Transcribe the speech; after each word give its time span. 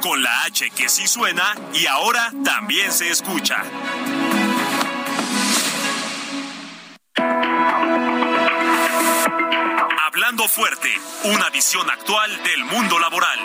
Con 0.00 0.20
la 0.20 0.42
H 0.42 0.70
que 0.70 0.88
sí 0.88 1.06
suena 1.06 1.54
y 1.72 1.86
ahora 1.86 2.32
también 2.44 2.90
se 2.90 3.08
escucha. 3.10 3.62
Hablando 10.04 10.48
fuerte, 10.48 10.88
una 11.24 11.48
visión 11.50 11.88
actual 11.88 12.42
del 12.42 12.64
mundo 12.64 12.98
laboral. 12.98 13.38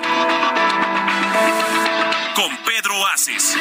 Con 2.34 2.58
Pedro 2.66 3.06
Aces. 3.14 3.56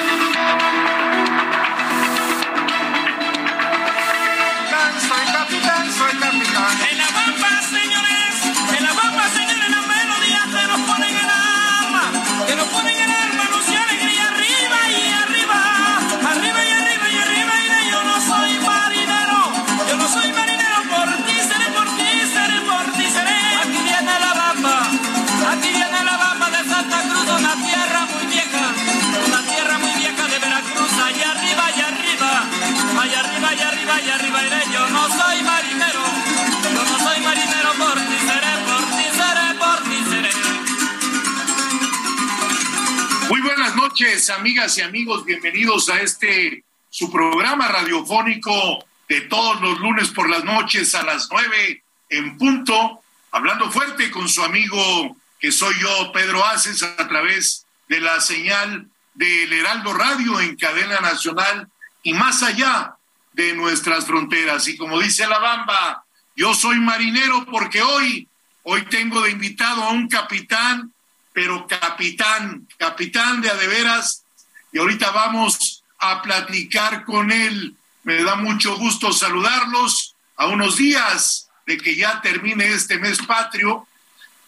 Noches, 43.99 44.29
amigas 44.29 44.77
y 44.77 44.83
amigos. 44.83 45.25
Bienvenidos 45.25 45.89
a 45.89 46.03
este 46.03 46.63
su 46.91 47.11
programa 47.11 47.67
radiofónico 47.67 48.85
de 49.09 49.23
todos 49.23 49.59
los 49.63 49.81
lunes 49.81 50.11
por 50.11 50.29
las 50.29 50.45
noches 50.45 50.95
a 50.95 51.03
las 51.03 51.29
nueve 51.31 51.83
en 52.11 52.37
punto, 52.37 53.01
hablando 53.33 53.71
fuerte 53.71 54.11
con 54.11 54.29
su 54.29 54.43
amigo 54.43 55.17
que 55.41 55.51
soy 55.51 55.75
yo, 55.81 56.13
Pedro 56.13 56.45
Aces, 56.45 56.83
a 56.83 57.09
través 57.09 57.65
de 57.89 58.03
la 58.03 58.21
señal 58.21 58.87
del 59.15 59.51
Heraldo 59.51 59.95
Radio 59.95 60.43
en 60.43 60.57
cadena 60.57 61.01
nacional 61.01 61.67
y 62.03 62.13
más 62.13 62.43
allá 62.43 62.97
de 63.33 63.55
nuestras 63.55 64.05
fronteras. 64.05 64.69
Y 64.69 64.77
como 64.77 65.01
dice 65.01 65.27
la 65.27 65.39
Bamba, 65.39 66.05
yo 66.37 66.53
soy 66.53 66.79
marinero 66.81 67.47
porque 67.47 67.81
hoy, 67.81 68.29
hoy 68.63 68.83
tengo 68.91 69.23
de 69.23 69.31
invitado 69.31 69.85
a 69.85 69.93
un 69.93 70.07
capitán 70.07 70.93
pero 71.37 71.67
capitán, 71.67 72.67
capitán 72.79 73.43
de 73.43 73.51
adeveras, 73.51 74.25
y 74.73 74.79
ahorita 74.79 75.11
vamos 75.11 75.85
a 75.99 76.23
platicar 76.23 77.05
con 77.05 77.31
él. 77.31 77.77
Me 78.05 78.25
da 78.25 78.37
mucho 78.37 78.75
gusto 78.79 79.13
saludarlos 79.13 80.15
a 80.37 80.47
unos 80.47 80.79
días 80.79 81.51
de 81.67 81.77
que 81.77 81.95
ya 81.95 82.23
termine 82.23 82.73
este 82.73 82.99
mes 82.99 83.19
patrio. 83.19 83.87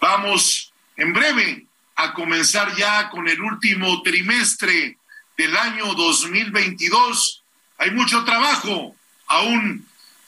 Vamos 0.00 0.72
en 0.96 1.12
breve 1.12 1.66
a 1.96 2.14
comenzar 2.14 2.74
ya 2.74 3.10
con 3.10 3.28
el 3.28 3.38
último 3.38 4.00
trimestre 4.00 4.96
del 5.36 5.54
año 5.58 5.92
2022. 5.92 7.42
Hay 7.76 7.90
mucho 7.90 8.24
trabajo 8.24 8.96
aún 9.26 9.86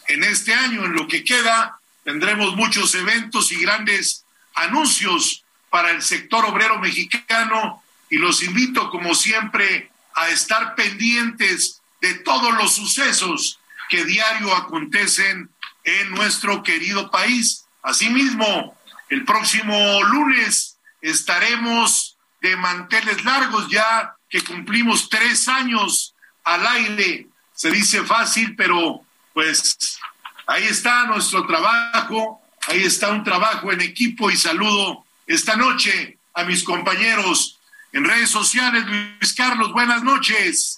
en 0.08 0.24
este 0.24 0.52
año, 0.52 0.84
en 0.84 0.92
lo 0.92 1.08
que 1.08 1.24
queda. 1.24 1.80
Tendremos 2.04 2.54
muchos 2.54 2.94
eventos 2.94 3.50
y 3.50 3.62
grandes 3.62 4.26
anuncios 4.54 5.39
para 5.70 5.92
el 5.92 6.02
sector 6.02 6.44
obrero 6.44 6.78
mexicano 6.78 7.82
y 8.10 8.16
los 8.16 8.42
invito, 8.42 8.90
como 8.90 9.14
siempre, 9.14 9.90
a 10.14 10.28
estar 10.28 10.74
pendientes 10.74 11.80
de 12.00 12.14
todos 12.14 12.52
los 12.54 12.74
sucesos 12.74 13.60
que 13.88 14.04
diario 14.04 14.54
acontecen 14.54 15.48
en 15.84 16.10
nuestro 16.10 16.62
querido 16.62 17.10
país. 17.10 17.64
Asimismo, 17.82 18.76
el 19.08 19.24
próximo 19.24 20.02
lunes 20.04 20.76
estaremos 21.00 22.16
de 22.40 22.56
manteles 22.56 23.24
largos 23.24 23.68
ya 23.68 24.16
que 24.28 24.42
cumplimos 24.42 25.08
tres 25.08 25.48
años 25.48 26.14
al 26.44 26.66
aire. 26.66 27.26
Se 27.54 27.70
dice 27.70 28.02
fácil, 28.02 28.56
pero 28.56 29.02
pues 29.32 29.98
ahí 30.46 30.64
está 30.64 31.04
nuestro 31.04 31.46
trabajo, 31.46 32.40
ahí 32.66 32.82
está 32.82 33.10
un 33.10 33.24
trabajo 33.24 33.72
en 33.72 33.80
equipo 33.80 34.30
y 34.30 34.36
saludo 34.36 35.04
esta 35.34 35.54
noche 35.54 36.18
a 36.34 36.42
mis 36.42 36.64
compañeros 36.64 37.60
en 37.92 38.04
redes 38.04 38.30
sociales. 38.30 38.84
Luis 38.84 39.32
Carlos, 39.32 39.72
buenas 39.72 40.02
noches. 40.02 40.76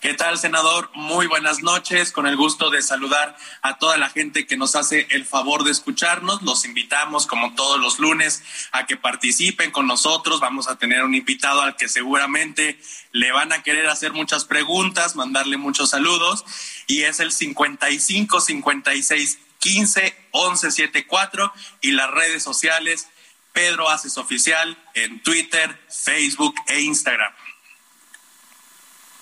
¿Qué 0.00 0.14
tal, 0.14 0.38
senador? 0.38 0.90
Muy 0.94 1.26
buenas 1.26 1.60
noches. 1.60 2.12
Con 2.12 2.28
el 2.28 2.36
gusto 2.36 2.70
de 2.70 2.82
saludar 2.82 3.36
a 3.62 3.78
toda 3.78 3.96
la 3.96 4.08
gente 4.08 4.46
que 4.46 4.56
nos 4.56 4.76
hace 4.76 5.08
el 5.10 5.24
favor 5.26 5.64
de 5.64 5.72
escucharnos. 5.72 6.40
Los 6.42 6.64
invitamos, 6.64 7.26
como 7.26 7.56
todos 7.56 7.80
los 7.80 7.98
lunes, 7.98 8.44
a 8.70 8.86
que 8.86 8.96
participen 8.96 9.72
con 9.72 9.88
nosotros. 9.88 10.38
Vamos 10.38 10.68
a 10.68 10.78
tener 10.78 11.02
un 11.02 11.16
invitado 11.16 11.60
al 11.60 11.74
que 11.74 11.88
seguramente 11.88 12.80
le 13.10 13.32
van 13.32 13.52
a 13.52 13.64
querer 13.64 13.88
hacer 13.88 14.12
muchas 14.12 14.44
preguntas, 14.44 15.16
mandarle 15.16 15.56
muchos 15.56 15.90
saludos. 15.90 16.44
Y 16.86 17.02
es 17.02 17.18
el 17.18 17.32
55 17.32 18.40
56 18.40 19.38
15 19.58 20.16
11 20.30 20.70
74 20.70 21.52
y 21.80 21.90
las 21.90 22.08
redes 22.08 22.44
sociales 22.44 23.08
Pedro 23.52 23.88
Haces 23.88 24.16
Oficial 24.16 24.76
en 24.94 25.22
Twitter, 25.22 25.78
Facebook 25.88 26.54
e 26.66 26.80
Instagram. 26.80 27.32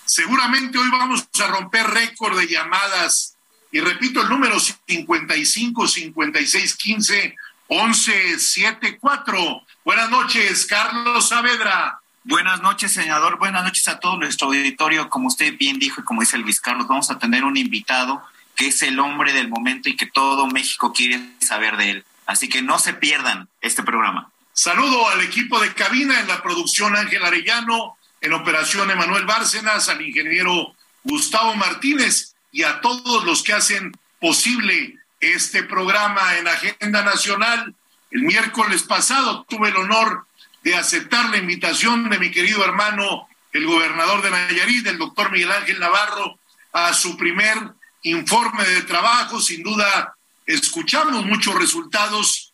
Seguramente 0.05 0.77
hoy 0.77 0.89
vamos 0.89 1.27
a 1.39 1.47
romper 1.47 1.85
récord 1.87 2.37
de 2.37 2.47
llamadas. 2.47 3.35
Y 3.71 3.79
repito 3.79 4.21
el 4.21 4.29
número 4.29 4.59
55 4.59 5.87
56 5.87 6.75
15 6.75 7.35
11 7.67 8.39
74. 8.39 9.61
Buenas 9.85 10.09
noches, 10.09 10.65
Carlos 10.65 11.29
Saavedra. 11.29 11.99
Buenas 12.23 12.61
noches, 12.61 12.93
senador. 12.93 13.37
Buenas 13.37 13.63
noches 13.63 13.87
a 13.87 13.99
todo 13.99 14.17
nuestro 14.17 14.47
auditorio. 14.47 15.09
Como 15.09 15.27
usted 15.27 15.55
bien 15.57 15.77
dijo 15.77 16.01
y 16.01 16.03
como 16.03 16.21
dice 16.21 16.37
Luis 16.39 16.59
Carlos, 16.59 16.87
vamos 16.87 17.11
a 17.11 17.19
tener 17.19 17.43
un 17.43 17.57
invitado 17.57 18.23
que 18.55 18.67
es 18.67 18.81
el 18.81 18.99
hombre 18.99 19.33
del 19.33 19.47
momento 19.47 19.87
y 19.87 19.95
que 19.95 20.07
todo 20.07 20.47
México 20.47 20.91
quiere 20.91 21.21
saber 21.39 21.77
de 21.77 21.91
él. 21.91 22.05
Así 22.29 22.47
que 22.47 22.61
no 22.61 22.77
se 22.77 22.93
pierdan 22.93 23.49
este 23.59 23.81
programa. 23.81 24.31
Saludo 24.53 25.09
al 25.09 25.21
equipo 25.21 25.59
de 25.59 25.73
cabina 25.73 26.19
en 26.19 26.27
la 26.27 26.43
producción 26.43 26.95
Ángel 26.95 27.25
Arellano, 27.25 27.97
en 28.21 28.33
operación 28.33 28.91
Emanuel 28.91 29.25
Bárcenas, 29.25 29.89
al 29.89 29.99
ingeniero 30.03 30.75
Gustavo 31.01 31.55
Martínez 31.55 32.35
y 32.51 32.61
a 32.61 32.81
todos 32.81 33.23
los 33.23 33.41
que 33.41 33.53
hacen 33.53 33.97
posible 34.21 34.99
este 35.19 35.63
programa 35.63 36.37
en 36.37 36.47
Agenda 36.47 37.01
Nacional. 37.01 37.73
El 38.11 38.21
miércoles 38.21 38.83
pasado 38.83 39.43
tuve 39.49 39.69
el 39.69 39.77
honor 39.77 40.27
de 40.61 40.75
aceptar 40.75 41.31
la 41.31 41.37
invitación 41.37 42.11
de 42.11 42.19
mi 42.19 42.29
querido 42.29 42.63
hermano, 42.63 43.27
el 43.53 43.65
gobernador 43.65 44.21
de 44.21 44.29
Nayarit, 44.29 44.85
el 44.85 44.99
doctor 44.99 45.31
Miguel 45.31 45.51
Ángel 45.51 45.79
Navarro, 45.79 46.37
a 46.73 46.93
su 46.93 47.17
primer 47.17 47.57
informe 48.03 48.65
de 48.65 48.83
trabajo. 48.83 49.41
Sin 49.41 49.63
duda, 49.63 50.15
escuchamos 50.49 51.25
muchos 51.25 51.53
resultados, 51.55 52.51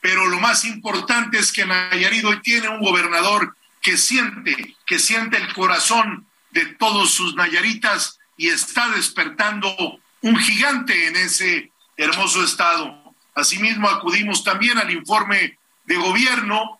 pero 0.00 0.26
lo 0.26 0.38
más 0.38 0.64
importante 0.64 1.38
es 1.38 1.50
que 1.50 1.64
Nayarit 1.64 2.24
hoy 2.24 2.40
tiene 2.42 2.68
un 2.68 2.80
gobernador 2.80 3.56
que 3.80 3.96
siente, 3.96 4.76
que 4.86 4.98
siente 4.98 5.38
el 5.38 5.52
corazón 5.54 6.26
de 6.50 6.66
todos 6.66 7.10
sus 7.10 7.34
nayaritas 7.34 8.18
y 8.36 8.48
está 8.48 8.90
despertando 8.90 9.74
un 10.20 10.36
gigante 10.36 11.08
en 11.08 11.16
ese 11.16 11.72
hermoso 11.96 12.44
estado. 12.44 13.14
Asimismo, 13.34 13.88
acudimos 13.88 14.44
también 14.44 14.76
al 14.76 14.90
informe 14.90 15.58
de 15.84 15.96
gobierno 15.96 16.78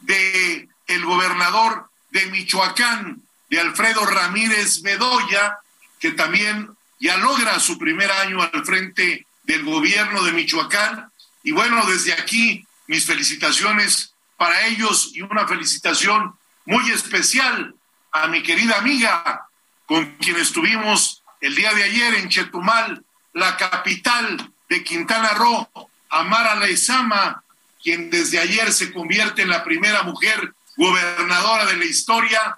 de 0.00 0.68
el 0.86 1.04
gobernador 1.04 1.90
de 2.10 2.26
Michoacán, 2.26 3.20
de 3.50 3.60
Alfredo 3.60 4.06
Ramírez 4.06 4.80
Bedoya, 4.80 5.58
que 6.00 6.12
también 6.12 6.70
ya 6.98 7.18
logra 7.18 7.60
su 7.60 7.76
primer 7.76 8.10
año 8.10 8.40
al 8.40 8.64
frente 8.64 9.26
del 9.48 9.64
gobierno 9.64 10.22
de 10.22 10.32
Michoacán. 10.32 11.10
Y 11.42 11.52
bueno, 11.52 11.84
desde 11.86 12.12
aquí 12.12 12.64
mis 12.86 13.06
felicitaciones 13.06 14.12
para 14.36 14.66
ellos 14.66 15.10
y 15.14 15.22
una 15.22 15.48
felicitación 15.48 16.36
muy 16.66 16.90
especial 16.90 17.74
a 18.12 18.28
mi 18.28 18.42
querida 18.42 18.76
amiga 18.76 19.48
con 19.86 20.04
quien 20.16 20.36
estuvimos 20.36 21.22
el 21.40 21.54
día 21.54 21.72
de 21.72 21.82
ayer 21.82 22.14
en 22.16 22.28
Chetumal, 22.28 23.02
la 23.32 23.56
capital 23.56 24.52
de 24.68 24.84
Quintana 24.84 25.30
Roo, 25.30 25.66
Amara 26.10 26.56
Leizama, 26.56 27.42
quien 27.82 28.10
desde 28.10 28.38
ayer 28.38 28.70
se 28.70 28.92
convierte 28.92 29.42
en 29.42 29.48
la 29.48 29.64
primera 29.64 30.02
mujer 30.02 30.52
gobernadora 30.76 31.64
de 31.64 31.76
la 31.76 31.86
historia 31.86 32.56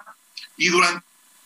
y 0.57 0.69
durante 0.69 1.05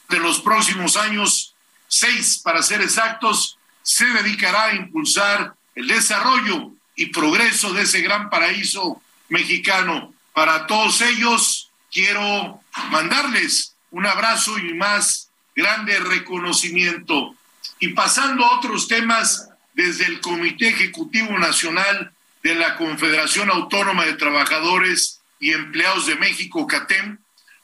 los 0.08 0.40
próximos 0.40 0.97
años, 0.97 1.55
seis 1.87 2.38
para 2.43 2.62
ser 2.62 2.81
exactos, 2.81 3.58
se 3.85 4.07
dedicará 4.07 4.65
a 4.65 4.75
impulsar 4.75 5.55
el 5.75 5.87
desarrollo 5.87 6.73
y 6.97 7.07
progreso 7.07 7.73
de 7.75 7.83
ese 7.83 8.01
gran 8.01 8.31
paraíso 8.31 9.01
mexicano. 9.29 10.13
Para 10.33 10.67
todos 10.67 11.01
ellos, 11.03 11.71
quiero 11.93 12.61
mandarles 12.91 13.77
un 13.91 14.07
abrazo 14.07 14.59
y 14.59 14.75
más 14.75 15.31
grande 15.55 16.01
reconocimiento. 16.01 17.37
Y 17.79 17.89
pasando 17.89 18.45
a 18.45 18.57
otros 18.57 18.89
temas, 18.89 19.51
desde 19.75 20.07
el 20.07 20.21
Comité 20.21 20.69
Ejecutivo 20.69 21.39
Nacional 21.39 22.13
de 22.43 22.55
la 22.55 22.77
Confederación 22.77 23.51
Autónoma 23.51 24.07
de 24.07 24.15
Trabajadores 24.15 25.21
y 25.41 25.53
Empleados 25.53 26.07
de 26.07 26.17
México, 26.17 26.67
CATEM, 26.67 27.19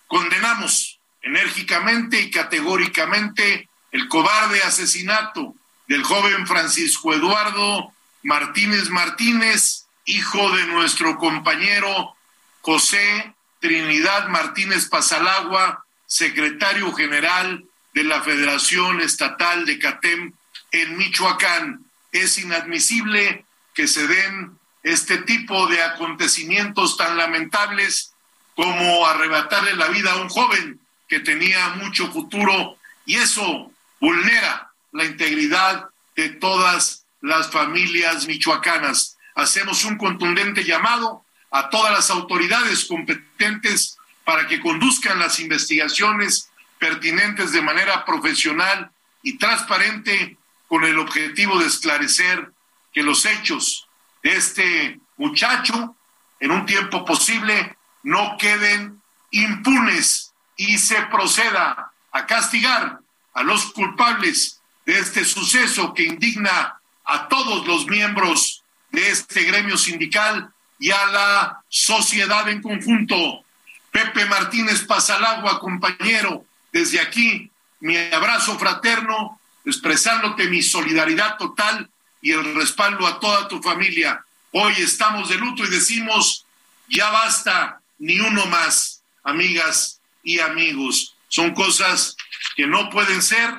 condenamos 0.07 0.99
enérgicamente 1.23 2.21
y 2.21 2.31
categóricamente 2.31 3.69
el 3.93 4.09
cobarde 4.09 4.63
asesinato 4.63 5.55
del 5.91 6.05
joven 6.05 6.47
Francisco 6.47 7.13
Eduardo 7.13 7.93
Martínez 8.23 8.91
Martínez, 8.91 9.87
hijo 10.05 10.57
de 10.57 10.65
nuestro 10.69 11.19
compañero 11.19 12.15
José 12.61 13.35
Trinidad 13.59 14.29
Martínez 14.29 14.89
Pasalagua, 14.89 15.85
secretario 16.07 16.93
general 16.93 17.65
de 17.93 18.05
la 18.05 18.23
Federación 18.23 19.01
Estatal 19.01 19.67
de 19.67 19.81
CATEM 19.81 20.33
en 20.71 20.97
Michoacán. 20.97 21.85
Es 22.13 22.39
inadmisible 22.39 23.45
que 23.75 23.89
se 23.89 24.07
den 24.07 24.57
este 24.85 25.19
tipo 25.19 25.67
de 25.67 25.83
acontecimientos 25.83 26.97
tan 26.97 27.17
lamentables 27.17 28.13
como 28.55 29.09
arrebatarle 29.09 29.75
la 29.75 29.89
vida 29.89 30.13
a 30.13 30.23
un 30.23 30.29
joven 30.29 30.79
que 31.09 31.19
tenía 31.19 31.71
mucho 31.71 32.13
futuro 32.13 32.77
y 33.07 33.17
eso 33.17 33.73
vulnera 33.99 34.70
la 34.93 35.05
integridad 35.05 35.89
de 36.17 36.31
todas 36.31 37.07
las 37.21 37.51
familias 37.51 38.27
michoacanas. 38.27 39.19
Hacemos 39.35 39.85
un 39.85 39.97
contundente 39.97 40.65
llamado 40.65 41.25
a 41.51 41.69
todas 41.71 41.93
las 41.93 42.11
autoridades 42.11 42.85
competentes 42.85 43.99
para 44.25 44.47
que 44.47 44.61
conduzcan 44.61 45.19
las 45.19 45.41
investigaciones 45.41 46.51
pertinentes 46.79 47.53
de 47.53 47.63
manera 47.63 48.05
profesional 48.05 48.91
y 49.23 49.37
transparente 49.39 50.37
con 50.69 50.85
el 50.85 50.99
objetivo 50.99 51.59
de 51.59 51.67
esclarecer 51.67 52.53
que 52.93 53.03
los 53.03 53.27
hechos 53.27 53.89
de 54.23 54.37
este 54.37 55.01
muchacho 55.17 55.97
en 56.39 56.51
un 56.51 56.65
tiempo 56.67 57.05
posible 57.05 57.77
no 58.03 58.37
queden 58.39 59.03
impunes 59.31 60.33
y 60.57 60.79
se 60.79 61.01
proceda 61.03 61.93
a 62.13 62.27
castigar 62.27 63.01
a 63.35 63.43
los 63.43 63.73
culpables 63.73 64.60
este 64.99 65.25
suceso 65.25 65.95
que 65.95 66.05
indigna 66.05 66.81
a 67.05 67.29
todos 67.29 67.67
los 67.67 67.87
miembros 67.87 68.63
de 68.91 69.11
este 69.11 69.45
gremio 69.45 69.77
sindical 69.77 70.53
y 70.79 70.91
a 70.91 71.07
la 71.07 71.63
sociedad 71.69 72.49
en 72.49 72.63
conjunto. 72.63 73.45
Pepe 73.91 74.25
Martínez 74.27 74.85
Pasalagua, 74.85 75.59
compañero, 75.61 76.45
desde 76.73 77.01
aquí 77.01 77.51
mi 77.81 77.97
abrazo 77.97 78.59
fraterno, 78.59 79.41
expresándote 79.65 80.49
mi 80.49 80.63
solidaridad 80.63 81.37
total 81.37 81.91
y 82.23 82.33
el 82.33 82.55
respaldo 82.55 83.07
a 83.07 83.19
toda 83.19 83.49
tu 83.49 83.61
familia. 83.63 84.25
Hoy 84.53 84.75
estamos 84.79 85.29
de 85.29 85.37
luto 85.37 85.65
y 85.65 85.71
decimos, 85.71 86.47
ya 86.89 87.11
basta, 87.11 87.81
ni 87.99 88.19
uno 88.21 88.47
más, 88.47 89.03
amigas 89.23 90.01
y 90.23 90.41
amigos. 90.41 91.15
Son 91.29 91.55
cosas 91.55 92.17
que 92.57 92.67
no 92.67 92.91
pueden 92.91 93.23
ser 93.23 93.55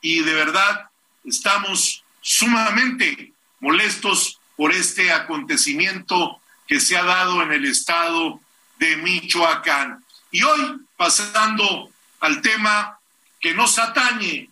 y 0.00 0.20
de 0.20 0.34
verdad 0.34 0.88
estamos 1.24 2.04
sumamente 2.20 3.32
molestos 3.60 4.40
por 4.56 4.72
este 4.72 5.12
acontecimiento 5.12 6.40
que 6.66 6.80
se 6.80 6.96
ha 6.96 7.04
dado 7.04 7.42
en 7.42 7.52
el 7.52 7.64
estado 7.66 8.40
de 8.78 8.96
Michoacán. 8.96 10.04
Y 10.30 10.42
hoy, 10.42 10.80
pasando 10.96 11.90
al 12.20 12.42
tema 12.42 12.98
que 13.40 13.54
nos 13.54 13.78
atañe, 13.78 14.48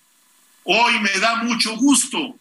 hoy 0.64 1.00
me 1.00 1.18
da 1.18 1.36
mucho 1.36 1.76
gusto 1.76 2.36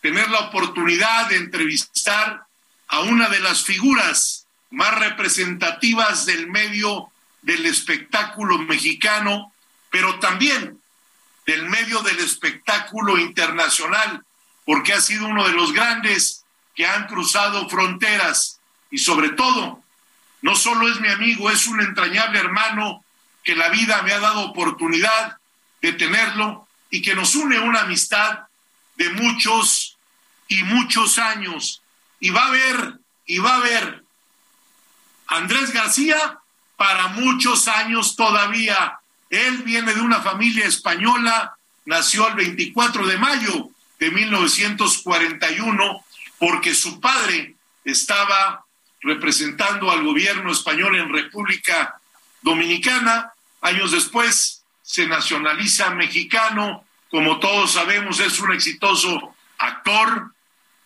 tener 0.00 0.30
la 0.30 0.40
oportunidad 0.40 1.28
de 1.28 1.36
entrevistar 1.36 2.46
a 2.88 3.00
una 3.00 3.28
de 3.28 3.40
las 3.40 3.64
figuras 3.64 4.46
más 4.70 4.98
representativas 4.98 6.26
del 6.26 6.48
medio 6.48 7.10
del 7.42 7.66
espectáculo 7.66 8.58
mexicano, 8.58 9.52
pero 9.90 10.18
también 10.18 10.80
del 11.46 11.68
medio 11.68 12.02
del 12.02 12.18
espectáculo 12.18 13.18
internacional, 13.18 14.24
porque 14.64 14.92
ha 14.92 15.00
sido 15.00 15.26
uno 15.26 15.46
de 15.46 15.54
los 15.54 15.72
grandes 15.72 16.44
que 16.74 16.86
han 16.86 17.06
cruzado 17.06 17.68
fronteras 17.68 18.58
y 18.90 18.98
sobre 18.98 19.30
todo, 19.30 19.82
no 20.42 20.54
solo 20.54 20.88
es 20.88 21.00
mi 21.00 21.08
amigo, 21.08 21.50
es 21.50 21.66
un 21.66 21.80
entrañable 21.80 22.38
hermano 22.38 23.04
que 23.42 23.54
la 23.54 23.68
vida 23.68 24.02
me 24.02 24.12
ha 24.12 24.18
dado 24.18 24.40
oportunidad 24.40 25.38
de 25.80 25.92
tenerlo 25.92 26.66
y 26.90 27.02
que 27.02 27.14
nos 27.14 27.34
une 27.34 27.58
una 27.60 27.82
amistad 27.82 28.40
de 28.96 29.10
muchos 29.10 29.96
y 30.48 30.62
muchos 30.64 31.18
años. 31.18 31.82
Y 32.20 32.30
va 32.30 32.42
a 32.42 32.48
haber, 32.48 32.98
y 33.26 33.38
va 33.38 33.54
a 33.54 33.56
haber 33.56 34.04
Andrés 35.28 35.72
García 35.72 36.38
para 36.76 37.08
muchos 37.08 37.68
años 37.68 38.16
todavía. 38.16 38.98
Él 39.30 39.62
viene 39.64 39.94
de 39.94 40.00
una 40.00 40.20
familia 40.20 40.66
española, 40.66 41.56
nació 41.84 42.28
el 42.28 42.34
24 42.34 43.06
de 43.06 43.18
mayo 43.18 43.70
de 43.98 44.10
1941 44.10 46.04
porque 46.38 46.74
su 46.74 47.00
padre 47.00 47.54
estaba 47.84 48.64
representando 49.00 49.90
al 49.90 50.04
gobierno 50.04 50.52
español 50.52 50.96
en 50.96 51.12
República 51.12 52.00
Dominicana. 52.42 53.32
Años 53.60 53.92
después 53.92 54.62
se 54.82 55.06
nacionaliza 55.06 55.90
mexicano. 55.90 56.84
Como 57.10 57.38
todos 57.38 57.72
sabemos, 57.72 58.20
es 58.20 58.38
un 58.40 58.52
exitoso 58.52 59.34
actor, 59.58 60.32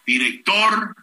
director, 0.06 0.94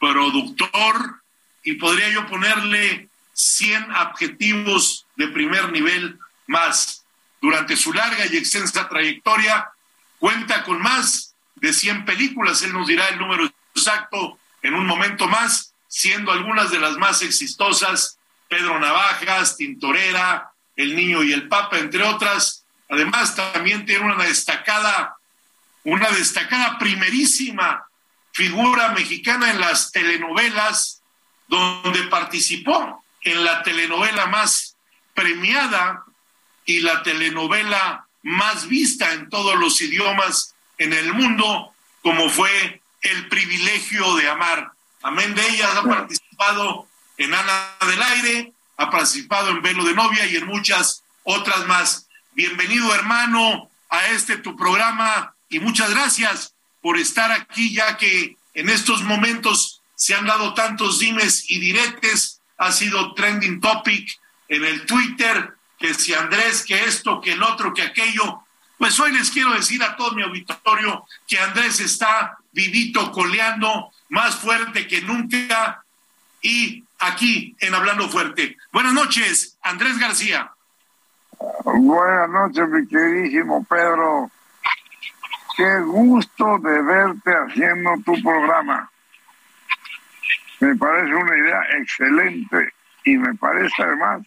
productor, 0.00 1.20
y 1.64 1.74
podría 1.74 2.10
yo 2.10 2.26
ponerle 2.26 3.08
100 3.32 3.90
adjetivos 3.92 5.06
de 5.16 5.28
primer 5.28 5.72
nivel 5.72 6.18
más. 6.46 7.04
Durante 7.40 7.76
su 7.76 7.92
larga 7.92 8.24
y 8.26 8.36
extensa 8.36 8.88
trayectoria, 8.88 9.70
cuenta 10.18 10.64
con 10.64 10.80
más 10.80 11.34
de 11.56 11.72
100 11.72 12.04
películas. 12.04 12.62
Él 12.62 12.72
nos 12.72 12.86
dirá 12.86 13.08
el 13.08 13.18
número 13.18 13.50
exacto 13.74 14.38
en 14.62 14.74
un 14.74 14.86
momento 14.86 15.26
más 15.28 15.74
siendo 15.94 16.32
algunas 16.32 16.72
de 16.72 16.80
las 16.80 16.96
más 16.96 17.22
exitosas, 17.22 18.18
Pedro 18.48 18.80
Navajas, 18.80 19.56
Tintorera, 19.56 20.50
El 20.74 20.96
Niño 20.96 21.22
y 21.22 21.32
el 21.32 21.46
Papa, 21.46 21.78
entre 21.78 22.02
otras. 22.02 22.64
Además, 22.88 23.36
también 23.36 23.86
tiene 23.86 24.04
una 24.04 24.24
destacada, 24.24 25.16
una 25.84 26.10
destacada 26.10 26.78
primerísima 26.78 27.86
figura 28.32 28.88
mexicana 28.88 29.52
en 29.52 29.60
las 29.60 29.92
telenovelas, 29.92 31.00
donde 31.46 32.02
participó 32.04 33.04
en 33.22 33.44
la 33.44 33.62
telenovela 33.62 34.26
más 34.26 34.76
premiada 35.14 36.03
y 36.64 36.80
la 36.80 37.02
telenovela 37.02 38.06
más 38.22 38.68
vista 38.68 39.12
en 39.12 39.28
todos 39.28 39.56
los 39.56 39.80
idiomas 39.80 40.54
en 40.78 40.92
el 40.92 41.12
mundo, 41.12 41.72
como 42.02 42.28
fue 42.28 42.80
El 43.02 43.28
privilegio 43.28 44.14
de 44.16 44.28
amar. 44.28 44.72
Amén 45.02 45.34
de 45.34 45.46
ellas 45.48 45.76
ha 45.76 45.82
participado 45.82 46.88
en 47.18 47.34
Ana 47.34 47.68
del 47.86 48.02
Aire, 48.02 48.52
ha 48.78 48.90
participado 48.90 49.50
en 49.50 49.62
Velo 49.62 49.84
de 49.84 49.94
Novia 49.94 50.26
y 50.26 50.36
en 50.36 50.46
muchas 50.46 51.04
otras 51.22 51.66
más. 51.66 52.08
Bienvenido 52.32 52.94
hermano 52.94 53.70
a 53.90 54.06
este 54.08 54.38
tu 54.38 54.56
programa 54.56 55.34
y 55.50 55.60
muchas 55.60 55.90
gracias 55.90 56.54
por 56.80 56.98
estar 56.98 57.30
aquí 57.30 57.74
ya 57.74 57.96
que 57.96 58.36
en 58.54 58.70
estos 58.70 59.02
momentos 59.02 59.82
se 59.94 60.14
han 60.14 60.26
dado 60.26 60.54
tantos 60.54 60.98
dimes 60.98 61.50
y 61.50 61.58
diretes, 61.58 62.40
ha 62.56 62.72
sido 62.72 63.14
trending 63.14 63.60
topic 63.60 64.18
en 64.48 64.64
el 64.64 64.86
Twitter, 64.86 65.53
que 65.84 65.92
si 65.92 66.14
Andrés, 66.14 66.64
que 66.64 66.82
esto, 66.84 67.20
que 67.20 67.32
el 67.32 67.42
otro, 67.42 67.74
que 67.74 67.82
aquello. 67.82 68.42
Pues 68.78 68.98
hoy 69.00 69.12
les 69.12 69.30
quiero 69.30 69.52
decir 69.52 69.82
a 69.82 69.94
todo 69.96 70.12
mi 70.12 70.22
auditorio 70.22 71.04
que 71.28 71.38
Andrés 71.38 71.78
está 71.78 72.38
vivito, 72.52 73.12
coleando, 73.12 73.92
más 74.08 74.34
fuerte 74.36 74.86
que 74.86 75.02
nunca 75.02 75.84
y 76.40 76.82
aquí 77.00 77.54
en 77.60 77.74
Hablando 77.74 78.08
Fuerte. 78.08 78.56
Buenas 78.72 78.94
noches, 78.94 79.58
Andrés 79.62 79.98
García. 79.98 80.50
Buenas 81.64 82.30
noches, 82.30 82.66
mi 82.66 82.88
queridísimo 82.88 83.62
Pedro. 83.64 84.30
Qué 85.54 85.80
gusto 85.80 86.58
de 86.60 86.80
verte 86.80 87.30
haciendo 87.30 87.90
tu 88.06 88.22
programa. 88.22 88.90
Me 90.60 90.74
parece 90.76 91.14
una 91.14 91.36
idea 91.36 91.60
excelente 91.78 92.72
y 93.04 93.18
me 93.18 93.34
parece 93.34 93.82
además 93.82 94.22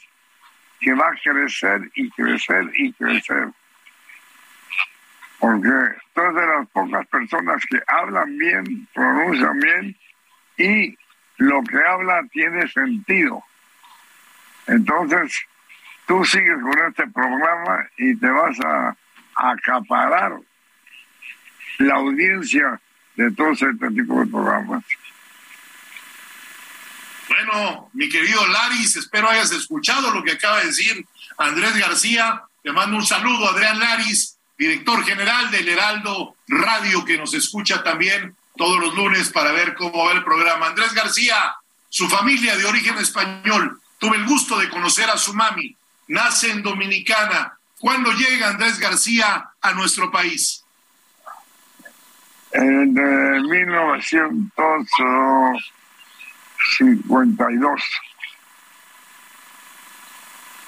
que 0.79 0.93
va 0.93 1.07
a 1.07 1.19
crecer 1.24 1.89
y 1.96 2.10
crecer 2.12 2.69
y 2.75 2.93
crecer. 2.93 3.50
Porque 5.39 5.69
de 6.34 6.48
las 6.48 6.67
pocas 6.69 7.05
personas 7.07 7.63
que 7.69 7.79
hablan 7.88 8.38
bien, 8.38 8.88
pronuncian 8.93 9.60
bien 9.60 9.96
y 10.57 10.98
lo 11.38 11.62
que 11.63 11.77
habla 11.77 12.24
tiene 12.31 12.67
sentido. 12.67 13.43
Entonces, 14.65 15.46
tú 16.07 16.25
sigues 16.25 16.60
con 16.62 16.79
este 16.88 17.07
programa 17.07 17.88
y 17.98 18.15
te 18.15 18.29
vas 18.29 18.60
a, 18.65 18.96
acaparar 19.39 20.39
la 21.77 21.93
audiencia 21.93 22.81
de 23.15 23.29
todos 23.31 23.62
este 23.62 23.89
tipo 23.91 24.19
de 24.19 24.25
programas. 24.25 24.84
Bueno, 27.38 27.91
mi 27.94 28.10
querido 28.10 28.48
Laris, 28.48 28.96
espero 28.96 29.29
hayas 29.29 29.51
escuchado 29.51 30.10
lo 30.10 30.24
que 30.24 30.32
acaba 30.32 30.60
de 30.60 30.67
decir 30.67 31.06
Andrés 31.38 31.77
García. 31.77 32.41
Te 32.63 32.72
mando 32.72 32.98
un 32.98 33.06
saludo, 33.06 33.48
Adrián 33.48 33.77
Laris, 33.77 34.38
director 34.58 35.06
general 35.06 35.51
del 35.51 35.70
Heraldo 35.70 36.36
Radio, 36.48 37.06
que 37.06 37.15
nos 37.15 37.36
escucha 37.36 37.84
también 37.84 38.36
todos 38.56 38.79
los 38.79 38.96
lunes 38.96 39.29
para 39.29 39.51
ver 39.51 39.75
cómo 39.75 40.06
va 40.06 40.13
el 40.13 40.24
programa. 40.24 40.65
Andrés 40.65 40.94
García, 40.94 41.53
su 41.89 42.10
familia 42.10 42.58
de 42.58 42.65
origen 42.65 42.98
español. 42.98 43.79
Tuve 44.00 44.17
el 44.17 44.25
gusto 44.25 44.58
de 44.58 44.70
conocer 44.70 45.08
a 45.08 45.17
su 45.17 45.36
mami. 45.36 45.75
Nace 46.08 46.50
en 46.50 46.63
Dominicana. 46.63 47.56
¿Cuándo 47.79 48.12
llega 48.13 48.50
Andrés 48.50 48.79
García 48.79 49.51
a 49.62 49.74
nuestro 49.74 50.10
país? 50.10 50.63
En 52.51 52.96
1952. 56.79 57.81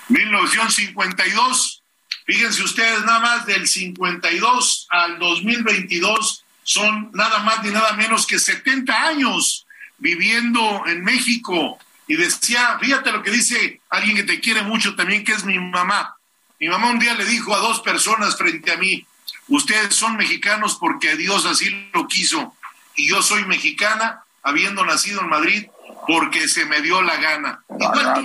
1952. 0.10 1.84
Fíjense 2.26 2.64
ustedes, 2.64 3.04
nada 3.06 3.20
más 3.20 3.46
del 3.46 3.68
52 3.68 4.88
al 4.90 5.20
2022 5.20 6.44
son 6.64 7.10
nada 7.14 7.40
más 7.40 7.64
ni 7.64 7.72
nada 7.72 7.94
menos 7.94 8.28
que 8.28 8.38
70 8.38 9.08
años 9.08 9.66
viviendo 9.98 10.84
en 10.86 11.04
México. 11.04 11.80
Y 12.08 12.16
decía, 12.16 12.78
fíjate 12.80 13.12
lo 13.12 13.24
que 13.24 13.32
dice 13.32 13.82
alguien 13.90 14.16
que 14.16 14.24
te 14.24 14.40
quiere 14.40 14.62
mucho 14.64 14.96
también, 14.96 15.24
que 15.24 15.32
es 15.32 15.44
mi 15.46 15.58
mamá. 15.58 16.16
Mi 16.60 16.68
mamá 16.68 16.90
un 16.90 17.00
día 17.00 17.14
le 17.16 17.26
dijo 17.26 17.56
a 17.56 17.60
dos 17.60 17.82
personas 17.82 18.38
frente 18.38 18.72
a 18.72 18.78
mí, 18.78 19.06
ustedes 19.48 19.96
son 19.96 20.18
mexicanos 20.18 20.78
porque 20.80 21.16
Dios 21.16 21.46
así 21.46 21.90
lo 21.94 22.08
quiso. 22.08 22.56
Y 22.96 23.08
yo 23.08 23.22
soy 23.22 23.46
mexicana, 23.46 24.24
habiendo 24.44 24.86
nacido 24.86 25.22
en 25.22 25.30
Madrid, 25.30 25.68
porque 26.08 26.48
se 26.48 26.66
me 26.66 26.82
dio 26.82 27.02
la 27.02 27.18
gana. 27.18 27.64
Igual 27.70 28.14
tú, 28.14 28.22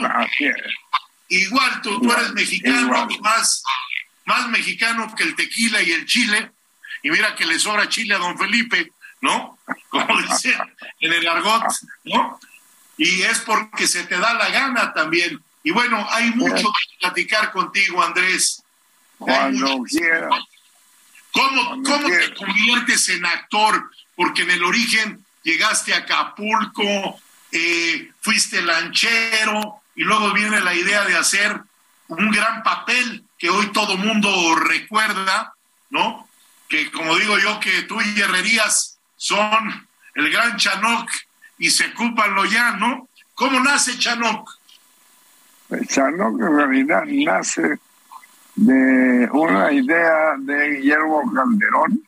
igual 1.28 1.83
tú, 1.83 2.00
tú 2.00 2.12
eres 2.12 2.33
mexicano, 2.33 3.09
más, 3.21 3.62
más 4.25 4.49
mexicano 4.49 5.12
que 5.14 5.25
el 5.25 5.35
tequila 5.35 5.83
y 5.83 5.92
el 5.92 6.06
chile, 6.06 6.52
y 7.02 7.11
mira 7.11 7.35
que 7.35 7.47
le 7.47 7.59
sobra 7.59 7.88
chile 7.88 8.14
a 8.14 8.18
don 8.18 8.38
Felipe, 8.38 8.92
¿no? 9.21 9.59
Como 9.88 10.21
dice 10.23 10.56
en 11.00 11.12
el 11.12 11.28
argot, 11.28 11.64
¿no? 12.04 12.40
Y 12.97 13.23
es 13.23 13.40
porque 13.40 13.87
se 13.87 14.04
te 14.04 14.18
da 14.18 14.35
la 14.35 14.49
gana 14.50 14.92
también. 14.92 15.42
Y 15.62 15.71
bueno, 15.71 16.06
hay 16.11 16.30
mucho 16.30 16.62
que 16.62 16.99
platicar 17.00 17.50
contigo, 17.50 18.02
Andrés. 18.02 18.62
Cuando 19.18 19.83
quieras. 19.83 20.30
¿Cómo, 21.33 21.83
cómo 21.83 22.09
te 22.09 22.35
conviertes 22.35 23.09
en 23.09 23.26
actor? 23.26 23.90
Porque 24.14 24.42
en 24.42 24.52
el 24.52 24.62
origen 24.62 25.25
llegaste 25.42 25.92
a 25.92 25.99
Acapulco, 25.99 27.21
eh, 27.55 28.11
fuiste 28.21 28.61
lanchero, 28.63 29.81
y 29.95 30.03
luego 30.03 30.33
viene 30.33 30.61
la 30.61 30.75
idea 30.75 31.05
de 31.05 31.17
hacer 31.17 31.61
un 32.09 32.31
gran 32.31 32.63
papel 32.63 33.25
que 33.39 33.49
hoy 33.49 33.73
todo 33.73 33.97
mundo 33.97 34.55
recuerda, 34.57 35.55
¿no? 35.91 36.29
que 36.69 36.91
como 36.91 37.17
digo 37.17 37.39
yo, 37.39 37.61
que 37.61 37.83
tú 37.83 38.01
y 38.01 38.21
Herrerías 38.21 38.99
son 39.17 39.87
el 40.15 40.31
gran 40.31 40.57
Chanoc 40.57 41.09
y 41.59 41.71
se 41.71 41.87
ocupan 41.89 42.35
lo 42.35 42.45
ya, 42.45 42.73
¿no? 42.73 43.09
¿Cómo 43.35 43.61
nace 43.61 43.99
Chanoc? 43.99 44.51
Chanoc 45.89 46.41
en 46.41 46.57
realidad 46.57 47.05
nace 47.07 47.79
de 48.57 49.29
una 49.33 49.73
idea 49.73 50.37
de 50.39 50.71
Guillermo 50.71 51.33
Calderón 51.33 52.07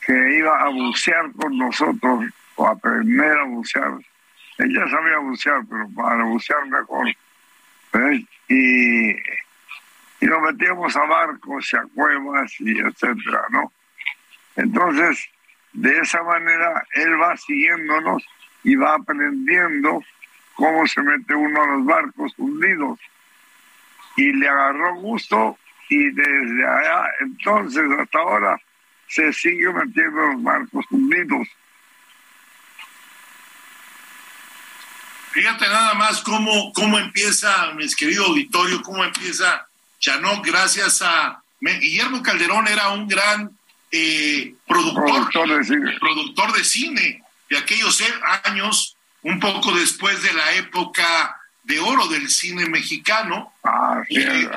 que 0.00 0.38
iba 0.38 0.60
a 0.62 0.68
bucear 0.68 1.32
con 1.32 1.58
nosotros 1.58 2.24
o 2.56 2.66
a 2.66 2.72
aprender 2.72 3.38
a 3.38 3.44
bucear. 3.44 3.92
Ella 4.58 4.88
sabía 4.88 5.18
bucear, 5.18 5.62
pero 5.68 5.88
para 5.94 6.24
bucear 6.24 6.66
mejor. 6.66 7.08
Y 8.48 9.16
y 10.20 10.26
nos 10.26 10.40
metíamos 10.40 10.96
a 10.96 11.04
barcos 11.04 11.72
y 11.72 11.76
a 11.76 11.82
cuevas 11.94 12.60
y 12.60 12.78
etcétera, 12.78 13.44
¿no? 13.50 13.72
Entonces, 14.56 15.28
de 15.72 15.98
esa 15.98 16.22
manera, 16.22 16.84
él 16.94 17.20
va 17.20 17.36
siguiéndonos 17.36 18.26
y 18.64 18.76
va 18.76 18.94
aprendiendo 18.94 20.02
cómo 20.54 20.86
se 20.86 21.02
mete 21.02 21.34
uno 21.34 21.62
a 21.62 21.66
los 21.66 21.84
barcos 21.84 22.32
hundidos. 22.38 22.98
Y 24.16 24.32
le 24.32 24.48
agarró 24.48 24.94
gusto 24.96 25.58
y 25.90 26.10
desde 26.10 26.66
allá, 26.66 27.10
entonces 27.20 27.84
hasta 27.98 28.18
ahora, 28.18 28.58
se 29.08 29.32
sigue 29.32 29.70
metiendo 29.72 30.24
en 30.24 30.32
los 30.32 30.42
barcos 30.42 30.86
hundidos. 30.90 31.46
Fíjate 35.36 35.68
nada 35.68 35.92
más 35.92 36.22
cómo, 36.22 36.72
cómo 36.72 36.98
empieza, 36.98 37.70
mis 37.74 37.94
queridos 37.94 38.28
auditorio, 38.28 38.80
cómo 38.80 39.04
empieza 39.04 39.66
Chanó, 40.00 40.40
gracias 40.40 41.02
a 41.02 41.42
Guillermo 41.60 42.22
Calderón 42.22 42.66
era 42.68 42.88
un 42.88 43.06
gran 43.06 43.50
eh, 43.90 44.54
productor, 44.66 45.30
productor 46.00 46.52
de, 46.54 46.64
cine. 46.64 47.22
de 47.50 47.58
aquellos 47.58 48.02
años, 48.44 48.96
un 49.20 49.38
poco 49.38 49.72
después 49.72 50.22
de 50.22 50.32
la 50.32 50.54
época 50.54 51.36
de 51.64 51.80
oro 51.80 52.06
del 52.08 52.30
cine 52.30 52.64
mexicano, 52.70 53.52
ah, 53.62 54.00
eh, 54.08 54.48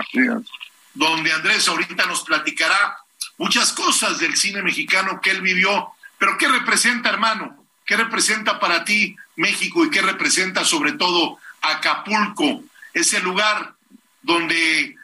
donde 0.93 1.33
Andrés 1.33 1.67
ahorita 1.67 2.05
nos 2.05 2.23
platicará 2.23 2.95
muchas 3.37 3.73
cosas 3.73 4.17
del 4.19 4.37
cine 4.37 4.61
mexicano 4.61 5.19
que 5.19 5.31
él 5.31 5.41
vivió, 5.41 5.89
pero 6.17 6.37
¿qué 6.37 6.47
representa, 6.47 7.09
hermano? 7.09 7.58
¿Qué 7.89 7.97
representa 7.97 8.59
para 8.59 8.85
ti 8.85 9.15
México 9.35 9.83
y 9.83 9.89
qué 9.89 10.03
representa 10.03 10.63
sobre 10.63 10.91
todo 10.91 11.39
Acapulco, 11.59 12.63
ese 12.93 13.19
lugar 13.19 13.73
donde 14.21 14.95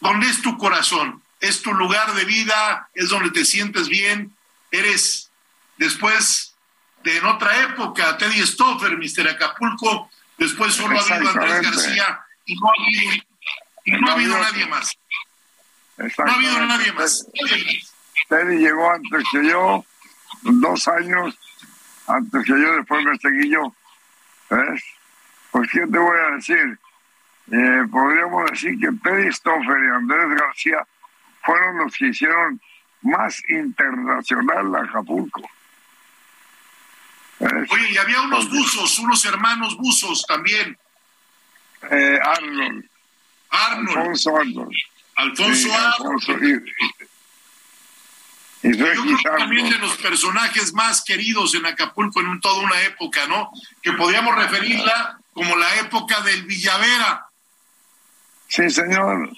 ¿Dónde 0.00 0.28
es 0.28 0.42
tu 0.42 0.58
corazón? 0.58 1.22
Es 1.40 1.62
tu 1.62 1.72
lugar 1.72 2.12
de 2.12 2.26
vida, 2.26 2.90
es 2.92 3.08
donde 3.08 3.30
te 3.30 3.46
sientes 3.46 3.88
bien, 3.88 4.30
eres 4.70 5.30
después 5.78 6.54
de 7.02 7.16
en 7.16 7.24
otra 7.24 7.62
época, 7.62 8.18
Teddy 8.18 8.46
Stoffer, 8.46 8.98
Mister 8.98 9.26
Acapulco, 9.26 10.10
después 10.36 10.74
solo 10.74 11.00
ha 11.00 11.02
habido 11.02 11.30
Andrés 11.30 11.62
García 11.62 12.20
y 12.44 12.54
no 12.56 12.68
ha 14.06 14.12
habido, 14.12 14.38
nadie 14.38 14.66
más. 14.66 14.98
No 15.96 16.30
ha 16.30 16.34
habido 16.34 16.66
nadie 16.66 16.92
más. 16.92 17.26
Teddy 18.28 18.58
llegó 18.58 18.90
antes 18.90 19.24
que 19.32 19.48
yo, 19.48 19.82
dos 20.42 20.88
años 20.88 21.34
antes 22.06 22.44
que 22.44 22.52
yo, 22.52 22.76
después 22.76 23.04
me 23.04 23.16
seguí 23.18 23.50
yo. 23.50 23.74
¿Ves? 24.50 24.82
Pues, 25.50 25.70
¿qué 25.70 25.80
te 25.80 25.98
voy 25.98 26.18
a 26.18 26.36
decir? 26.36 26.78
eh, 27.52 27.86
podríamos 27.90 28.50
decir 28.50 28.78
que 28.80 28.88
Teddy 29.02 29.32
Stoffer 29.32 29.78
y 29.84 29.94
Andrés 29.94 30.40
García 30.40 30.86
fueron 31.44 31.78
los 31.78 31.96
que 31.96 32.08
hicieron 32.08 32.60
más 33.02 33.40
internacional 33.48 34.74
Acapulco. 34.74 35.48
Oye, 37.38 37.90
y 37.92 37.96
había 37.98 38.22
unos 38.22 38.50
buzos, 38.50 38.98
unos 38.98 39.24
hermanos 39.26 39.76
buzos 39.76 40.24
también. 40.26 40.76
Eh, 41.90 42.18
Arnold. 42.22 42.88
Arnold. 43.50 43.98
Alfonso 43.98 44.36
Arnold. 44.36 44.72
Alfonso 45.16 45.68
Arnold. 45.72 46.42
Y, 46.42 46.95
Yo 48.72 48.84
creo 48.84 49.04
que 49.04 49.38
también 49.38 49.70
de 49.70 49.78
los 49.78 49.96
personajes 49.96 50.72
más 50.72 51.02
queridos 51.02 51.54
en 51.54 51.66
Acapulco 51.66 52.20
en 52.20 52.40
toda 52.40 52.62
una 52.62 52.80
época, 52.82 53.26
¿no? 53.26 53.50
Que 53.82 53.92
podríamos 53.92 54.34
referirla 54.34 55.18
como 55.32 55.56
la 55.56 55.76
época 55.76 56.20
del 56.22 56.44
Villavera, 56.44 57.26
Sí, 58.48 58.70
señor. 58.70 59.30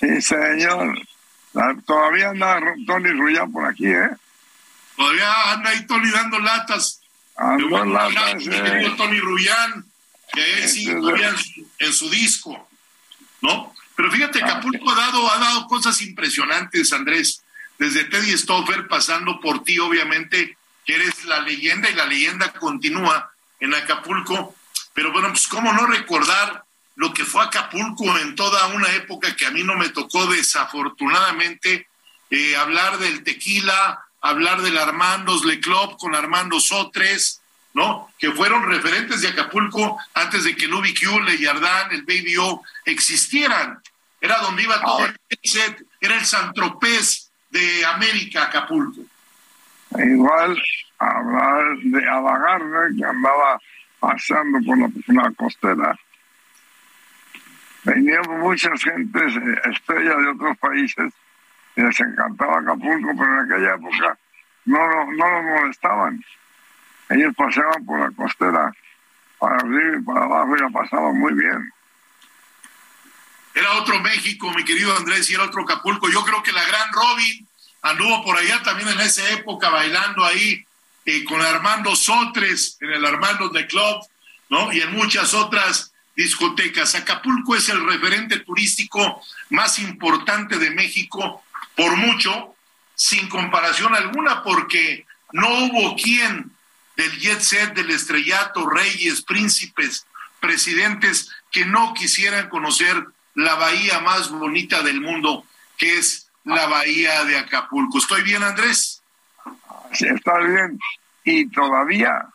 Sí, 0.00 0.20
señor. 0.22 0.98
Todavía 1.86 2.30
anda 2.30 2.60
Tony 2.86 3.10
Rullán 3.10 3.52
por 3.52 3.66
aquí, 3.66 3.86
¿eh? 3.86 4.10
Todavía 4.96 5.52
anda 5.52 5.70
ahí 5.70 5.86
Tony 5.86 6.10
dando 6.10 6.38
latas 6.38 7.00
Ando 7.36 7.84
latas, 7.84 8.36
Mi 8.36 8.54
eh. 8.54 8.62
querido 8.62 8.96
Tony 8.96 9.18
Rubián, 9.18 9.84
que 10.32 10.40
ahí 10.40 10.68
sí 10.68 10.86
todavía 10.86 11.30
en 11.30 11.38
su, 11.38 11.70
en 11.80 11.92
su 11.92 12.10
disco, 12.10 12.68
¿no? 13.40 13.72
Pero 13.96 14.10
fíjate, 14.10 14.42
Acapulco 14.42 14.90
ha 14.90 14.94
dado, 14.94 15.30
ha 15.32 15.38
dado 15.38 15.66
cosas 15.66 16.00
impresionantes, 16.02 16.92
Andrés, 16.92 17.43
desde 17.78 18.04
Teddy 18.04 18.36
Stoffer, 18.36 18.88
pasando 18.88 19.40
por 19.40 19.64
ti, 19.64 19.78
obviamente, 19.78 20.56
que 20.84 20.94
eres 20.94 21.24
la 21.24 21.40
leyenda 21.40 21.90
y 21.90 21.94
la 21.94 22.06
leyenda 22.06 22.52
continúa 22.52 23.30
en 23.60 23.74
Acapulco. 23.74 24.54
Pero 24.92 25.12
bueno, 25.12 25.30
pues 25.30 25.48
cómo 25.48 25.72
no 25.72 25.86
recordar 25.86 26.64
lo 26.96 27.12
que 27.12 27.24
fue 27.24 27.42
Acapulco 27.42 28.16
en 28.18 28.34
toda 28.36 28.66
una 28.68 28.92
época 28.92 29.34
que 29.34 29.46
a 29.46 29.50
mí 29.50 29.62
no 29.62 29.74
me 29.74 29.88
tocó 29.88 30.26
desafortunadamente 30.26 31.88
eh, 32.30 32.56
hablar 32.56 32.98
del 32.98 33.24
tequila, 33.24 34.04
hablar 34.20 34.62
del 34.62 34.78
Armandos 34.78 35.44
Le 35.44 35.60
Club 35.60 35.96
con 35.98 36.14
Armando 36.14 36.60
Sotres, 36.60 37.40
¿no? 37.72 38.12
Que 38.18 38.30
fueron 38.30 38.68
referentes 38.68 39.20
de 39.20 39.28
Acapulco 39.28 39.98
antes 40.14 40.44
de 40.44 40.54
que 40.54 40.66
el 40.66 40.74
UBQ, 40.74 41.24
Le 41.24 41.38
Yardán, 41.38 41.92
el 41.92 42.02
Baby 42.02 42.36
O 42.36 42.62
existieran. 42.84 43.82
Era 44.20 44.38
donde 44.38 44.62
iba 44.62 44.80
todo 44.80 45.04
el 45.04 45.16
set, 45.42 45.84
era 46.00 46.14
el 46.14 46.24
Santropés 46.24 47.23
de 47.54 47.84
América, 47.86 48.44
Acapulco. 48.44 49.00
Igual 49.96 50.60
hablar 50.98 51.76
de 51.84 52.08
Abagarne, 52.08 52.96
que 52.98 53.04
andaba 53.04 53.60
pasando 54.00 54.58
por 54.66 54.76
la, 55.14 55.30
costera. 55.32 55.96
Venían 57.84 58.22
muchas 58.40 58.82
gentes, 58.82 59.36
eh, 59.36 59.60
estrellas 59.70 60.16
de 60.18 60.28
otros 60.30 60.58
países, 60.58 61.12
y 61.76 61.82
les 61.82 62.00
encantaba 62.00 62.58
Acapulco, 62.58 63.12
pero 63.16 63.40
en 63.40 63.52
aquella 63.52 63.74
época 63.74 64.18
no, 64.64 64.86
lo- 64.88 65.12
no 65.12 65.30
los 65.30 65.44
molestaban. 65.44 66.24
Ellos 67.10 67.34
paseaban 67.36 67.84
por 67.86 68.00
la 68.00 68.10
costera, 68.10 68.72
para 69.38 69.56
arriba 69.56 69.96
y 69.98 70.02
para 70.02 70.24
abajo, 70.24 70.56
y 70.56 70.60
la 70.60 70.70
pasaban 70.70 71.18
muy 71.18 71.34
bien. 71.34 71.70
Era 73.54 73.74
otro 73.74 74.00
México, 74.00 74.50
mi 74.52 74.64
querido 74.64 74.96
Andrés, 74.96 75.30
y 75.30 75.34
era 75.34 75.44
otro 75.44 75.62
Acapulco. 75.62 76.10
Yo 76.10 76.24
creo 76.24 76.42
que 76.42 76.52
la 76.52 76.64
gran 76.64 76.92
Robin 76.92 77.46
anduvo 77.82 78.24
por 78.24 78.36
allá 78.36 78.62
también 78.62 78.88
en 78.88 79.00
esa 79.00 79.28
época 79.30 79.70
bailando 79.70 80.24
ahí 80.24 80.64
eh, 81.04 81.24
con 81.24 81.40
Armando 81.40 81.94
Sotres 81.94 82.78
en 82.80 82.90
el 82.90 83.04
Armando 83.04 83.50
de 83.50 83.66
Club, 83.66 84.04
¿no? 84.48 84.72
Y 84.72 84.80
en 84.80 84.92
muchas 84.92 85.34
otras 85.34 85.92
discotecas. 86.16 86.94
Acapulco 86.94 87.54
es 87.54 87.68
el 87.68 87.86
referente 87.86 88.40
turístico 88.40 89.22
más 89.50 89.78
importante 89.78 90.58
de 90.58 90.70
México 90.70 91.44
por 91.76 91.96
mucho, 91.96 92.54
sin 92.94 93.28
comparación 93.28 93.94
alguna, 93.94 94.42
porque 94.42 95.06
no 95.32 95.48
hubo 95.48 95.96
quien 95.96 96.52
del 96.96 97.18
jet 97.18 97.40
set, 97.40 97.74
del 97.74 97.90
estrellato, 97.90 98.68
reyes, 98.68 99.22
príncipes, 99.22 100.06
presidentes 100.40 101.30
que 101.50 101.64
no 101.64 101.92
quisieran 101.94 102.48
conocer 102.48 103.04
la 103.34 103.54
bahía 103.56 104.00
más 104.00 104.30
bonita 104.30 104.82
del 104.82 105.00
mundo, 105.00 105.44
que 105.76 105.98
es 105.98 106.28
la 106.44 106.66
bahía 106.66 107.24
de 107.24 107.38
Acapulco. 107.38 107.98
¿Estoy 107.98 108.22
bien, 108.22 108.42
Andrés? 108.42 109.02
Sí, 109.92 110.06
está 110.08 110.38
bien. 110.38 110.78
Y 111.24 111.46
todavía 111.48 112.26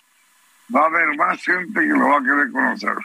va 0.73 0.81
a 0.81 0.85
haber 0.85 1.15
más 1.15 1.43
gente 1.43 1.79
que 1.79 1.87
lo 1.87 2.09
va 2.09 2.17
a 2.17 2.21
querer 2.21 2.51
conocer. 2.51 2.95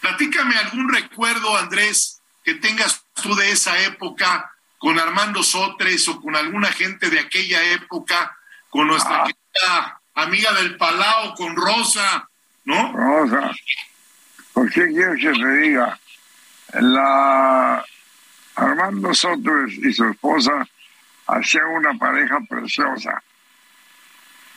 Platícame 0.00 0.56
algún 0.56 0.88
recuerdo, 0.92 1.56
Andrés, 1.56 2.20
que 2.44 2.54
tengas 2.54 3.02
tú 3.14 3.34
de 3.34 3.50
esa 3.50 3.78
época 3.82 4.52
con 4.78 4.98
Armando 4.98 5.42
Sotres 5.42 6.06
o 6.08 6.20
con 6.20 6.36
alguna 6.36 6.68
gente 6.68 7.10
de 7.10 7.18
aquella 7.18 7.62
época, 7.72 8.36
con 8.70 8.86
nuestra 8.86 9.24
Ah. 9.24 9.26
querida 9.26 10.00
amiga 10.14 10.52
del 10.54 10.76
Palau, 10.76 11.34
con 11.34 11.56
Rosa, 11.56 12.28
¿no? 12.64 12.92
Rosa, 12.92 13.50
¿por 14.52 14.70
qué 14.70 14.86
quieres 14.88 15.20
que 15.20 15.32
te 15.32 15.52
diga? 15.58 15.98
La 16.74 17.84
Armando 18.56 19.14
Sotres 19.14 19.72
y 19.74 19.92
su 19.92 20.04
esposa 20.06 20.66
hacían 21.26 21.66
una 21.68 21.94
pareja 21.94 22.40
preciosa. 22.48 23.22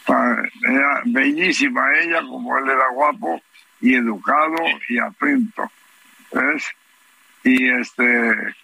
Era 0.08 1.02
bellísima 1.06 1.82
ella, 2.02 2.22
como 2.22 2.58
él 2.58 2.70
era 2.70 2.90
guapo 2.90 3.42
y 3.80 3.96
educado 3.96 4.58
y 4.90 5.00
atento. 5.00 5.72
¿Ves? 6.32 6.66
Y 7.44 7.70
este 7.70 8.56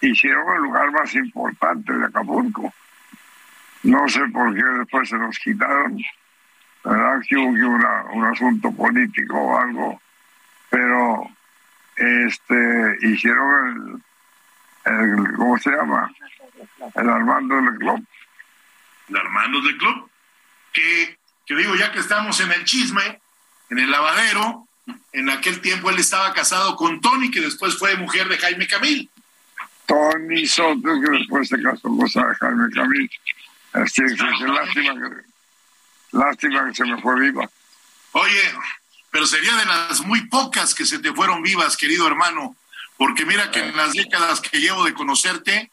hicieron 0.00 0.56
el 0.56 0.62
lugar 0.62 0.90
más 0.92 1.14
importante 1.14 1.92
de 1.92 2.06
Acapulco. 2.06 2.72
No 3.84 4.08
sé 4.08 4.20
por 4.32 4.54
qué 4.54 4.62
después 4.78 5.08
se 5.08 5.16
los 5.16 5.38
quitaron. 5.38 5.98
¿verdad? 6.84 7.20
Que 7.28 7.36
hubo 7.36 8.14
un 8.14 8.24
asunto 8.24 8.72
político 8.72 9.38
o 9.38 9.58
algo, 9.58 10.00
pero 10.70 11.30
este 12.02 12.98
hicieron 13.02 14.02
el, 14.84 14.92
el 14.92 15.36
¿cómo 15.36 15.58
se 15.58 15.70
llama? 15.70 16.10
El 16.94 17.08
Armando 17.08 17.56
del 17.56 17.78
Club. 17.78 18.04
de 19.08 19.18
Armandos 19.18 19.64
del 19.64 19.78
Club, 19.78 20.10
que, 20.72 21.18
que 21.46 21.54
digo, 21.54 21.74
ya 21.76 21.92
que 21.92 22.00
estamos 22.00 22.40
en 22.40 22.50
el 22.52 22.64
chisme, 22.64 23.20
en 23.70 23.78
el 23.78 23.90
lavadero, 23.90 24.66
en 25.12 25.30
aquel 25.30 25.60
tiempo 25.60 25.90
él 25.90 25.98
estaba 25.98 26.32
casado 26.32 26.76
con 26.76 27.00
Tony, 27.00 27.30
que 27.30 27.40
después 27.40 27.78
fue 27.78 27.96
mujer 27.96 28.28
de 28.28 28.38
Jaime 28.38 28.66
Camil. 28.66 29.10
Tony 29.86 30.46
Soto, 30.46 31.00
que 31.00 31.18
después 31.18 31.48
se 31.48 31.60
casó 31.62 31.88
con 31.88 32.08
Jaime 32.08 32.70
Camil. 32.74 33.10
Así 33.74 34.02
que, 34.02 34.14
que 34.16 34.46
lástima 34.46 34.94
que 34.94 35.32
lástima 36.12 36.66
que 36.68 36.74
se 36.74 36.84
me 36.84 37.00
fue 37.00 37.20
viva. 37.20 37.48
Oye, 38.12 38.52
pero 39.12 39.26
sería 39.26 39.54
de 39.54 39.66
las 39.66 40.00
muy 40.00 40.26
pocas 40.26 40.74
que 40.74 40.86
se 40.86 40.98
te 40.98 41.12
fueron 41.12 41.42
vivas, 41.42 41.76
querido 41.76 42.06
hermano, 42.06 42.56
porque 42.96 43.26
mira 43.26 43.50
que 43.50 43.60
en 43.60 43.76
las 43.76 43.92
décadas 43.92 44.40
que 44.40 44.58
llevo 44.58 44.84
de 44.84 44.94
conocerte, 44.94 45.70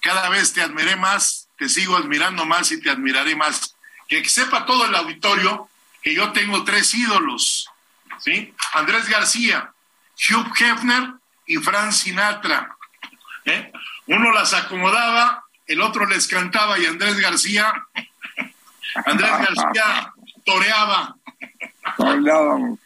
cada 0.00 0.28
vez 0.28 0.52
te 0.52 0.60
admiré 0.60 0.96
más, 0.96 1.48
te 1.56 1.68
sigo 1.68 1.96
admirando 1.96 2.44
más 2.46 2.72
y 2.72 2.80
te 2.80 2.90
admiraré 2.90 3.36
más. 3.36 3.76
Que 4.08 4.28
sepa 4.28 4.66
todo 4.66 4.86
el 4.86 4.94
auditorio 4.94 5.68
que 6.02 6.14
yo 6.14 6.32
tengo 6.32 6.64
tres 6.64 6.92
ídolos, 6.92 7.70
¿sí? 8.18 8.52
Andrés 8.72 9.08
García, 9.08 9.72
Hugh 10.28 10.52
Hefner 10.58 11.12
y 11.46 11.58
Frank 11.58 11.92
Sinatra. 11.92 12.76
¿eh? 13.44 13.70
Uno 14.06 14.32
las 14.32 14.52
acomodaba, 14.52 15.44
el 15.68 15.80
otro 15.80 16.06
les 16.06 16.26
cantaba 16.26 16.76
y 16.76 16.86
Andrés 16.86 17.18
García, 17.20 17.72
Andrés 19.06 19.30
García 19.30 20.12
toreaba. 20.44 21.14
Hablábamos. 21.98 22.78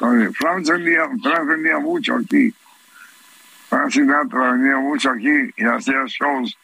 Oye, 0.00 0.30
Fran 0.32 0.62
vendía, 0.62 1.06
vendía 1.46 1.78
mucho 1.78 2.16
aquí. 2.16 2.54
Fran 3.68 3.90
Sinatra 3.90 4.52
venía 4.52 4.76
mucho 4.76 5.10
aquí 5.10 5.52
y 5.56 5.64
hacía 5.64 6.04
shows 6.06 6.56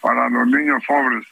para 0.00 0.28
los 0.30 0.46
niños 0.48 0.82
pobres. 0.86 1.26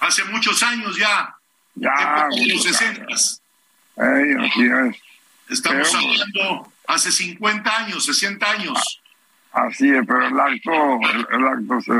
hace 0.00 0.24
muchos 0.24 0.62
años 0.62 0.96
ya, 0.96 1.34
Ya, 1.74 1.90
de 2.30 2.36
los 2.44 2.54
muchos 2.56 2.62
60. 2.76 3.02
años. 3.02 3.40
Ey, 3.96 4.34
así 4.46 4.62
es. 4.64 5.02
Estamos 5.48 5.88
Pero- 5.92 5.98
hablando 6.10 6.72
hace 6.88 7.12
50 7.12 7.76
años, 7.78 8.04
60 8.04 8.50
años. 8.50 9.00
Así 9.52 9.88
es, 9.90 10.02
pero 10.06 10.26
el 10.26 10.40
acto, 10.40 11.00
el, 11.10 11.26
el 11.30 11.46
acto 11.46 11.80
se, 11.80 11.92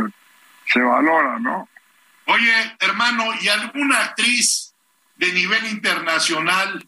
se 0.73 0.81
valora, 0.81 1.39
¿no? 1.39 1.69
Oye, 2.27 2.77
hermano, 2.81 3.25
¿y 3.41 3.49
alguna 3.49 4.01
actriz 4.01 4.72
de 5.23 5.33
nivel 5.33 5.65
internacional 5.69 6.85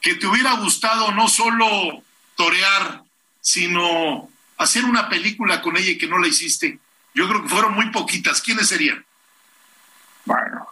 que 0.00 0.14
te 0.14 0.26
hubiera 0.26 0.54
gustado 0.54 1.12
no 1.12 1.28
solo 1.28 2.02
torear, 2.34 3.02
sino 3.42 4.30
hacer 4.56 4.86
una 4.86 5.10
película 5.10 5.60
con 5.60 5.76
ella 5.76 5.90
y 5.90 5.98
que 5.98 6.06
no 6.06 6.18
la 6.18 6.28
hiciste? 6.28 6.78
Yo 7.12 7.28
creo 7.28 7.42
que 7.42 7.50
fueron 7.50 7.74
muy 7.74 7.90
poquitas. 7.90 8.40
¿Quiénes 8.40 8.68
serían? 8.68 9.04
Bueno, 10.24 10.66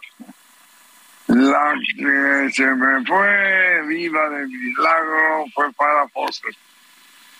la 1.27 1.75
que 1.95 2.51
se 2.51 2.65
me 2.65 3.05
fue 3.05 3.85
viva 3.85 4.29
de 4.29 4.47
milagro 4.47 5.45
fue 5.53 5.71
para 5.73 6.07
Foster. 6.07 6.55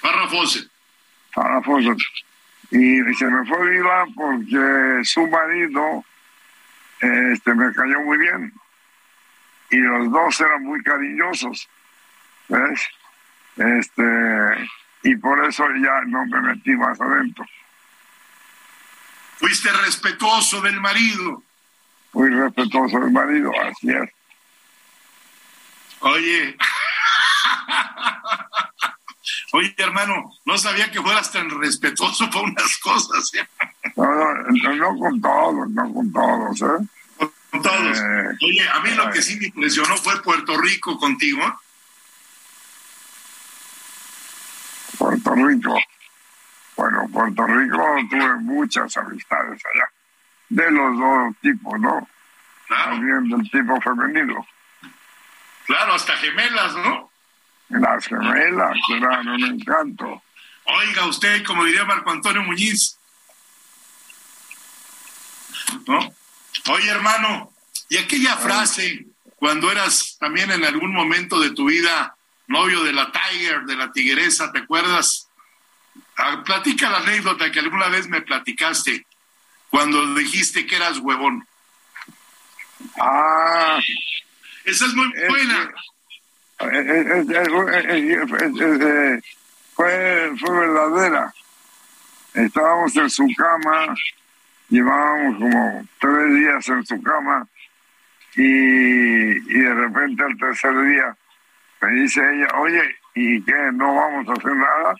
Farrah 0.01 0.29
Fawcett. 0.29 0.69
Farrah 1.33 1.63
Fawcett. 1.63 1.97
Y 2.69 2.99
se 3.15 3.25
me 3.25 3.43
fue 3.47 3.71
viva 3.71 4.05
porque 4.15 5.01
su 5.03 5.25
marido 5.25 6.05
este, 6.99 7.55
me 7.55 7.73
cayó 7.73 8.01
muy 8.01 8.19
bien. 8.19 8.53
Y 9.69 9.77
los 9.77 10.11
dos 10.11 10.39
eran 10.39 10.63
muy 10.63 10.81
cariñosos. 10.83 11.67
¿Ves? 12.47 12.87
Este, 13.57 14.69
y 15.03 15.15
por 15.17 15.43
eso 15.45 15.65
ya 15.83 16.01
no 16.05 16.25
me 16.25 16.41
metí 16.41 16.71
más 16.71 16.99
adentro. 17.01 17.45
Fuiste 19.37 19.71
respetuoso 19.71 20.61
del 20.61 20.79
marido. 20.79 21.43
Muy 22.13 22.29
respetuoso 22.29 22.99
del 22.99 23.11
marido, 23.11 23.51
así 23.61 23.89
es. 23.89 24.09
Oye. 25.99 26.57
Oye, 29.53 29.73
hermano, 29.77 30.33
no 30.45 30.57
sabía 30.57 30.91
que 30.91 31.01
fueras 31.01 31.31
tan 31.31 31.49
respetuoso 31.49 32.29
por 32.29 32.43
unas 32.43 32.77
cosas. 32.77 33.31
¿eh? 33.35 33.47
No, 33.95 34.05
no, 34.05 34.75
no 34.75 34.97
con 34.97 35.21
todos, 35.21 35.69
no 35.69 35.93
con 35.93 36.11
todos, 36.11 36.61
¿eh? 36.61 36.87
Con 37.61 37.71
todos. 37.71 37.97
Eh, 37.97 38.37
Oye, 38.45 38.69
a 38.69 38.79
mí 38.81 38.91
lo 38.91 39.09
que 39.11 39.19
ay. 39.19 39.23
sí 39.23 39.37
me 39.39 39.47
impresionó 39.47 39.97
fue 39.97 40.21
Puerto 40.21 40.57
Rico 40.59 40.97
contigo. 40.97 41.41
¿eh? 41.43 41.53
Puerto 44.97 45.35
Rico. 45.35 45.77
Bueno, 46.75 47.07
Puerto 47.11 47.45
Rico 47.47 47.95
tuve 48.09 48.35
muchas 48.41 48.95
amistades 48.97 49.61
allá. 49.73 49.89
De 50.49 50.71
los 50.71 50.97
dos 50.97 51.35
tipos, 51.41 51.79
¿no? 51.79 52.07
Claro, 52.67 52.91
También 52.91 53.29
del 53.29 53.49
tipo 53.49 53.79
femenino. 53.81 54.47
claro, 55.65 55.93
hasta 55.93 56.15
gemelas, 56.17 56.75
¿no? 56.75 57.11
Las 57.69 58.05
gemelas 58.07 58.77
eran 58.89 59.27
un 59.27 59.43
encanto. 59.43 60.21
Oiga 60.65 61.05
usted, 61.07 61.43
como 61.45 61.63
diría 61.65 61.85
Marco 61.85 62.11
Antonio 62.11 62.43
Muñiz. 62.43 62.97
¿No? 65.87 65.99
Oye, 66.69 66.89
hermano, 66.89 67.51
y 67.89 67.97
aquella 67.97 68.35
frase, 68.37 69.05
cuando 69.35 69.71
eras 69.71 70.17
también 70.19 70.51
en 70.51 70.65
algún 70.65 70.93
momento 70.93 71.39
de 71.39 71.51
tu 71.51 71.65
vida 71.65 72.15
novio 72.47 72.83
de 72.83 72.93
la 72.93 73.11
Tiger, 73.11 73.61
de 73.65 73.75
la 73.75 73.91
tigresa, 73.91 74.51
¿te 74.51 74.59
acuerdas? 74.59 75.27
Ah, 76.17 76.41
platica 76.45 76.89
la 76.89 76.97
anécdota 76.99 77.51
que 77.51 77.59
alguna 77.59 77.89
vez 77.89 78.07
me 78.07 78.21
platicaste 78.21 79.05
cuando 79.69 80.15
dijiste 80.15 80.65
que 80.65 80.75
eras 80.75 80.97
huevón. 80.99 81.47
Ah, 82.99 83.79
Esa 84.65 84.85
es 84.85 84.93
muy 84.93 85.11
buena. 85.29 85.71
fue, 89.75 90.31
fue 90.39 90.59
verdadera. 90.59 91.33
Estábamos 92.33 92.95
en 92.95 93.09
su 93.09 93.27
cama, 93.35 93.95
llevábamos 94.69 95.37
como 95.37 95.85
tres 95.99 96.35
días 96.35 96.67
en 96.69 96.85
su 96.85 97.01
cama 97.01 97.47
y, 98.35 98.43
y 98.43 99.59
de 99.59 99.73
repente 99.73 100.23
al 100.23 100.37
tercer 100.37 100.81
día 100.81 101.17
me 101.81 101.91
dice 101.91 102.21
ella, 102.21 102.47
oye, 102.55 102.95
¿y 103.13 103.41
qué? 103.43 103.71
¿No 103.73 103.95
vamos 103.95 104.27
a 104.29 104.33
hacer 104.33 104.55
nada? 104.55 104.95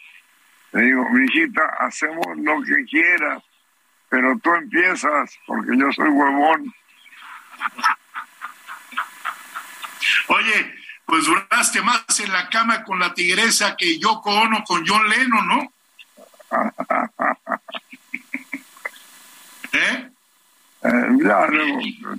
Le 0.74 0.82
digo, 0.84 1.10
mi 1.10 1.26
hijita, 1.26 1.62
hacemos 1.80 2.26
lo 2.38 2.62
que 2.62 2.86
quieras, 2.86 3.42
pero 4.10 4.38
tú 4.40 4.54
empiezas 4.54 5.38
porque 5.46 5.78
yo 5.78 5.92
soy 5.94 6.10
huevón. 6.10 6.74
Oye, 10.30 10.76
pues 11.06 11.26
duraste 11.26 11.82
más 11.82 12.04
en 12.20 12.32
la 12.32 12.50
cama 12.50 12.84
con 12.84 13.00
la 13.00 13.14
tigresa 13.14 13.76
que 13.78 13.98
yo 13.98 14.22
Ono 14.24 14.64
con 14.66 14.86
John 14.86 15.08
Lennon, 15.10 15.48
¿no? 15.48 15.74
¿Eh? 19.74 19.78
Eh, 19.80 20.12
ya 21.24 21.48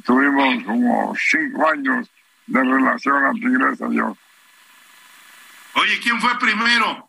tuvimos 0.05 0.65
como 0.65 1.15
cinco 1.17 1.69
años 1.69 2.09
de 2.47 2.65
relación 2.65 3.25
a 3.25 3.33
Tigresa 3.33 3.87
y 3.91 3.97
yo. 3.97 4.17
Oye, 5.75 6.01
¿quién 6.01 6.21
fue 6.21 6.39
primero? 6.39 7.09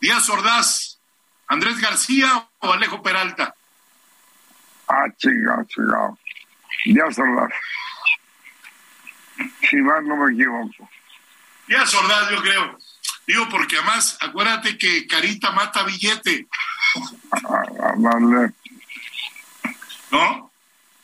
¿Díaz 0.00 0.28
Ordaz, 0.30 0.98
Andrés 1.48 1.80
García 1.80 2.48
o 2.58 2.72
Alejo 2.72 3.02
Peralta? 3.02 3.54
Ah, 4.88 5.06
chinga, 5.16 5.64
chinga. 5.68 6.10
Ya 6.86 7.10
son 7.10 7.36
las. 7.36 7.50
Si 9.68 9.76
más 9.76 10.02
no 10.04 10.16
me 10.16 10.32
equivoco. 10.32 10.88
Díaz 11.68 11.94
Ordaz, 11.94 12.30
yo 12.30 12.42
creo. 12.42 12.78
Digo, 13.26 13.48
porque 13.48 13.76
además, 13.76 14.18
acuérdate 14.20 14.76
que 14.76 15.06
Carita 15.06 15.52
mata 15.52 15.84
billete, 15.84 16.48
A, 17.30 17.88
a 17.88 17.94
darle. 17.96 18.52
¿No? 20.12 20.52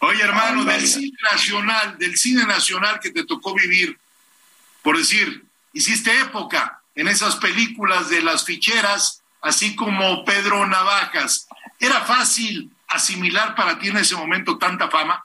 Oye, 0.00 0.22
hermano, 0.22 0.64
del 0.64 0.86
cine 0.86 1.18
nacional, 1.32 1.98
del 1.98 2.16
cine 2.16 2.46
nacional 2.46 3.00
que 3.00 3.10
te 3.10 3.24
tocó 3.24 3.54
vivir, 3.54 3.98
por 4.82 4.96
decir, 4.96 5.44
hiciste 5.72 6.20
época 6.20 6.80
en 6.94 7.08
esas 7.08 7.36
películas 7.36 8.08
de 8.08 8.22
las 8.22 8.44
ficheras, 8.44 9.22
así 9.40 9.74
como 9.74 10.24
Pedro 10.24 10.66
Navajas. 10.66 11.48
¿Era 11.80 12.02
fácil 12.02 12.70
asimilar 12.88 13.54
para 13.56 13.78
ti 13.78 13.88
en 13.88 13.96
ese 13.96 14.14
momento 14.14 14.58
tanta 14.58 14.88
fama? 14.88 15.24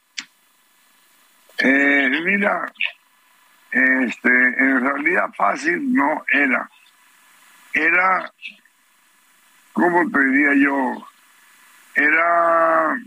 Eh, 1.58 2.10
mira, 2.26 2.72
este, 3.72 4.30
en 4.30 4.82
realidad 4.82 5.30
fácil 5.36 5.94
no 5.94 6.24
era. 6.32 6.70
Era, 7.74 8.32
¿cómo 9.74 10.10
te 10.10 10.26
diría 10.26 10.64
yo? 10.64 11.08
Era, 11.96 12.98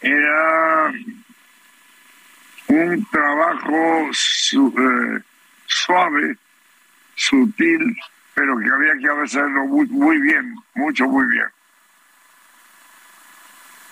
era 0.00 0.92
un 2.68 3.06
trabajo 3.10 4.10
eh, 4.10 5.22
suave, 5.66 6.36
sutil, 7.14 7.96
pero 8.34 8.58
que 8.58 8.70
había 8.70 8.92
que 8.98 9.22
hacerlo 9.22 9.66
muy, 9.66 9.86
muy 9.86 10.20
bien, 10.20 10.54
mucho, 10.74 11.06
muy 11.06 11.26
bien. 11.26 11.46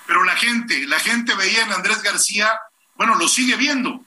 Pero 0.06 0.22
la 0.24 0.36
gente, 0.36 0.86
la 0.86 1.00
gente 1.00 1.34
veía 1.34 1.64
en 1.64 1.72
Andrés 1.72 2.02
García, 2.02 2.48
bueno, 2.94 3.16
lo 3.16 3.28
sigue 3.28 3.56
viendo, 3.56 4.04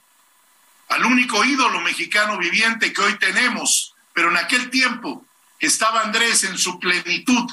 al 0.88 1.04
único 1.04 1.44
ídolo 1.44 1.80
mexicano 1.80 2.38
viviente 2.38 2.92
que 2.92 3.02
hoy 3.02 3.18
tenemos, 3.18 3.94
pero 4.12 4.30
en 4.30 4.38
aquel 4.38 4.70
tiempo 4.70 5.26
estaba 5.58 6.02
Andrés 6.02 6.44
en 6.44 6.56
su 6.56 6.80
plenitud, 6.80 7.48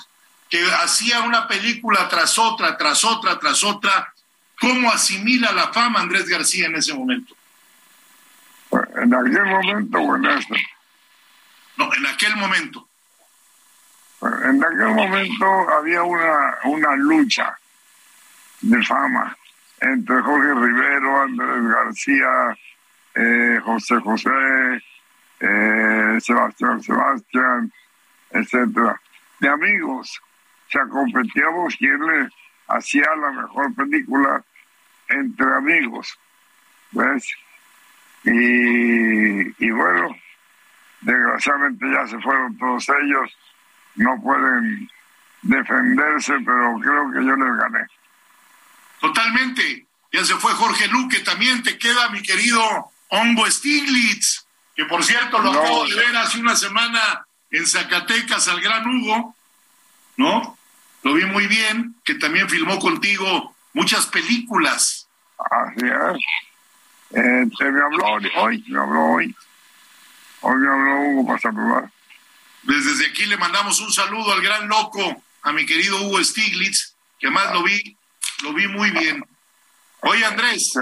que 0.49 0.63
hacía 0.71 1.21
una 1.21 1.47
película 1.47 2.07
tras 2.09 2.37
otra, 2.37 2.77
tras 2.77 3.03
otra, 3.03 3.39
tras 3.39 3.63
otra. 3.63 4.13
¿Cómo 4.59 4.91
asimila 4.91 5.51
la 5.51 5.71
fama 5.71 5.99
Andrés 5.99 6.27
García 6.27 6.67
en 6.67 6.75
ese 6.75 6.93
momento? 6.93 7.35
En 8.71 9.13
aquel 9.13 9.45
momento, 9.45 9.99
bueno, 9.99 10.33
este, 10.33 10.55
No, 11.77 11.93
en 11.93 12.05
aquel 12.07 12.35
momento. 12.35 12.87
En 14.21 14.63
aquel 14.63 14.95
momento 14.95 15.45
había 15.69 16.01
una, 16.03 16.57
una 16.63 16.95
lucha 16.95 17.55
de 18.61 18.83
fama 18.83 19.37
entre 19.79 20.21
Jorge 20.21 20.53
Rivero, 20.55 21.21
Andrés 21.21 21.63
García, 21.63 22.57
eh, 23.13 23.59
José 23.63 23.95
José, 23.99 24.83
eh, 25.39 26.17
Sebastián 26.19 26.81
Sebastián, 26.81 27.71
etcétera, 28.31 28.99
de 29.39 29.49
amigos. 29.49 30.19
O 30.67 30.69
sea, 30.69 30.85
competíamos 30.87 31.75
quién 31.77 31.99
le 31.99 32.29
hacía 32.67 33.07
la 33.21 33.31
mejor 33.31 33.73
película 33.75 34.43
entre 35.07 35.45
amigos. 35.55 36.17
¿Ves? 36.91 37.25
Y, 38.23 39.65
y 39.65 39.71
bueno, 39.71 40.15
desgraciadamente 41.01 41.85
ya 41.91 42.07
se 42.07 42.19
fueron 42.19 42.57
todos 42.57 42.85
ellos, 42.89 43.37
no 43.95 44.21
pueden 44.21 44.89
defenderse, 45.43 46.33
pero 46.45 46.77
creo 46.81 47.11
que 47.11 47.25
yo 47.25 47.35
les 47.35 47.57
gané. 47.57 47.85
Totalmente. 48.99 49.85
Ya 50.11 50.23
se 50.25 50.35
fue 50.35 50.51
Jorge 50.53 50.87
Luque, 50.87 51.19
también 51.19 51.61
te 51.63 51.77
queda 51.77 52.09
mi 52.09 52.21
querido 52.21 52.91
Hongo 53.09 53.45
Stiglitz, 53.51 54.45
que 54.75 54.85
por 54.85 55.03
cierto 55.03 55.39
lo 55.39 55.53
No. 55.53 55.59
acabo 55.61 55.85
de 55.87 55.95
ver 55.95 56.17
hace 56.17 56.39
una 56.39 56.55
semana 56.55 57.25
en 57.51 57.65
Zacatecas 57.67 58.47
al 58.47 58.59
gran 58.61 58.85
Hugo, 58.87 59.35
¿no? 60.17 60.57
Lo 61.03 61.13
vi 61.13 61.25
muy 61.25 61.47
bien, 61.47 61.95
que 62.03 62.15
también 62.15 62.49
filmó 62.49 62.79
contigo 62.79 63.55
muchas 63.73 64.07
películas. 64.07 65.07
Así 65.37 65.85
es. 65.85 66.23
Este, 67.09 67.71
me 67.71 67.81
habló 67.81 68.05
hoy, 68.05 68.63
me 68.67 68.79
habló 68.79 69.01
hoy. 69.13 69.35
Hoy 70.41 70.55
me 70.55 70.69
habló 70.69 71.01
Hugo 71.01 71.27
para 71.27 71.39
saludar. 71.39 71.91
Desde 72.63 73.07
aquí 73.07 73.25
le 73.25 73.37
mandamos 73.37 73.79
un 73.79 73.93
saludo 73.93 74.33
al 74.33 74.41
gran 74.41 74.67
loco, 74.67 75.23
a 75.43 75.51
mi 75.53 75.65
querido 75.65 76.01
Hugo 76.01 76.21
Stiglitz, 76.23 76.95
que 77.19 77.29
más 77.29 77.53
lo 77.53 77.63
vi, 77.63 77.95
lo 78.43 78.53
vi 78.53 78.67
muy 78.67 78.91
bien. 78.91 79.23
Oye 80.01 80.25
Andrés, 80.25 80.73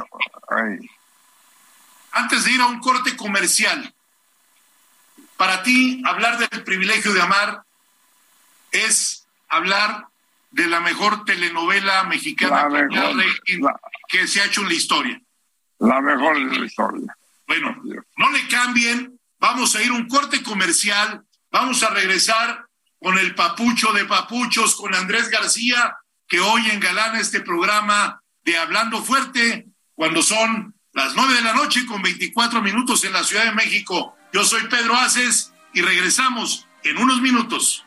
antes 2.11 2.45
de 2.45 2.51
ir 2.51 2.61
a 2.61 2.67
un 2.67 2.79
corte 2.79 3.15
comercial, 3.15 3.93
para 5.37 5.63
ti 5.63 6.01
hablar 6.05 6.37
del 6.37 6.63
privilegio 6.63 7.13
de 7.13 7.21
amar 7.21 7.63
es 8.71 9.24
hablar 9.55 10.07
de 10.51 10.67
la 10.67 10.79
mejor 10.79 11.25
telenovela 11.25 12.03
mexicana 12.05 12.69
mejor, 12.69 13.17
rating 13.17 13.61
la- 13.61 13.79
que 14.07 14.27
se 14.27 14.41
ha 14.41 14.45
hecho 14.45 14.61
en 14.61 14.69
la 14.69 14.73
historia. 14.73 15.21
la 15.79 15.99
mejor 16.01 16.35
de 16.49 16.57
la 16.59 16.65
historia. 16.65 17.15
Bueno, 17.47 17.75
no 18.17 18.31
le 18.31 18.47
cambien, 18.47 19.19
vamos 19.39 19.75
a 19.75 19.83
ir 19.83 19.89
a 19.91 19.93
un 19.93 20.07
corte 20.07 20.41
comercial, 20.41 21.23
vamos 21.51 21.83
a 21.83 21.89
regresar 21.89 22.65
con 22.99 23.17
el 23.19 23.35
papucho 23.35 23.91
de 23.93 24.05
papuchos, 24.05 24.75
con 24.75 24.95
Andrés 24.95 25.29
García, 25.29 25.97
que 26.27 26.39
hoy 26.39 26.69
engalana 26.71 27.19
este 27.19 27.41
programa 27.41 28.21
de 28.43 28.57
Hablando 28.57 29.03
Fuerte, 29.03 29.67
cuando 29.93 30.23
son 30.23 30.73
las 30.93 31.13
nueve 31.15 31.33
de 31.35 31.41
la 31.41 31.53
noche 31.53 31.85
con 31.85 32.01
24 32.01 32.61
minutos 32.61 33.03
en 33.03 33.11
la 33.13 33.23
Ciudad 33.23 33.43
de 33.45 33.51
México. 33.51 34.15
Yo 34.33 34.43
soy 34.45 34.63
Pedro 34.67 34.95
Aces 34.95 35.51
y 35.73 35.81
regresamos 35.81 36.67
en 36.83 36.97
unos 36.97 37.21
minutos. 37.21 37.85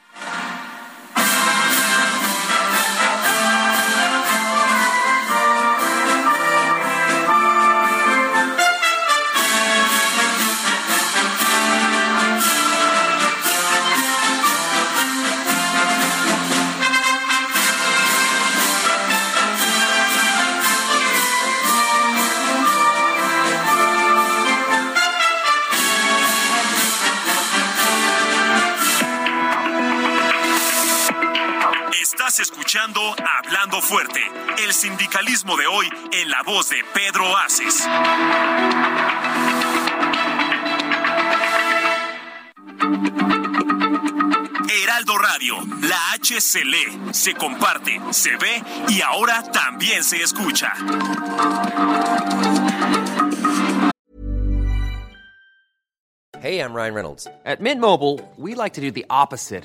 Escuchando 32.41 33.01
Hablando 33.39 33.81
Fuerte, 33.81 34.21
el 34.65 34.73
sindicalismo 34.73 35.57
de 35.57 35.67
hoy 35.67 35.89
en 36.13 36.31
la 36.31 36.43
voz 36.43 36.69
de 36.71 36.77
Pedro 36.95 37.37
Aces. 37.37 37.87
Heraldo 44.71 45.19
Radio, 45.19 45.57
la 45.83 46.13
H 46.13 46.41
se 46.41 46.65
lee, 46.65 47.13
se 47.13 47.35
comparte, 47.35 48.01
se 48.11 48.37
ve 48.37 48.63
y 48.89 49.01
ahora 49.01 49.43
también 49.51 50.05
se 50.05 50.23
escucha. 50.23 50.73
Hey, 56.41 56.61
I'm 56.61 56.73
Ryan 56.73 56.95
Reynolds. 56.95 57.27
At 57.45 57.61
Mint 57.61 57.81
Mobile, 57.81 58.21
we 58.37 58.55
like 58.55 58.75
to 58.75 58.81
do 58.81 58.93
the 58.93 59.07
opposite 59.11 59.65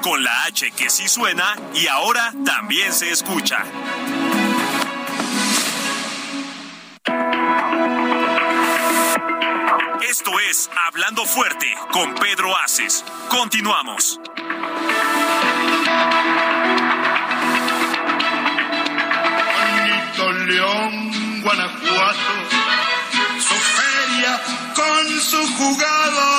Con 0.00 0.22
la 0.22 0.44
H 0.44 0.70
que 0.70 0.88
sí 0.88 1.08
suena 1.08 1.56
y 1.74 1.88
ahora 1.88 2.32
también 2.44 2.92
se 2.92 3.10
escucha. 3.10 3.64
Esto 10.08 10.30
es 10.48 10.70
Hablando 10.86 11.24
Fuerte 11.24 11.66
con 11.90 12.14
Pedro 12.14 12.56
Aces. 12.58 13.04
Continuamos. 13.28 14.20
Bonito 19.56 20.32
León, 20.46 21.42
Guanajuato, 21.42 22.34
su 23.40 23.54
feria 23.54 24.40
con 24.76 25.20
su 25.20 25.44
jugada. 25.56 26.35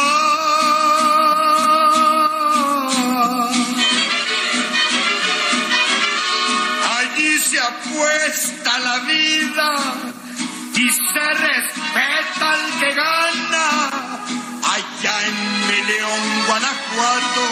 Apuesta 8.28 8.80
la 8.80 9.00
vida 9.00 9.70
y 10.76 10.90
se 10.90 11.34
respeta 11.34 12.52
al 12.52 12.80
que 12.80 12.94
gana. 12.94 13.70
Allá 14.64 15.28
en 15.28 15.68
mi 15.68 15.88
León, 15.88 16.46
Guanajuato, 16.48 17.46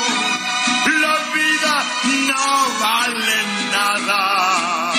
la 1.02 1.18
vida 1.34 1.84
no 2.28 2.80
vale 2.82 3.38
nada. 3.72 4.92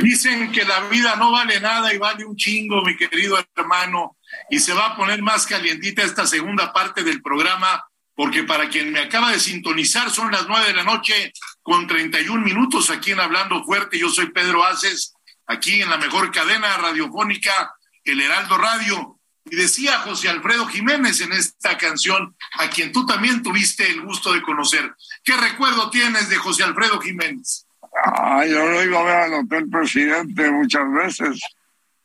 Dicen 0.00 0.50
que 0.52 0.64
la 0.64 0.80
vida 0.88 1.16
no 1.16 1.32
vale 1.32 1.60
nada 1.60 1.92
y 1.92 1.98
vale 1.98 2.24
un 2.24 2.36
chingo, 2.36 2.82
mi 2.82 2.96
querido 2.96 3.38
hermano, 3.56 4.16
y 4.50 4.58
se 4.58 4.72
va 4.72 4.86
a 4.86 4.96
poner 4.96 5.22
más 5.22 5.46
calientita 5.46 6.02
esta 6.02 6.26
segunda 6.26 6.72
parte 6.72 7.02
del 7.02 7.20
programa, 7.20 7.84
porque 8.14 8.44
para 8.44 8.68
quien 8.68 8.92
me 8.92 9.00
acaba 9.00 9.32
de 9.32 9.40
sintonizar 9.40 10.10
son 10.10 10.30
las 10.30 10.46
nueve 10.46 10.66
de 10.68 10.74
la 10.74 10.84
noche 10.84 11.32
con 11.62 11.86
31 11.86 12.44
minutos 12.44 12.90
aquí 12.90 13.12
en 13.12 13.20
Hablando 13.20 13.64
Fuerte. 13.64 13.98
Yo 13.98 14.08
soy 14.10 14.30
Pedro 14.30 14.64
Aces, 14.64 15.14
aquí 15.46 15.80
en 15.80 15.90
la 15.90 15.96
mejor 15.96 16.30
cadena 16.30 16.76
radiofónica, 16.76 17.74
el 18.04 18.20
Heraldo 18.20 18.58
Radio. 18.58 19.18
Y 19.44 19.56
decía 19.56 19.98
José 19.98 20.28
Alfredo 20.28 20.66
Jiménez 20.66 21.20
en 21.20 21.32
esta 21.32 21.76
canción, 21.76 22.36
a 22.60 22.70
quien 22.70 22.92
tú 22.92 23.04
también 23.06 23.42
tuviste 23.42 23.90
el 23.90 24.02
gusto 24.02 24.32
de 24.32 24.42
conocer. 24.42 24.94
¿Qué 25.24 25.36
recuerdo 25.36 25.90
tienes 25.90 26.28
de 26.28 26.36
José 26.36 26.62
Alfredo 26.62 27.00
Jiménez? 27.00 27.66
Ah, 28.04 28.44
yo 28.46 28.64
lo 28.66 28.82
iba 28.84 29.00
a 29.00 29.04
ver 29.04 29.16
al 29.16 29.34
Hotel 29.44 29.68
Presidente 29.68 30.50
muchas 30.50 30.90
veces. 30.92 31.40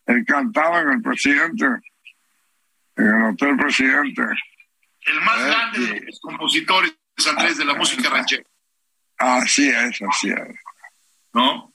Él 0.08 0.26
cantaba 0.26 0.82
en 0.82 0.90
el 0.94 1.02
Presidente, 1.02 1.66
en 2.96 3.06
el 3.06 3.24
Hotel 3.34 3.56
Presidente. 3.58 4.24
El 5.08 5.22
más 5.22 5.46
grande 5.46 5.80
de 5.80 6.02
los 6.06 6.20
compositores, 6.20 6.94
Andrés, 7.28 7.58
de 7.58 7.66
la 7.66 7.74
música 7.74 8.10
ranchera, 8.10 8.44
Así 9.18 9.68
es, 9.68 10.00
así 10.02 10.30
es. 10.30 10.56
¿no? 11.34 11.74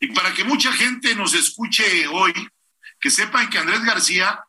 Y 0.00 0.08
para 0.08 0.32
que 0.32 0.44
mucha 0.44 0.72
gente 0.72 1.14
nos 1.14 1.34
escuche 1.34 2.06
hoy, 2.08 2.32
que 3.00 3.10
sepan 3.10 3.48
que 3.50 3.58
Andrés 3.58 3.82
García 3.84 4.44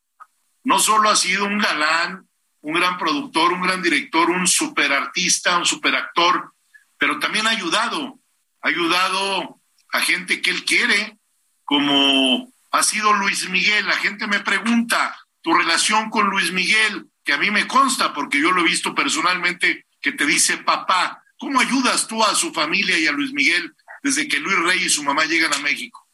no 0.64 0.80
solo 0.80 1.10
ha 1.10 1.16
sido 1.16 1.46
un 1.46 1.60
galán, 1.60 2.28
un 2.62 2.74
gran 2.74 2.98
productor, 2.98 3.54
un 3.54 3.62
gran 3.62 3.82
director, 3.82 4.30
un 4.30 4.48
superartista, 4.48 5.58
un 5.58 5.66
superactor, 5.66 6.54
pero 6.98 7.20
también 7.20 7.48
ha 7.48 7.52
ayudado, 7.52 8.20
ha 8.62 8.68
ayudado 8.68 9.62
a 9.92 10.00
gente 10.02 10.42
que 10.42 10.50
él 10.50 10.66
quiere, 10.66 11.18
como 11.64 12.52
ha 12.72 12.84
sido 12.84 13.14
Luis 13.14 13.48
Miguel. 13.50 13.86
La 13.86 13.98
gente 13.98 14.28
me 14.28 14.40
pregunta 14.40 15.16
tu 15.42 15.54
relación 15.54 16.10
con 16.10 16.28
Luis 16.28 16.52
Miguel, 16.52 17.08
que 17.26 17.34
a 17.34 17.38
mí 17.38 17.50
me 17.50 17.68
consta 17.68 18.14
porque 18.14 18.40
yo 18.40 18.52
lo 18.52 18.62
he 18.62 18.70
visto 18.70 18.94
personalmente, 18.94 19.88
que 20.00 20.12
te 20.12 20.26
dice 20.26 20.58
papá. 20.58 21.24
¿Cómo 21.38 21.60
ayudas 21.60 22.08
tú 22.08 22.24
a 22.24 22.36
su 22.36 22.54
familia 22.54 22.98
y 22.98 23.08
a 23.08 23.12
Luis 23.12 23.34
Miguel 23.34 23.76
desde 24.04 24.28
que 24.28 24.40
Luis 24.40 24.58
Rey 24.60 24.84
y 24.84 24.90
su 24.90 25.04
mamá 25.04 25.26
llegan 25.26 25.54
a 25.54 25.58
México? 25.58 26.08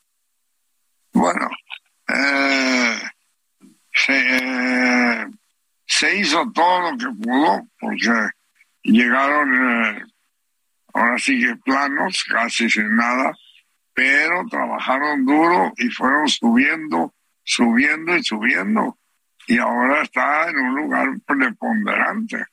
Bueno, 1.12 1.50
eh, 2.08 3.02
se, 5.86 6.17
hizo 6.17 6.50
todo 6.54 6.91
lo 6.91 6.97
que 6.97 7.08
pudo 7.21 7.67
porque 7.78 8.30
llegaron, 8.84 9.54
eh, 9.54 10.06
ahora 10.93 11.19
sí 11.19 11.43
planos, 11.65 12.24
casi 12.24 12.69
sin 12.69 12.95
nada, 12.95 13.38
pero 13.93 14.45
trabajaron 14.50 15.26
duro 15.26 15.74
y 15.78 15.89
fueron 15.89 16.30
subiendo, 16.30 17.13
subiendo 17.43 18.15
y 18.15 18.24
subiendo. 18.24 18.97
Y 19.47 19.58
ahora 19.58 20.04
está 20.04 20.49
en 20.49 20.58
un 20.58 20.75
lugar 20.75 21.08
preponderante. 21.25 22.45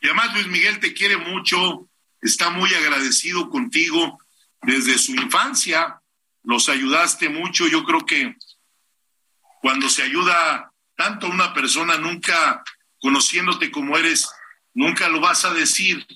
Y 0.00 0.06
además 0.06 0.34
Luis 0.34 0.48
Miguel 0.48 0.80
te 0.80 0.92
quiere 0.92 1.16
mucho, 1.16 1.88
está 2.20 2.50
muy 2.50 2.72
agradecido 2.74 3.48
contigo 3.50 4.18
desde 4.62 4.98
su 4.98 5.14
infancia, 5.14 6.00
los 6.44 6.68
ayudaste 6.68 7.28
mucho, 7.28 7.68
yo 7.68 7.84
creo 7.84 8.04
que 8.04 8.36
cuando 9.60 9.88
se 9.88 10.02
ayuda 10.02 10.72
tanto 10.96 11.26
a 11.26 11.30
una 11.30 11.54
persona, 11.54 11.96
nunca 11.98 12.62
conociéndote 13.00 13.70
como 13.70 13.96
eres, 13.96 14.28
nunca 14.74 15.08
lo 15.08 15.20
vas 15.20 15.44
a 15.44 15.54
decir, 15.54 16.06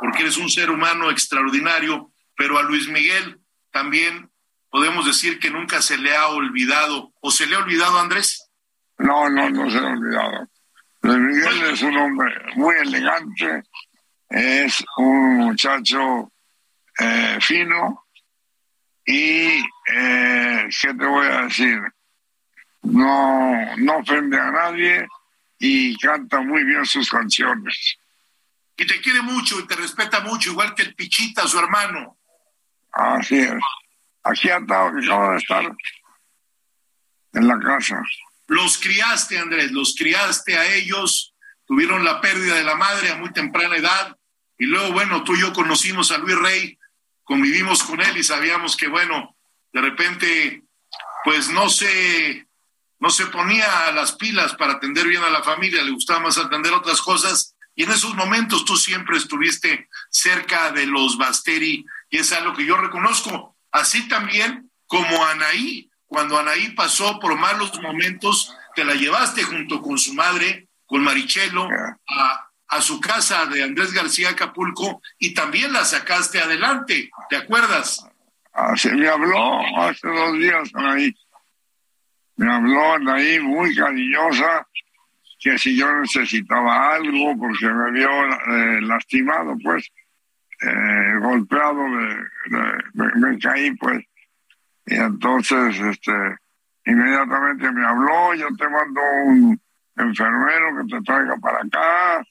porque 0.00 0.22
eres 0.22 0.36
un 0.36 0.50
ser 0.50 0.70
humano 0.70 1.10
extraordinario, 1.10 2.12
pero 2.36 2.58
a 2.58 2.62
Luis 2.62 2.88
Miguel 2.88 3.40
también 3.70 4.30
podemos 4.70 5.06
decir 5.06 5.38
que 5.38 5.50
nunca 5.50 5.82
se 5.82 5.98
le 5.98 6.16
ha 6.16 6.28
olvidado, 6.28 7.12
o 7.20 7.30
se 7.30 7.46
le 7.46 7.56
ha 7.56 7.60
olvidado 7.60 7.98
Andrés. 7.98 8.45
No, 8.98 9.28
no, 9.28 9.50
no 9.50 9.70
se 9.70 9.78
ha 9.78 9.86
olvidado. 9.86 10.48
Luis 11.02 11.18
Miguel 11.18 11.62
es 11.72 11.82
un 11.82 11.96
hombre 11.96 12.34
muy 12.56 12.74
elegante, 12.76 13.62
es 14.28 14.84
un 14.96 15.36
muchacho 15.36 16.32
eh, 16.98 17.38
fino 17.40 18.06
y, 19.04 19.62
eh, 19.94 20.68
¿qué 20.80 20.94
te 20.94 21.06
voy 21.06 21.26
a 21.26 21.42
decir? 21.42 21.80
No, 22.82 23.76
no 23.76 23.98
ofende 23.98 24.38
a 24.38 24.50
nadie 24.50 25.06
y 25.58 25.96
canta 25.98 26.40
muy 26.40 26.64
bien 26.64 26.84
sus 26.84 27.08
canciones. 27.08 27.96
Y 28.76 28.86
te 28.86 29.00
quiere 29.00 29.22
mucho 29.22 29.60
y 29.60 29.66
te 29.66 29.76
respeta 29.76 30.20
mucho, 30.20 30.50
igual 30.50 30.74
que 30.74 30.82
el 30.82 30.94
Pichita, 30.94 31.46
su 31.46 31.58
hermano. 31.58 32.18
Así 32.92 33.38
es. 33.38 33.62
Aquí 34.24 34.50
acaba 34.50 34.90
de 34.90 35.36
estar 35.36 35.72
en 37.32 37.46
la 37.46 37.58
casa. 37.60 38.02
Los 38.46 38.78
criaste, 38.78 39.38
Andrés, 39.38 39.72
los 39.72 39.94
criaste 39.96 40.56
a 40.56 40.74
ellos, 40.74 41.34
tuvieron 41.66 42.04
la 42.04 42.20
pérdida 42.20 42.54
de 42.54 42.64
la 42.64 42.76
madre 42.76 43.10
a 43.10 43.16
muy 43.16 43.32
temprana 43.32 43.76
edad, 43.76 44.16
y 44.58 44.66
luego, 44.66 44.92
bueno, 44.92 45.24
tú 45.24 45.34
y 45.34 45.40
yo 45.40 45.52
conocimos 45.52 46.10
a 46.10 46.18
Luis 46.18 46.36
Rey, 46.36 46.78
convivimos 47.24 47.82
con 47.82 48.00
él 48.00 48.16
y 48.16 48.22
sabíamos 48.22 48.76
que, 48.76 48.86
bueno, 48.86 49.36
de 49.72 49.80
repente, 49.80 50.64
pues 51.24 51.50
no 51.50 51.68
se, 51.68 52.46
no 53.00 53.10
se 53.10 53.26
ponía 53.26 53.88
a 53.88 53.92
las 53.92 54.12
pilas 54.12 54.54
para 54.54 54.74
atender 54.74 55.06
bien 55.06 55.22
a 55.22 55.30
la 55.30 55.42
familia, 55.42 55.82
le 55.82 55.90
gustaba 55.90 56.20
más 56.20 56.38
atender 56.38 56.72
otras 56.72 57.02
cosas, 57.02 57.54
y 57.74 57.82
en 57.82 57.90
esos 57.90 58.14
momentos 58.14 58.64
tú 58.64 58.76
siempre 58.76 59.18
estuviste 59.18 59.88
cerca 60.08 60.70
de 60.70 60.86
los 60.86 61.18
Basteri, 61.18 61.84
y 62.08 62.18
es 62.18 62.32
algo 62.32 62.54
que 62.54 62.64
yo 62.64 62.76
reconozco. 62.76 63.56
así 63.72 64.08
también 64.08 64.70
como 64.86 65.24
Anaí, 65.26 65.90
cuando 66.06 66.38
Anaí 66.38 66.70
pasó 66.70 67.18
por 67.18 67.36
malos 67.38 67.80
momentos, 67.80 68.54
te 68.74 68.84
la 68.84 68.94
llevaste 68.94 69.42
junto 69.42 69.80
con 69.82 69.98
su 69.98 70.14
madre, 70.14 70.68
con 70.86 71.02
Marichelo, 71.02 71.68
a, 72.08 72.50
a 72.68 72.80
su 72.80 73.00
casa 73.00 73.46
de 73.46 73.62
Andrés 73.62 73.92
García 73.92 74.30
Acapulco 74.30 75.02
y 75.18 75.34
también 75.34 75.72
la 75.72 75.84
sacaste 75.84 76.40
adelante, 76.40 77.10
¿te 77.28 77.36
acuerdas? 77.36 78.06
Así 78.52 78.90
me 78.90 79.08
habló 79.08 79.60
hace 79.78 80.08
dos 80.08 80.38
días 80.38 80.70
Anaí. 80.74 81.14
Me 82.36 82.52
habló 82.52 82.94
Anaí 82.94 83.40
muy 83.40 83.74
cariñosa 83.74 84.66
que 85.38 85.58
si 85.58 85.76
yo 85.76 85.92
necesitaba 86.00 86.94
algo 86.94 87.36
porque 87.38 87.68
me 87.68 87.92
vio 87.92 88.08
eh, 88.08 88.80
lastimado, 88.82 89.56
pues, 89.62 89.88
eh, 90.62 91.18
golpeado, 91.20 91.74
me, 91.74 93.12
me, 93.14 93.38
caí, 93.38 93.70
pues. 93.76 94.04
Y 94.86 94.94
entonces, 94.94 95.78
este, 95.80 96.12
inmediatamente 96.84 97.70
me 97.72 97.84
habló, 97.84 98.34
yo 98.34 98.46
te 98.56 98.68
mando 98.68 99.00
un 99.24 99.60
enfermero 99.96 100.76
que 100.76 100.96
te 100.96 101.02
traiga 101.02 101.36
para 101.38 101.58
acá. 101.58 102.26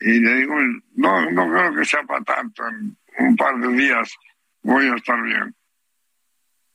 Y 0.00 0.20
le 0.20 0.34
digo, 0.36 0.54
no, 0.96 1.30
no 1.30 1.50
creo 1.50 1.74
que 1.74 1.84
sea 1.84 2.02
para 2.02 2.24
tanto, 2.24 2.66
en 2.66 2.96
un 3.18 3.36
par 3.36 3.56
de 3.58 3.68
días 3.76 4.12
voy 4.62 4.86
a 4.88 4.94
estar 4.94 5.20
bien. 5.22 5.54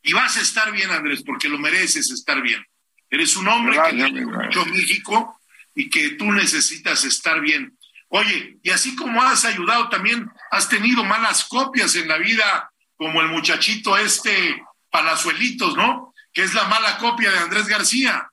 Y 0.01 0.13
vas 0.13 0.37
a 0.37 0.41
estar 0.41 0.71
bien, 0.71 0.89
Andrés, 0.91 1.23
porque 1.23 1.47
lo 1.47 1.57
mereces 1.57 2.11
estar 2.11 2.41
bien. 2.41 2.65
Eres 3.09 3.37
un 3.37 3.47
hombre 3.47 3.77
que 3.89 3.95
vive 3.95 4.25
mucho 4.25 4.65
México 4.65 5.39
y 5.75 5.89
que 5.89 6.11
tú 6.11 6.31
necesitas 6.31 7.05
estar 7.05 7.39
bien. 7.39 7.77
Oye, 8.09 8.57
y 8.61 8.69
así 8.69 8.95
como 8.95 9.21
has 9.21 9.45
ayudado, 9.45 9.89
también 9.89 10.29
has 10.51 10.67
tenido 10.67 11.03
malas 11.03 11.45
copias 11.45 11.95
en 11.95 12.07
la 12.07 12.17
vida, 12.17 12.71
como 12.95 13.21
el 13.21 13.29
muchachito 13.29 13.97
este 13.97 14.61
Palazuelitos, 14.93 15.75
¿no? 15.75 16.13
Que 16.31 16.43
es 16.43 16.53
la 16.53 16.65
mala 16.65 16.99
copia 16.99 17.31
de 17.31 17.39
Andrés 17.39 17.65
García. 17.67 18.29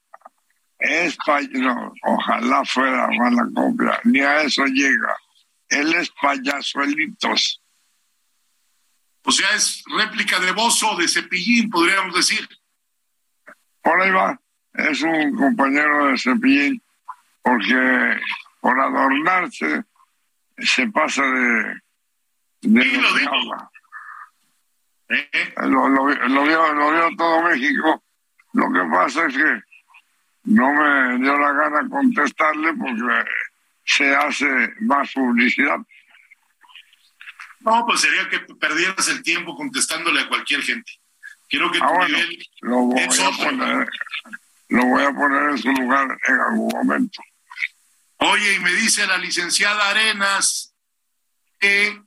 Es 0.78 1.16
no, 1.52 1.92
ojalá 2.02 2.64
fuera 2.66 3.08
mala 3.18 3.48
copia, 3.54 3.98
ni 4.04 4.20
a 4.20 4.42
eso 4.42 4.66
llega. 4.66 5.16
Él 5.70 5.94
es 5.94 6.10
payasuelitos. 6.20 7.62
O 9.22 9.32
sea, 9.32 9.54
es 9.54 9.82
réplica 9.96 10.38
de 10.38 10.52
Bozo, 10.52 10.96
de 10.96 11.08
Cepillín, 11.08 11.70
podríamos 11.70 12.14
decir. 12.14 12.46
Por 13.82 14.02
ahí 14.02 14.10
va, 14.10 14.38
es 14.74 15.00
un 15.00 15.34
compañero 15.34 16.08
de 16.08 16.18
Cepillín 16.18 16.82
porque 17.42 18.20
por 18.60 18.78
adornarse 18.78 19.84
se 20.58 20.86
pasa 20.88 21.22
de, 21.22 21.80
de 22.62 22.82
Sí, 22.82 22.96
lo 22.96 23.14
digo. 23.14 23.32
¿Eh? 25.10 25.54
Lo, 25.62 25.88
lo, 25.88 26.06
lo 26.08 26.42
vio, 26.44 26.72
lo 26.72 26.90
vio 26.92 27.08
todo 27.16 27.42
México. 27.42 28.02
Lo 28.52 28.72
que 28.72 28.80
pasa 28.90 29.26
es 29.26 29.34
que 29.36 29.62
no 30.44 30.72
me 30.72 31.18
dio 31.18 31.36
la 31.38 31.52
gana 31.52 31.88
contestarle 31.88 32.72
porque 32.74 33.28
se 33.84 34.14
hace 34.14 34.46
más 34.80 35.12
publicidad. 35.12 35.78
No, 37.60 37.84
pues 37.86 38.00
sería 38.00 38.28
que 38.28 38.40
perdieras 38.54 39.08
el 39.08 39.22
tiempo 39.22 39.54
contestándole 39.54 40.20
a 40.22 40.28
cualquier 40.28 40.62
gente. 40.62 40.92
Quiero 41.48 41.70
que 41.70 41.78
tu 41.78 41.84
Ah, 41.84 41.92
bueno, 41.92 42.16
nivel 42.16 42.46
lo 42.62 42.76
voy, 42.82 43.00
es 43.02 43.20
a 43.20 43.28
otro. 43.28 43.44
poner, 43.44 43.88
lo 44.68 44.84
voy 44.86 45.02
a 45.02 45.12
poner 45.12 45.50
en 45.50 45.58
su 45.58 45.72
lugar 45.72 46.18
en 46.28 46.40
algún 46.40 46.68
momento. 46.68 47.20
Oye, 48.18 48.54
y 48.54 48.60
me 48.60 48.72
dice 48.74 49.06
la 49.06 49.18
licenciada 49.18 49.90
Arenas, 49.90 50.74
eh, 51.60 52.00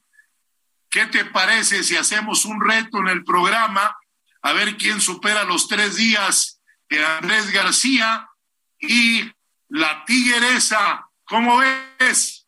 ¿qué 0.93 1.07
te 1.07 1.25
parece 1.25 1.83
si 1.83 1.97
hacemos 1.97 2.45
un 2.45 2.61
reto 2.61 2.99
en 2.99 3.07
el 3.07 3.23
programa? 3.23 3.97
A 4.43 4.53
ver 4.53 4.77
quién 4.77 5.01
supera 5.01 5.43
los 5.43 5.67
tres 5.67 5.95
días 5.95 6.61
de 6.87 7.03
Andrés 7.03 7.51
García 7.51 8.29
y 8.79 9.23
la 9.69 10.05
tigresa. 10.05 11.07
¿Cómo 11.23 11.57
ves? 11.97 12.45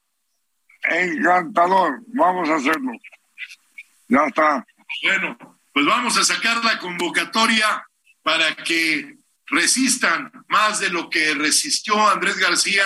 Encantador, 0.83 2.03
vamos 2.05 2.47
a 2.49 2.57
hacerlo. 2.57 2.91
Ya 4.09 4.27
está. 4.27 4.63
Bueno, 5.01 5.59
pues 5.73 5.85
vamos 5.87 6.15
a 6.15 6.23
sacar 6.23 6.63
la 6.63 6.77
convocatoria 6.77 7.83
para 8.21 8.55
que 8.55 9.17
resistan 9.47 10.31
más 10.49 10.79
de 10.79 10.89
lo 10.89 11.09
que 11.09 11.33
resistió 11.33 12.07
Andrés 12.07 12.37
García, 12.37 12.85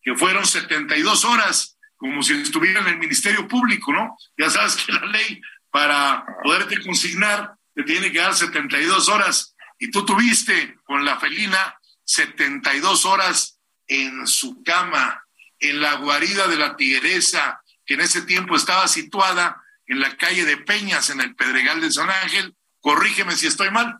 que 0.00 0.14
fueron 0.14 0.46
72 0.46 1.26
horas, 1.26 1.75
como 2.06 2.22
si 2.22 2.34
estuviera 2.34 2.80
en 2.80 2.88
el 2.88 2.98
Ministerio 2.98 3.46
Público, 3.46 3.92
¿no? 3.92 4.16
Ya 4.36 4.50
sabes 4.50 4.76
que 4.76 4.92
la 4.92 5.06
ley 5.06 5.40
para 5.70 6.24
poderte 6.42 6.82
consignar 6.82 7.54
te 7.74 7.82
tiene 7.82 8.10
que 8.10 8.18
dar 8.18 8.34
72 8.34 9.08
horas 9.08 9.54
y 9.78 9.90
tú 9.90 10.04
tuviste 10.04 10.76
con 10.84 11.04
la 11.04 11.18
felina 11.18 11.76
72 12.04 13.04
horas 13.04 13.60
en 13.86 14.26
su 14.26 14.62
cama, 14.62 15.22
en 15.58 15.80
la 15.80 15.94
guarida 15.96 16.48
de 16.48 16.56
la 16.56 16.76
tigresa, 16.76 17.60
que 17.84 17.94
en 17.94 18.00
ese 18.00 18.22
tiempo 18.22 18.56
estaba 18.56 18.88
situada 18.88 19.62
en 19.86 20.00
la 20.00 20.16
calle 20.16 20.44
de 20.44 20.56
Peñas, 20.56 21.10
en 21.10 21.20
el 21.20 21.34
Pedregal 21.34 21.80
de 21.80 21.90
San 21.90 22.08
Ángel. 22.08 22.54
Corrígeme 22.80 23.32
si 23.32 23.46
estoy 23.46 23.70
mal. 23.70 23.98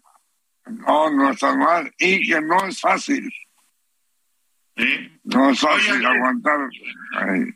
No, 0.66 1.11
no 1.11 1.31
está 1.31 1.55
mal. 1.55 1.92
Y 1.99 2.27
que 2.29 2.40
no 2.40 2.66
es 2.66 2.81
fácil. 2.81 3.33
¿eh? 4.77 5.19
No 5.25 5.51
es 5.51 5.61
fácil 5.61 5.92
Andrés. 5.92 6.11
aguantar. 6.11 6.59
Ay, 7.19 7.55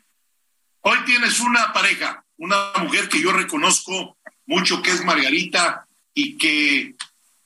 Hoy 0.83 0.97
tienes 1.05 1.39
una 1.39 1.71
pareja, 1.73 2.25
una 2.37 2.71
mujer 2.79 3.07
que 3.07 3.21
yo 3.21 3.31
reconozco 3.31 4.17
mucho, 4.47 4.81
que 4.81 4.89
es 4.89 5.03
Margarita, 5.05 5.87
y 6.13 6.39
que 6.39 6.95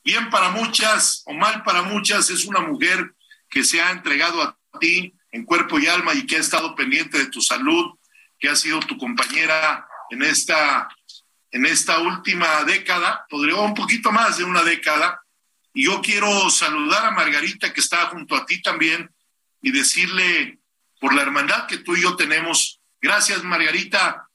bien 0.02 0.30
para 0.30 0.50
muchas 0.50 1.22
o 1.26 1.34
mal 1.34 1.62
para 1.62 1.82
muchas 1.82 2.30
es 2.30 2.46
una 2.46 2.60
mujer 2.60 3.14
que 3.50 3.62
se 3.62 3.80
ha 3.82 3.90
entregado 3.90 4.40
a 4.40 4.58
ti 4.80 5.12
en 5.32 5.44
cuerpo 5.44 5.78
y 5.78 5.86
alma 5.86 6.14
y 6.14 6.24
que 6.24 6.36
ha 6.36 6.40
estado 6.40 6.74
pendiente 6.74 7.18
de 7.18 7.26
tu 7.26 7.42
salud, 7.42 7.98
que 8.38 8.48
ha 8.48 8.56
sido 8.56 8.80
tu 8.80 8.96
compañera 8.96 9.86
en 10.10 10.22
esta, 10.22 10.88
en 11.50 11.66
esta 11.66 11.98
última 11.98 12.64
década, 12.64 13.26
podría 13.28 13.56
un 13.56 13.74
poquito 13.74 14.12
más 14.12 14.38
de 14.38 14.44
una 14.44 14.62
década. 14.62 15.20
Y 15.74 15.84
yo 15.84 16.00
quiero 16.00 16.48
saludar 16.48 17.04
a 17.04 17.10
Margarita, 17.10 17.72
que 17.74 17.80
está 17.80 18.06
junto 18.06 18.34
a 18.34 18.46
ti 18.46 18.62
también, 18.62 19.10
y 19.60 19.72
decirle 19.72 20.58
por 20.98 21.14
la 21.14 21.20
hermandad 21.20 21.66
que 21.66 21.78
tú 21.78 21.94
y 21.96 22.02
yo 22.02 22.16
tenemos. 22.16 22.80
Gracias, 23.06 23.44
Margarita, 23.44 24.28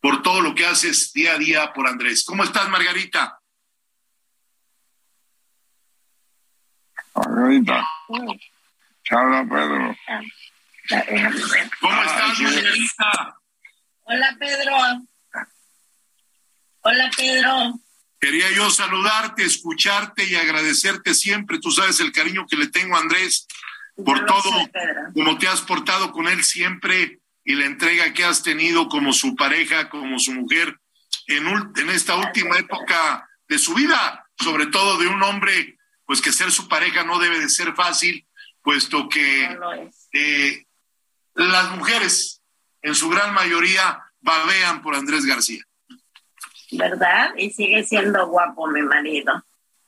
por 0.00 0.22
todo 0.22 0.40
lo 0.40 0.54
que 0.54 0.64
haces 0.64 1.12
día 1.12 1.32
a 1.32 1.38
día 1.38 1.72
por 1.72 1.88
Andrés. 1.88 2.22
¿Cómo 2.24 2.44
estás, 2.44 2.68
Margarita? 2.68 3.40
Margarita. 7.16 7.84
Habla 9.10 9.42
Pedro. 9.42 9.96
¿Cómo 11.80 12.02
estás, 12.02 12.38
Margarita? 12.38 13.40
Hola 14.04 14.36
Pedro. 14.38 14.76
Hola 16.82 17.10
Pedro. 17.16 17.80
Quería 18.20 18.52
yo 18.52 18.70
saludarte, 18.70 19.42
escucharte 19.42 20.28
y 20.28 20.36
agradecerte 20.36 21.12
siempre. 21.12 21.58
Tú 21.58 21.72
sabes 21.72 21.98
el 21.98 22.12
cariño 22.12 22.46
que 22.48 22.56
le 22.56 22.68
tengo 22.68 22.94
a 22.94 23.00
Andrés 23.00 23.48
por 23.96 24.24
todo, 24.26 24.42
sé, 24.42 24.70
como 25.12 25.36
te 25.38 25.48
has 25.48 25.60
portado 25.62 26.12
con 26.12 26.28
él 26.28 26.44
siempre 26.44 27.19
y 27.50 27.54
la 27.56 27.66
entrega 27.66 28.12
que 28.12 28.24
has 28.24 28.44
tenido 28.44 28.88
como 28.88 29.12
su 29.12 29.34
pareja, 29.34 29.88
como 29.88 30.20
su 30.20 30.30
mujer, 30.32 30.78
en, 31.26 31.48
en 31.48 31.90
esta 31.90 32.14
última 32.14 32.56
época 32.58 33.28
de 33.48 33.58
su 33.58 33.74
vida, 33.74 34.24
sobre 34.38 34.66
todo 34.66 34.98
de 34.98 35.08
un 35.08 35.20
hombre, 35.24 35.76
pues 36.06 36.20
que 36.20 36.30
ser 36.32 36.52
su 36.52 36.68
pareja 36.68 37.02
no 37.02 37.18
debe 37.18 37.40
de 37.40 37.48
ser 37.48 37.74
fácil, 37.74 38.24
puesto 38.62 39.08
que 39.08 39.48
No 39.58 39.72
eh, 40.12 40.64
las 41.34 41.76
mujeres, 41.76 42.40
en 42.82 42.94
su 42.94 43.08
gran 43.08 43.34
mayoría, 43.34 43.98
babean 44.20 44.80
por 44.80 44.94
Andrés 44.94 45.24
García. 45.26 45.64
¿Verdad? 46.70 47.32
Y 47.36 47.50
sigue 47.50 47.82
siendo 47.82 48.28
guapo 48.28 48.68
mi 48.68 48.82
marido. 48.82 49.44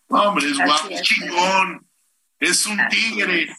Hombre, 0.09 0.47
es 0.47 0.59
Así 0.59 0.65
guapo, 0.69 0.89
es. 0.91 1.03
chingón, 1.03 1.89
es 2.41 2.67
un 2.67 2.81
Así 2.81 2.97
tigre. 2.97 3.43
es. 3.45 3.57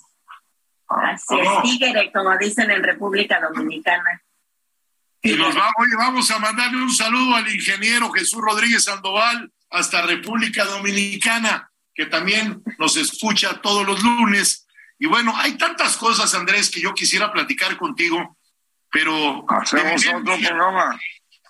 Así 0.95 1.35
Oh. 1.35 1.63
es, 1.63 1.63
tigre, 1.63 2.11
como 2.13 2.37
dicen 2.37 2.69
en 2.71 2.83
República 2.83 3.39
Dominicana. 3.39 4.21
Y 5.21 5.35
nos 5.35 5.55
vamos, 5.55 5.73
oye, 5.77 5.95
vamos 5.97 6.31
a 6.31 6.39
mandarle 6.39 6.81
un 6.81 6.93
saludo 6.93 7.35
al 7.35 7.47
ingeniero 7.53 8.11
Jesús 8.11 8.41
Rodríguez 8.41 8.83
Sandoval 8.83 9.51
hasta 9.69 10.01
República 10.01 10.65
Dominicana, 10.65 11.71
que 11.95 12.05
también 12.07 12.61
nos 12.77 12.97
escucha 12.97 13.61
todos 13.61 13.85
los 13.85 14.03
lunes. 14.03 14.67
Y 14.99 15.07
bueno, 15.07 15.33
hay 15.37 15.53
tantas 15.57 15.95
cosas, 15.97 16.33
Andrés, 16.35 16.69
que 16.69 16.81
yo 16.81 16.93
quisiera 16.93 17.31
platicar 17.31 17.77
contigo, 17.77 18.37
pero 18.91 19.45
de 19.49 19.55
Hacemos 19.55 20.05
otro 20.07 20.37
programa. 20.37 20.99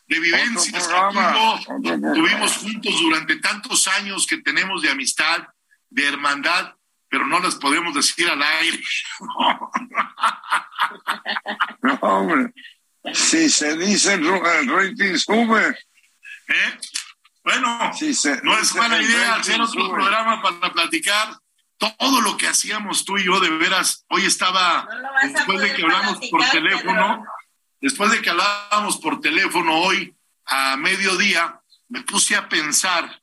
de 0.08 0.20
vivencias 0.20 0.88
que 0.88 0.94
tú 0.94 1.80
y 1.82 1.86
yo 1.88 2.14
tuvimos 2.14 2.58
juntos 2.58 3.02
durante 3.02 3.36
tantos 3.38 3.88
años 3.88 4.28
que 4.28 4.38
tenemos 4.38 4.82
de 4.84 4.92
amistad, 4.92 5.48
de 5.90 6.08
hermandad, 6.08 6.76
pero 7.14 7.28
no 7.28 7.40
las 7.40 7.54
podemos 7.54 7.94
decir 7.94 8.28
al 8.28 8.42
aire. 8.42 8.84
No, 11.82 11.94
hombre. 12.02 12.52
Si 13.14 13.50
se 13.50 13.78
dice 13.78 14.14
el 14.14 14.68
rating 14.70 15.16
sube, 15.18 15.78
¿Eh? 16.48 16.80
Bueno, 17.44 17.92
Sí, 17.94 18.14
se- 18.16 18.42
no 18.42 18.58
es 18.58 18.74
el 18.76 19.02
idea 19.02 19.36
hacer 19.36 19.62
otro 19.62 19.82
sube. 19.82 19.90
programa 19.94 20.42
para 20.42 20.74
platicar 20.74 21.38
todo 21.78 22.22
lo 22.22 22.36
que 22.38 22.48
hacíamos 22.48 23.06
tú 23.06 23.18
y 23.18 23.26
yo, 23.26 23.40
de 23.40 23.50
veras. 23.52 24.06
Hoy 24.10 24.26
estaba, 24.26 24.88
No 24.92 25.30
después 25.34 25.60
de 25.60 25.74
que 25.76 25.84
hablamos 25.84 26.18
por 26.32 26.50
teléfono, 26.50 27.18
Pedro. 27.20 27.32
después 27.82 28.12
de 28.12 28.22
que 28.22 28.30
hablábamos 28.32 28.98
por 28.98 29.22
teléfono 29.22 29.78
hoy 29.82 30.16
a 30.46 30.76
mediodía, 30.78 31.60
me 31.90 32.02
puse 32.02 32.36
a 32.36 32.50
pensar, 32.50 33.22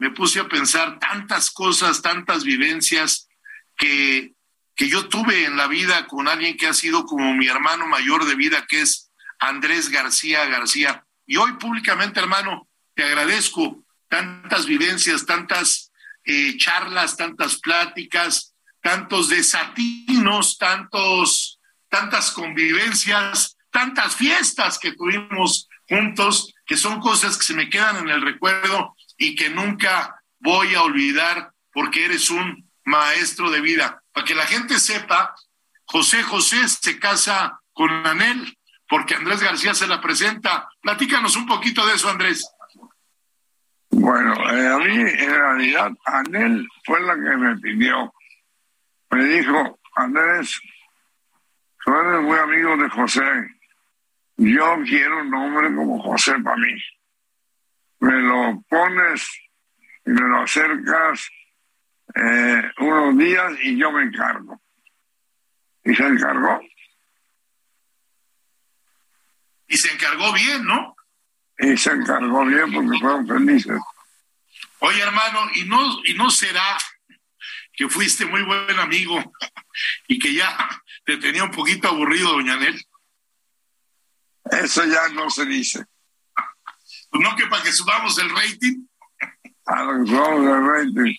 me 0.00 0.10
puse 0.10 0.40
a 0.40 0.48
pensar 0.48 0.98
tantas 0.98 1.50
cosas, 1.50 2.00
tantas 2.00 2.42
vivencias 2.42 3.28
que, 3.76 4.32
que 4.74 4.88
yo 4.88 5.08
tuve 5.08 5.44
en 5.44 5.58
la 5.58 5.66
vida 5.68 6.06
con 6.06 6.26
alguien 6.26 6.56
que 6.56 6.66
ha 6.66 6.72
sido 6.72 7.04
como 7.04 7.34
mi 7.34 7.46
hermano 7.46 7.86
mayor 7.86 8.24
de 8.24 8.34
vida, 8.34 8.64
que 8.66 8.80
es 8.80 9.12
Andrés 9.38 9.90
García 9.90 10.46
García. 10.46 11.04
Y 11.26 11.36
hoy 11.36 11.52
públicamente, 11.52 12.18
hermano, 12.18 12.66
te 12.94 13.04
agradezco 13.04 13.84
tantas 14.08 14.64
vivencias, 14.64 15.26
tantas 15.26 15.92
eh, 16.24 16.56
charlas, 16.56 17.18
tantas 17.18 17.60
pláticas, 17.60 18.54
tantos 18.80 19.28
desatinos, 19.28 20.56
tantos, 20.56 21.60
tantas 21.90 22.30
convivencias, 22.30 23.58
tantas 23.70 24.16
fiestas 24.16 24.78
que 24.78 24.92
tuvimos 24.92 25.68
juntos, 25.86 26.54
que 26.64 26.78
son 26.78 27.00
cosas 27.00 27.36
que 27.36 27.44
se 27.44 27.54
me 27.54 27.68
quedan 27.68 27.98
en 27.98 28.08
el 28.08 28.22
recuerdo 28.22 28.96
y 29.20 29.36
que 29.36 29.50
nunca 29.50 30.20
voy 30.40 30.74
a 30.74 30.82
olvidar 30.82 31.52
porque 31.72 32.06
eres 32.06 32.30
un 32.30 32.68
maestro 32.84 33.50
de 33.50 33.60
vida. 33.60 34.02
Para 34.12 34.26
que 34.26 34.34
la 34.34 34.46
gente 34.46 34.80
sepa, 34.80 35.36
José 35.84 36.22
José 36.22 36.66
se 36.68 36.98
casa 36.98 37.60
con 37.74 37.90
Anel 38.06 38.56
porque 38.88 39.14
Andrés 39.14 39.42
García 39.42 39.74
se 39.74 39.86
la 39.86 40.00
presenta. 40.00 40.68
Platícanos 40.80 41.36
un 41.36 41.46
poquito 41.46 41.86
de 41.86 41.94
eso, 41.94 42.08
Andrés. 42.08 42.50
Bueno, 43.90 44.32
eh, 44.50 44.68
a 44.68 44.78
mí 44.78 44.94
en 44.96 45.30
realidad 45.30 45.92
Anel 46.06 46.66
fue 46.86 47.00
la 47.02 47.14
que 47.14 47.36
me 47.36 47.56
pidió. 47.58 48.14
Me 49.10 49.24
dijo, 49.24 49.78
Andrés, 49.96 50.58
tú 51.84 51.94
eres 51.94 52.22
muy 52.22 52.38
amigo 52.38 52.76
de 52.78 52.88
José. 52.88 53.50
Yo 54.38 54.76
quiero 54.86 55.20
un 55.20 55.30
nombre 55.30 55.74
como 55.74 56.02
José 56.02 56.38
para 56.42 56.56
mí. 56.56 56.72
Me 58.00 58.12
lo 58.12 58.62
pones 58.68 59.28
y 60.06 60.10
me 60.10 60.22
lo 60.22 60.42
acercas 60.42 61.28
eh, 62.14 62.62
unos 62.78 63.16
días 63.18 63.52
y 63.62 63.78
yo 63.78 63.92
me 63.92 64.02
encargo. 64.04 64.60
Y 65.84 65.94
se 65.94 66.06
encargó. 66.06 66.60
Y 69.68 69.76
se 69.76 69.92
encargó 69.92 70.32
bien, 70.32 70.64
¿no? 70.64 70.96
Y 71.58 71.76
se 71.76 71.92
encargó 71.92 72.44
bien 72.44 72.72
porque 72.72 72.98
fueron 72.98 73.26
felices. 73.26 73.78
Oye, 74.80 75.00
hermano, 75.00 75.50
¿y 75.54 75.64
no, 75.64 76.00
y 76.04 76.14
no 76.14 76.30
será 76.30 76.78
que 77.74 77.88
fuiste 77.88 78.24
muy 78.24 78.42
buen 78.42 78.78
amigo 78.78 79.22
y 80.08 80.18
que 80.18 80.34
ya 80.34 80.68
te 81.04 81.18
tenía 81.18 81.44
un 81.44 81.50
poquito 81.50 81.88
aburrido, 81.88 82.32
doña 82.32 82.54
Anel? 82.54 82.82
Eso 84.50 84.84
ya 84.86 85.08
no 85.10 85.30
se 85.30 85.44
dice. 85.44 85.84
No 87.12 87.34
que 87.36 87.46
para 87.46 87.62
que 87.62 87.72
subamos 87.72 88.18
el 88.18 88.30
rating. 88.30 88.86
a 89.66 89.82
lo 89.84 90.04
que 90.04 90.10
somos 90.10 90.44
de 90.44 90.60
rating. 90.60 91.14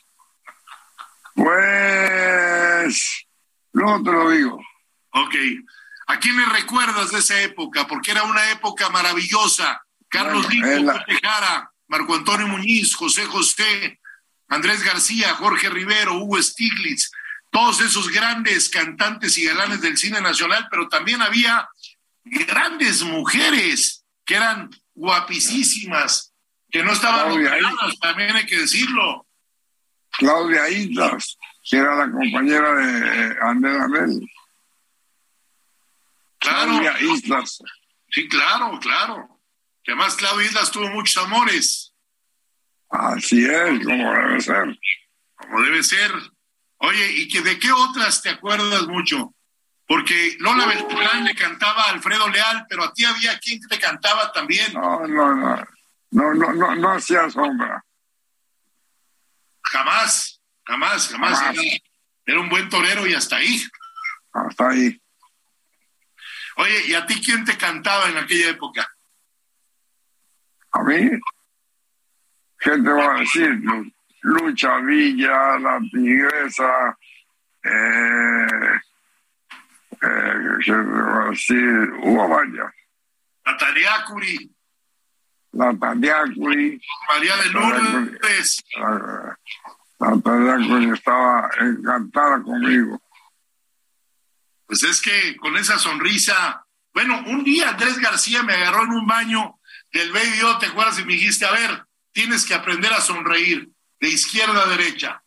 Pues, 1.34 3.26
no 3.74 4.04
te 4.04 4.12
lo 4.12 4.30
digo. 4.32 4.60
Ok. 5.12 5.36
¿A 6.08 6.20
quién 6.20 6.38
le 6.38 6.46
recuerdas 6.46 7.12
de 7.12 7.20
esa 7.20 7.40
época? 7.42 7.88
Porque 7.88 8.12
era 8.12 8.24
una 8.24 8.52
época 8.52 8.90
maravillosa. 8.90 9.82
Carlos 10.10 10.46
Bueno, 10.48 10.68
Lico, 10.68 10.84
la- 10.92 11.06
Pepe 11.06 11.20
Jara, 11.24 11.72
Marco 11.88 12.16
Antonio 12.16 12.48
Muñiz, 12.48 12.96
José 12.96 13.26
José, 13.26 14.00
Andrés 14.50 14.84
García, 14.84 15.36
Jorge 15.36 15.70
Rivero, 15.70 16.16
Hugo 16.18 16.42
Stiglitz, 16.42 17.12
todos 17.50 17.80
esos 17.82 18.10
grandes 18.10 18.68
cantantes 18.70 19.38
y 19.38 19.46
galanes 19.46 19.80
del 19.82 19.98
cine 19.98 20.20
nacional, 20.20 20.68
pero 20.70 20.90
también 20.90 21.22
había 21.22 21.68
grandes 22.26 23.04
mujeres 23.04 24.04
que 24.26 24.36
eran 24.36 24.70
guapísimas, 25.02 26.32
que 26.70 26.84
no 26.84 26.92
estaban 26.94 27.34
también 28.00 28.36
hay 28.36 28.46
que 28.46 28.60
decirlo. 28.60 29.26
Claudia 30.12 30.70
Islas, 30.70 31.38
que 31.64 31.78
era 31.78 31.96
la 31.96 32.12
compañera 32.12 32.76
de 32.76 33.38
Andrés. 33.42 34.20
Claro, 36.38 36.72
Claudia 36.80 37.02
Islas. 37.02 37.64
sí, 38.12 38.28
claro, 38.28 38.80
claro. 38.80 39.40
Que 39.84 39.94
además 39.94 40.16
Claudia 40.16 40.46
Islas 40.46 40.72
tuvo 40.72 40.88
muchos 40.90 41.24
amores. 41.24 41.96
Así 42.90 43.44
es, 43.44 43.84
como 43.84 44.14
debe 44.14 44.42
ser. 44.42 44.80
como 45.38 45.62
debe 45.62 45.84
ser. 45.84 46.12
Oye, 46.78 47.12
¿y 47.14 47.28
que 47.28 47.42
de 47.42 47.58
qué 47.58 47.72
otras 47.72 48.22
te 48.22 48.30
acuerdas 48.30 48.88
mucho? 48.88 49.34
Porque 49.88 50.38
Lola 50.40 50.66
Beltrán 50.66 51.26
le 51.26 51.36
cantaba 51.36 51.84
a 51.84 51.90
Alfredo 51.90 52.30
Leal, 52.30 52.66
pero 52.70 52.84
a 52.84 52.94
ti 52.94 53.04
había 53.04 53.38
quien 53.40 53.60
te 53.68 53.80
cantaba 53.80 54.32
también. 54.32 54.74
No, 54.74 55.06
no, 55.08 55.36
no. 55.36 55.68
No, 56.12 56.34
no, 56.34 56.54
no, 56.54 56.76
no 56.76 56.92
hacía 56.92 57.30
sombra. 57.30 57.84
Jamás, 59.64 60.42
jamás, 60.66 61.10
jamás. 61.10 61.40
Jamás. 61.40 61.58
Era, 61.58 61.78
era 62.26 62.40
un 62.40 62.50
buen 62.50 62.70
torero 62.70 63.08
y 63.08 63.14
hasta 63.14 63.38
ahí. 63.38 63.62
Hasta 64.34 64.70
ahí. 64.70 65.02
Oye, 66.58 66.88
¿y 66.88 66.94
a 66.94 67.06
ti 67.06 67.22
quién 67.22 67.46
te 67.46 67.58
cantaba 67.58 68.10
en 68.10 68.18
aquella 68.18 68.50
época? 68.50 68.90
A 70.74 70.84
mí, 70.84 71.10
¿qué 72.60 72.72
te 72.72 72.78
voy 72.78 73.02
a 73.02 73.20
decir? 73.20 73.62
Lucha 74.22 74.78
Villa, 74.78 75.60
La 75.60 75.80
Tigresa, 75.92 76.98
eh, 77.64 78.80
eh, 80.02 80.58
¿qué 80.66 80.72
te 80.72 80.78
voy 80.78 81.26
a 81.26 81.30
decir? 81.30 81.94
Hubo 82.04 82.28
varias. 82.28 82.74
Natalia 83.46 84.06
Curi, 84.08 84.56
La 85.54 85.74
Taliacuri, 85.78 86.82
María 87.10 87.36
de 87.38 87.50
Lourdes. 87.50 88.64
la, 88.78 89.38
la 90.00 90.22
Taliacuri 90.22 90.92
estaba 90.92 91.50
encantada 91.60 92.42
conmigo. 92.42 93.02
Pues 94.66 94.84
es 94.84 95.02
que 95.02 95.36
con 95.38 95.58
esa 95.58 95.78
sonrisa, 95.78 96.66
bueno, 96.94 97.22
un 97.28 97.44
día 97.44 97.70
Andrés 97.70 98.00
García 98.00 98.44
me 98.44 98.54
agarró 98.54 98.84
en 98.84 98.92
un 98.92 99.06
baño 99.06 99.60
del 99.92 100.12
medio, 100.14 100.58
¿te 100.60 100.68
acuerdas? 100.68 101.00
Y 101.00 101.06
me 101.06 101.14
dijiste, 101.14 101.46
a 101.46 101.52
ver, 101.52 101.86
tienes 102.14 102.46
que 102.46 102.54
aprender 102.54 102.94
a 102.94 103.02
sonreír 103.02 103.70
de 104.00 104.08
izquierda 104.08 104.64
a 104.64 104.68
derecha. 104.68 105.24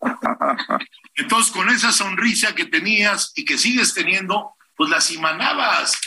Entonces, 1.16 1.52
con 1.52 1.68
esa 1.70 1.92
sonrisa 1.92 2.54
que 2.54 2.66
tenías 2.66 3.32
y 3.34 3.44
que 3.44 3.58
sigues 3.58 3.94
teniendo, 3.94 4.54
pues 4.76 4.90
las 4.90 5.10
imanabas, 5.10 5.98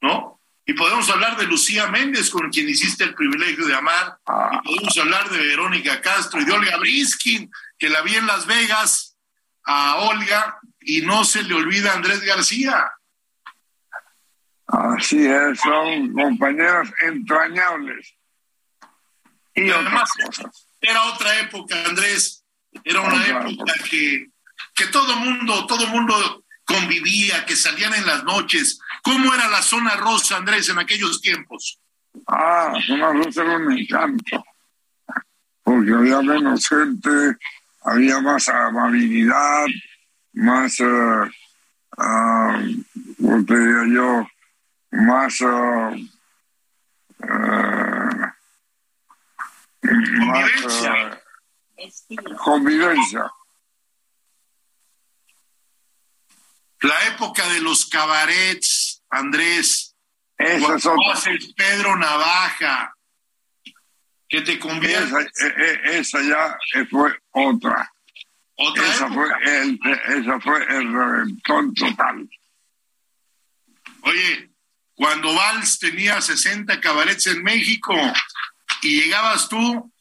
¿no? 0.00 0.40
Y 0.66 0.74
podemos 0.74 1.08
hablar 1.08 1.38
de 1.38 1.46
Lucía 1.46 1.86
Méndez, 1.86 2.28
con 2.28 2.50
quien 2.50 2.68
hiciste 2.68 3.02
el 3.04 3.14
privilegio 3.14 3.64
de 3.66 3.74
amar, 3.74 4.18
y 4.52 4.66
podemos 4.68 4.98
hablar 4.98 5.30
de 5.30 5.38
Verónica 5.38 6.02
Castro 6.02 6.40
y 6.42 6.44
de 6.44 6.52
Olga 6.52 6.76
Briskin, 6.76 7.50
que 7.78 7.88
la 7.88 8.02
vi 8.02 8.16
en 8.16 8.26
Las 8.26 8.44
Vegas 8.46 9.16
a 9.64 9.96
Olga 9.96 10.58
y 10.80 11.00
no 11.00 11.24
se 11.24 11.42
le 11.42 11.54
olvida 11.54 11.92
a 11.92 11.96
Andrés 11.96 12.20
García. 12.20 12.90
Así 14.66 15.24
es, 15.26 15.58
son 15.60 16.12
compañeras 16.12 16.90
entrañables. 17.00 18.14
Y 19.54 19.62
Y 19.62 19.70
otras 19.70 19.86
además, 19.86 20.10
cosas. 20.26 20.66
era 20.82 21.02
otra 21.04 21.40
época, 21.40 21.74
Andrés. 21.86 22.44
Era 22.84 23.00
una 23.00 23.14
Otra 23.14 23.48
época 23.50 23.72
que, 23.90 24.26
que 24.78 24.86
todo 24.86 25.16
mundo, 25.16 25.66
todo 25.66 25.86
mundo 25.88 26.44
convivía, 26.64 27.44
que 27.44 27.56
salían 27.56 27.92
en 27.94 28.06
las 28.06 28.22
noches. 28.24 28.80
¿Cómo 29.02 29.34
era 29.34 29.48
la 29.48 29.60
zona 29.60 29.96
rosa, 29.96 30.36
Andrés, 30.36 30.68
en 30.68 30.78
aquellos 30.78 31.20
tiempos? 31.20 31.80
Ah, 32.26 32.72
Zona 32.86 33.12
Rosa 33.12 33.42
era 33.42 33.56
un 33.56 33.72
encanto. 33.72 34.44
Porque 35.62 35.92
había 35.92 36.20
menos 36.22 36.66
gente, 36.68 37.36
había 37.82 38.20
más 38.20 38.48
amabilidad, 38.48 39.66
más, 40.32 40.78
eh, 40.80 41.30
ah, 41.98 42.62
¿cómo 43.18 43.44
te 43.44 43.58
diría 43.58 43.94
yo? 43.94 44.28
Más, 44.92 45.40
eh, 45.40 46.06
más 50.26 50.50
Convivencia. 50.50 50.92
eh, 51.12 51.22
Estilo. 51.76 52.36
convivencia. 52.36 53.30
La 56.80 57.06
época 57.08 57.48
de 57.48 57.60
los 57.60 57.86
cabarets, 57.86 59.02
Andrés. 59.10 59.96
Esa 60.36 60.76
es 60.76 60.86
haces 61.12 61.52
Pedro 61.54 61.96
Navaja, 61.96 62.94
que 64.28 64.42
te 64.42 64.52
Esa, 64.52 64.60
convierte 64.60 65.16
eh, 65.46 65.54
eh, 65.58 65.98
esa 65.98 66.22
ya 66.22 66.56
fue 66.90 67.18
otra. 67.32 67.90
otra 68.54 68.86
Esa 68.86 69.06
época. 69.06 69.38
fue, 69.42 69.60
el, 69.60 69.80
esa 70.20 70.40
fue 70.40 70.64
el 70.76 70.92
reventón 70.92 71.74
total. 71.74 72.28
Oye, 74.02 74.50
cuando 74.94 75.34
Valls 75.34 75.78
tenía 75.78 76.20
60 76.20 76.80
cabarets 76.80 77.26
en 77.26 77.42
México, 77.42 77.94
y 78.82 79.00
llegabas 79.02 79.48
tú 79.48 79.92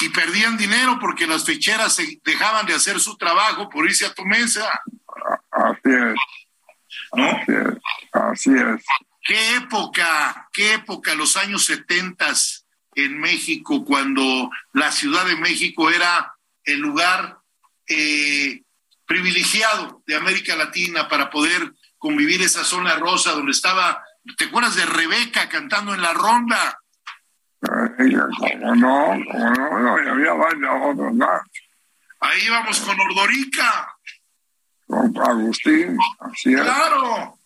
y 0.00 0.08
perdían 0.08 0.56
dinero 0.56 0.98
porque 1.00 1.26
las 1.26 1.44
ficheras 1.44 1.94
se 1.94 2.20
dejaban 2.24 2.66
de 2.66 2.74
hacer 2.74 2.98
su 3.00 3.16
trabajo 3.16 3.68
por 3.68 3.84
irse 3.86 4.06
a 4.06 4.14
tu 4.14 4.24
mesa. 4.24 4.68
Así 5.90 6.10
es. 6.10 6.14
¿No? 7.14 7.24
Así 7.24 7.52
es. 7.52 8.12
Así 8.12 8.50
es. 8.50 8.84
¿Qué 9.22 9.56
época, 9.56 10.48
qué 10.52 10.74
época, 10.74 11.14
los 11.14 11.36
años 11.36 11.64
setentas 11.64 12.66
en 12.94 13.18
México, 13.18 13.84
cuando 13.84 14.50
la 14.72 14.90
Ciudad 14.90 15.24
de 15.26 15.36
México 15.36 15.90
era 15.90 16.34
el 16.64 16.80
lugar 16.80 17.38
eh, 17.86 18.62
privilegiado 19.06 20.02
de 20.06 20.16
América 20.16 20.56
Latina 20.56 21.08
para 21.08 21.30
poder 21.30 21.72
convivir 21.98 22.42
esa 22.42 22.64
zona 22.64 22.96
rosa 22.96 23.32
donde 23.32 23.52
estaba, 23.52 24.02
¿te 24.36 24.46
acuerdas 24.46 24.74
de 24.76 24.86
Rebeca 24.86 25.48
cantando 25.48 25.94
en 25.94 26.02
la 26.02 26.12
ronda? 26.14 26.80
¿Cómo 27.60 28.74
no? 28.74 29.18
¿Cómo 29.30 29.50
no? 29.50 29.78
no 29.78 30.02
y 30.02 30.08
había 30.08 30.32
varios 30.32 30.70
otros 30.82 31.14
más. 31.14 31.42
Ahí 32.20 32.48
vamos 32.48 32.80
con 32.80 32.98
Ordorica. 33.00 33.96
Agustín, 35.00 35.96
así 36.20 36.54
es. 36.54 36.62
Claro. 36.62 37.38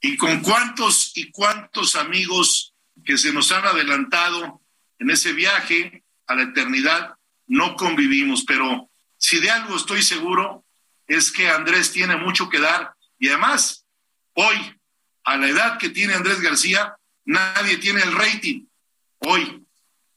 Y 0.00 0.16
con 0.16 0.40
cuántos 0.40 1.12
y 1.14 1.30
cuántos 1.30 1.96
amigos 1.96 2.74
que 3.04 3.16
se 3.16 3.32
nos 3.32 3.52
han 3.52 3.64
adelantado 3.64 4.60
en 4.98 5.10
ese 5.10 5.32
viaje 5.32 6.04
a 6.26 6.34
la 6.34 6.42
eternidad, 6.42 7.14
no 7.46 7.76
convivimos, 7.76 8.44
pero 8.44 8.88
si 9.16 9.38
de 9.40 9.50
algo 9.50 9.76
estoy 9.76 10.02
seguro 10.02 10.64
es 11.06 11.30
que 11.30 11.48
Andrés 11.48 11.92
tiene 11.92 12.16
mucho 12.16 12.48
que 12.48 12.58
dar 12.58 12.94
y 13.18 13.28
además 13.28 13.84
hoy, 14.34 14.56
a 15.24 15.36
la 15.36 15.48
edad 15.48 15.78
que 15.78 15.90
tiene 15.90 16.14
Andrés 16.14 16.40
García, 16.40 16.96
nadie 17.24 17.76
tiene 17.76 18.02
el 18.02 18.12
rating. 18.12 18.66
Hoy, 19.18 19.64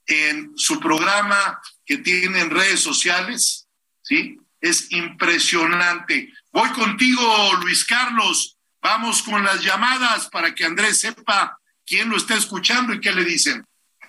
en 0.08 0.54
su 0.56 0.80
programa 0.80 1.62
que 1.86 1.98
tiene 1.98 2.42
en 2.42 2.50
redes 2.50 2.80
sociales, 2.80 3.68
¿sí? 4.02 4.40
Es 4.66 4.92
impresionante. 4.92 6.34
Voy 6.52 6.68
contigo, 6.70 7.54
Luis 7.62 7.86
Carlos. 7.86 8.58
Vamos 8.82 9.22
con 9.22 9.44
las 9.44 9.62
llamadas 9.64 10.28
para 10.30 10.56
que 10.56 10.66
Andrés 10.66 11.02
sepa 11.02 11.60
quién 11.86 12.10
lo 12.10 12.18
está 12.18 12.34
escuchando 12.34 12.92
y 12.92 13.00
qué 13.00 13.12
le 13.12 13.24
dicen. 13.24 13.64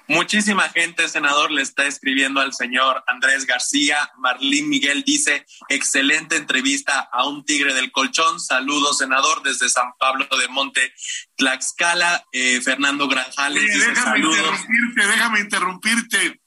Muchísima 0.09 0.71
gente, 0.71 1.11
senador, 1.11 1.51
le 1.51 1.61
está 1.61 1.85
escribiendo 1.85 2.41
al 2.41 2.55
señor 2.55 3.05
Andrés 3.07 3.45
García. 3.45 4.11
Marlín 4.17 4.71
Miguel 4.71 5.05
dice, 5.05 5.45
excelente 5.69 6.37
entrevista 6.37 7.07
a 7.13 7.27
un 7.27 7.45
tigre 7.45 7.75
del 7.75 7.93
colchón. 7.93 8.41
Saludos, 8.41 8.97
senador, 8.97 9.43
desde 9.43 9.69
San 9.69 9.93
Pablo 9.99 10.27
de 10.41 10.49
Monte, 10.49 10.95
Tlaxcala. 11.37 12.25
Eh, 12.33 12.63
Fernando 12.63 13.09
Granjales 13.09 13.63
dice, 13.63 13.91
déjame 13.91 14.23
saludos. 14.23 14.39
interrumpirte, 14.39 15.07
déjame 15.07 15.41
interrumpirte. 15.41 16.41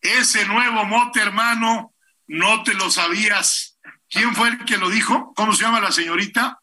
Ese 0.00 0.46
nuevo 0.46 0.84
mote, 0.84 1.18
hermano, 1.18 1.92
no 2.28 2.62
te 2.62 2.74
lo 2.74 2.90
sabías. 2.90 3.78
¿Quién 4.08 4.34
fue 4.34 4.48
el 4.48 4.64
que 4.64 4.78
lo 4.78 4.88
dijo? 4.88 5.32
¿Cómo 5.34 5.52
se 5.52 5.64
llama 5.64 5.80
la 5.80 5.92
señorita? 5.92 6.60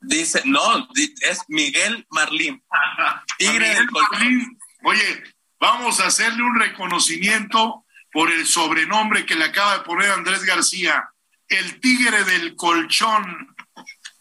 Dice, 0.00 0.42
no, 0.44 0.88
es 0.94 1.42
Miguel 1.48 2.06
Marlín. 2.10 2.62
Tigre 3.38 3.68
Miguel 3.68 3.76
del 3.76 3.90
colchón. 3.90 4.18
Marlín. 4.18 4.58
Oye, 4.84 5.22
vamos 5.60 6.00
a 6.00 6.06
hacerle 6.06 6.42
un 6.42 6.58
reconocimiento 6.58 7.86
por 8.10 8.30
el 8.30 8.46
sobrenombre 8.46 9.24
que 9.24 9.34
le 9.34 9.44
acaba 9.44 9.78
de 9.78 9.84
poner 9.84 10.10
Andrés 10.10 10.44
García, 10.44 11.08
el 11.48 11.80
tigre 11.80 12.24
del 12.24 12.56
colchón. 12.56 13.54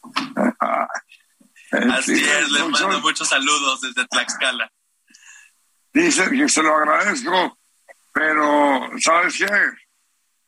Así 1.72 2.14
es, 2.14 2.52
les 2.52 2.68
mando 2.68 3.02
muchos 3.02 3.28
saludos 3.28 3.82
desde 3.82 4.06
Tlaxcala. 4.08 4.72
Dice 5.94 6.30
que 6.30 6.48
se 6.48 6.64
lo 6.64 6.76
agradezco, 6.76 7.58
pero 8.14 8.90
¿sabes 9.00 9.38
qué? 9.38 9.48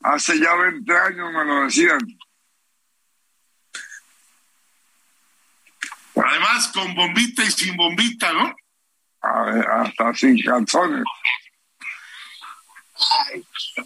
Hace 0.04 0.40
ya 0.40 0.54
20 0.56 0.98
años 0.98 1.32
me 1.32 1.46
lo 1.46 1.64
decían. 1.64 2.00
Además, 6.16 6.68
con 6.74 6.94
bombita 6.94 7.44
y 7.44 7.52
sin 7.52 7.76
bombita, 7.76 8.32
¿no? 8.34 8.56
A 9.22 9.42
ver, 9.44 9.68
hasta 9.68 10.14
sin 10.14 10.42
calzones. 10.44 11.04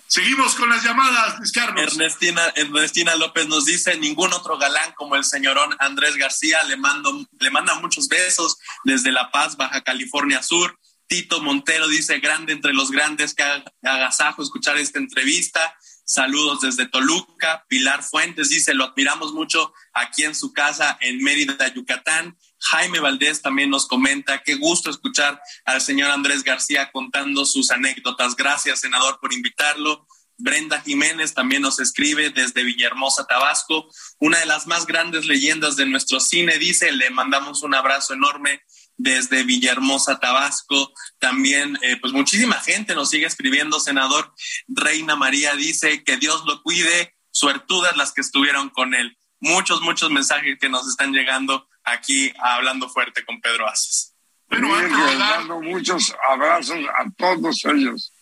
Seguimos 0.08 0.56
con 0.56 0.70
las 0.70 0.84
llamadas, 0.84 1.38
Luis 1.40 1.52
Carlos. 1.52 1.82
Ernestina, 1.94 2.42
Ernestina 2.56 3.16
López 3.16 3.48
nos 3.48 3.66
dice, 3.66 3.98
ningún 3.98 4.34
otro 4.34 4.58
galán 4.58 4.92
como 4.94 5.16
el 5.16 5.24
señorón 5.24 5.76
Andrés 5.80 6.16
García, 6.18 6.64
le, 6.64 6.76
mando, 6.78 7.26
le 7.40 7.50
manda 7.52 7.76
muchos 7.76 8.08
besos 8.10 8.58
desde 8.84 9.12
La 9.12 9.32
Paz, 9.32 9.56
Baja 9.56 9.82
California 9.84 10.44
Sur. 10.44 10.78
Tito 11.08 11.42
Montero 11.42 11.88
dice, 11.88 12.20
grande 12.20 12.52
entre 12.52 12.74
los 12.74 12.92
grandes, 12.92 13.34
que 13.34 13.44
ag- 13.44 13.72
agasajo 13.84 14.44
escuchar 14.44 14.78
esta 14.78 15.00
entrevista. 15.00 15.74
Saludos 16.10 16.62
desde 16.62 16.88
Toluca. 16.88 17.66
Pilar 17.68 18.02
Fuentes 18.02 18.48
dice, 18.48 18.74
lo 18.74 18.86
admiramos 18.86 19.34
mucho 19.34 19.74
aquí 19.92 20.24
en 20.24 20.36
su 20.36 20.54
casa 20.54 20.98
en 21.02 21.22
Mérida, 21.22 21.68
Yucatán. 21.74 22.38
Jaime 22.60 23.02
Valdés 23.02 23.42
también 23.42 23.70
nos 23.70 23.88
comenta, 23.88 24.42
qué 24.42 24.56
gusto 24.56 24.90
escuchar 24.90 25.42
al 25.66 25.82
señor 25.82 26.10
Andrés 26.10 26.46
García 26.46 26.92
contando 26.94 27.46
sus 27.46 27.72
anécdotas. 27.72 28.38
Gracias, 28.38 28.80
senador, 28.80 29.20
por 29.20 29.34
invitarlo. 29.34 30.08
Brenda 30.38 30.80
Jiménez 30.80 31.34
también 31.34 31.64
nos 31.64 31.78
escribe 31.82 32.30
desde 32.30 32.64
Villahermosa, 32.64 33.26
Tabasco. 33.26 33.90
Una 34.20 34.40
de 34.40 34.46
las 34.46 34.66
más 34.66 34.86
grandes 34.86 35.26
leyendas 35.26 35.76
de 35.76 35.88
nuestro 35.88 36.22
cine, 36.22 36.58
dice, 36.58 36.90
le 36.94 37.10
mandamos 37.10 37.64
un 37.64 37.76
abrazo 37.76 38.14
enorme 38.14 38.62
desde 38.98 39.44
Villahermosa, 39.44 40.20
Tabasco. 40.20 40.92
También, 41.20 41.78
eh, 41.82 41.98
pues 42.02 42.14
muchísima 42.14 42.56
gente 42.56 42.96
nos 42.96 43.10
sigue 43.10 43.26
escribiendo, 43.28 43.80
senador. 43.80 44.34
Reina 44.68 45.16
María 45.16 45.56
dice 45.56 46.04
que 46.04 46.18
Dios 46.18 46.44
lo 46.46 46.62
cuide, 46.64 47.16
suertudas 47.32 47.96
las 47.96 48.12
que 48.14 48.22
estuvieron 48.22 48.70
con 48.70 48.94
él. 48.94 49.18
Muchos, 49.40 49.82
muchos 49.82 50.10
mensajes 50.12 50.58
que 50.60 50.68
nos 50.70 50.88
están 50.88 51.14
llegando 51.14 51.68
aquí 51.84 52.34
a 52.40 52.56
hablando 52.56 52.90
fuerte 52.90 53.24
con 53.24 53.40
Pedro 53.40 53.68
Aces. 53.70 54.16
Pero 54.50 54.68
Miren 54.68 54.94
antes 54.94 55.12
de 55.12 55.18
dar- 55.18 55.44
muchos 55.62 56.16
abrazos 56.30 56.78
a 56.98 57.10
todos 57.18 57.64
ellos. 57.66 58.14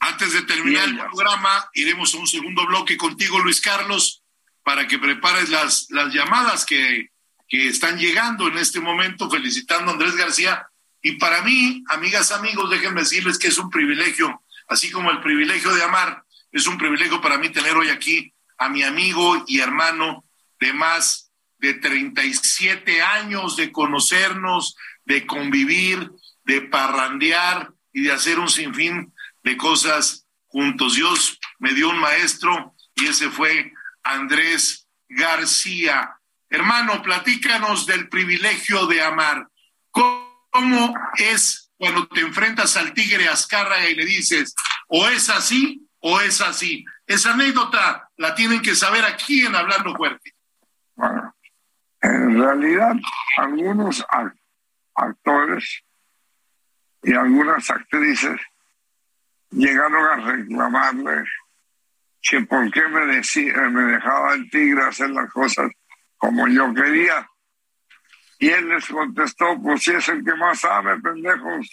Antes 0.00 0.32
de 0.32 0.42
terminar 0.42 0.84
el 0.84 0.94
Bien, 0.94 1.06
programa, 1.06 1.68
iremos 1.74 2.14
a 2.14 2.18
un 2.18 2.26
segundo 2.26 2.66
bloque 2.66 2.96
contigo, 2.96 3.38
Luis 3.38 3.60
Carlos, 3.60 4.24
para 4.64 4.88
que 4.88 4.98
prepares 4.98 5.50
las, 5.50 5.86
las 5.90 6.12
llamadas 6.12 6.64
que, 6.64 7.09
que 7.50 7.68
están 7.68 7.98
llegando 7.98 8.48
en 8.48 8.56
este 8.56 8.80
momento, 8.80 9.28
felicitando 9.28 9.90
a 9.90 9.94
Andrés 9.94 10.14
García. 10.14 10.66
Y 11.02 11.12
para 11.12 11.42
mí, 11.42 11.82
amigas, 11.88 12.30
amigos, 12.30 12.70
déjenme 12.70 13.00
decirles 13.00 13.38
que 13.38 13.48
es 13.48 13.58
un 13.58 13.68
privilegio, 13.68 14.42
así 14.68 14.90
como 14.90 15.10
el 15.10 15.20
privilegio 15.20 15.74
de 15.74 15.82
amar, 15.82 16.24
es 16.52 16.66
un 16.66 16.78
privilegio 16.78 17.20
para 17.20 17.38
mí 17.38 17.50
tener 17.50 17.76
hoy 17.76 17.88
aquí 17.88 18.32
a 18.56 18.68
mi 18.68 18.82
amigo 18.82 19.44
y 19.48 19.60
hermano 19.60 20.24
de 20.60 20.72
más 20.72 21.32
de 21.58 21.74
37 21.74 23.02
años 23.02 23.56
de 23.56 23.72
conocernos, 23.72 24.76
de 25.04 25.26
convivir, 25.26 26.10
de 26.44 26.62
parrandear 26.62 27.72
y 27.92 28.02
de 28.02 28.12
hacer 28.12 28.38
un 28.38 28.48
sinfín 28.48 29.12
de 29.42 29.56
cosas 29.56 30.26
juntos. 30.46 30.94
Dios 30.94 31.38
me 31.58 31.72
dio 31.74 31.90
un 31.90 31.98
maestro 31.98 32.74
y 32.94 33.06
ese 33.06 33.30
fue 33.30 33.72
Andrés 34.02 34.86
García. 35.08 36.19
Hermano, 36.50 37.00
platícanos 37.00 37.86
del 37.86 38.08
privilegio 38.08 38.86
de 38.86 39.02
amar. 39.02 39.46
¿Cómo 39.92 40.94
es 41.16 41.70
cuando 41.76 42.08
te 42.08 42.20
enfrentas 42.20 42.76
al 42.76 42.92
tigre 42.92 43.28
Azcárraga 43.28 43.88
y 43.88 43.94
le 43.94 44.04
dices, 44.04 44.54
o 44.88 45.08
es 45.08 45.30
así 45.30 45.88
o 46.00 46.20
es 46.20 46.40
así? 46.40 46.84
Esa 47.06 47.34
anécdota 47.34 48.08
la 48.16 48.34
tienen 48.34 48.60
que 48.60 48.74
saber 48.74 49.04
aquí 49.04 49.46
en 49.46 49.54
Hablando 49.54 49.94
Fuerte. 49.94 50.34
Bueno, 50.96 51.34
en 52.00 52.38
realidad, 52.38 52.94
algunos 53.36 54.04
ac- 54.08 54.38
actores 54.96 55.82
y 57.02 57.14
algunas 57.14 57.70
actrices 57.70 58.40
llegaron 59.50 60.04
a 60.04 60.32
reclamarle 60.32 61.24
que 62.22 62.40
por 62.42 62.70
qué 62.72 62.88
me, 62.88 63.06
decía, 63.06 63.54
me 63.70 63.92
dejaba 63.92 64.34
el 64.34 64.50
tigre 64.50 64.84
hacer 64.84 65.10
las 65.10 65.30
cosas 65.32 65.70
como 66.20 66.46
yo 66.48 66.72
quería. 66.74 67.28
Y 68.38 68.50
él 68.50 68.68
les 68.68 68.86
contestó, 68.86 69.58
pues 69.60 69.82
si 69.82 69.90
es 69.90 70.08
el 70.08 70.22
que 70.22 70.34
más 70.34 70.60
sabe, 70.60 71.00
pendejos. 71.00 71.68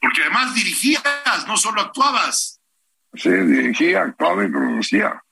Porque 0.00 0.22
además 0.22 0.54
dirigías, 0.54 1.02
no 1.46 1.56
solo 1.56 1.80
actuabas. 1.80 2.60
Sí, 3.12 3.30
dirigía, 3.30 4.02
actuaba 4.02 4.44
y 4.44 4.48
producía. 4.48 5.22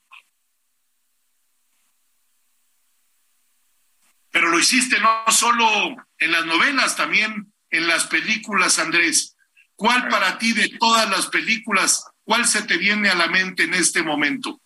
Pero 4.30 4.48
lo 4.48 4.58
hiciste 4.58 4.98
no 4.98 5.24
solo 5.30 5.96
en 6.18 6.32
las 6.32 6.44
novelas, 6.44 6.96
también 6.96 7.52
en 7.70 7.86
las 7.86 8.08
películas, 8.08 8.80
Andrés. 8.80 9.36
¿Cuál 9.76 10.08
para 10.08 10.38
ti 10.38 10.52
de 10.52 10.70
todas 10.70 11.08
las 11.08 11.28
películas, 11.28 12.04
cuál 12.24 12.46
se 12.46 12.62
te 12.62 12.78
viene 12.78 13.10
a 13.10 13.14
la 13.14 13.28
mente 13.28 13.64
en 13.64 13.74
este 13.74 14.02
momento? 14.02 14.60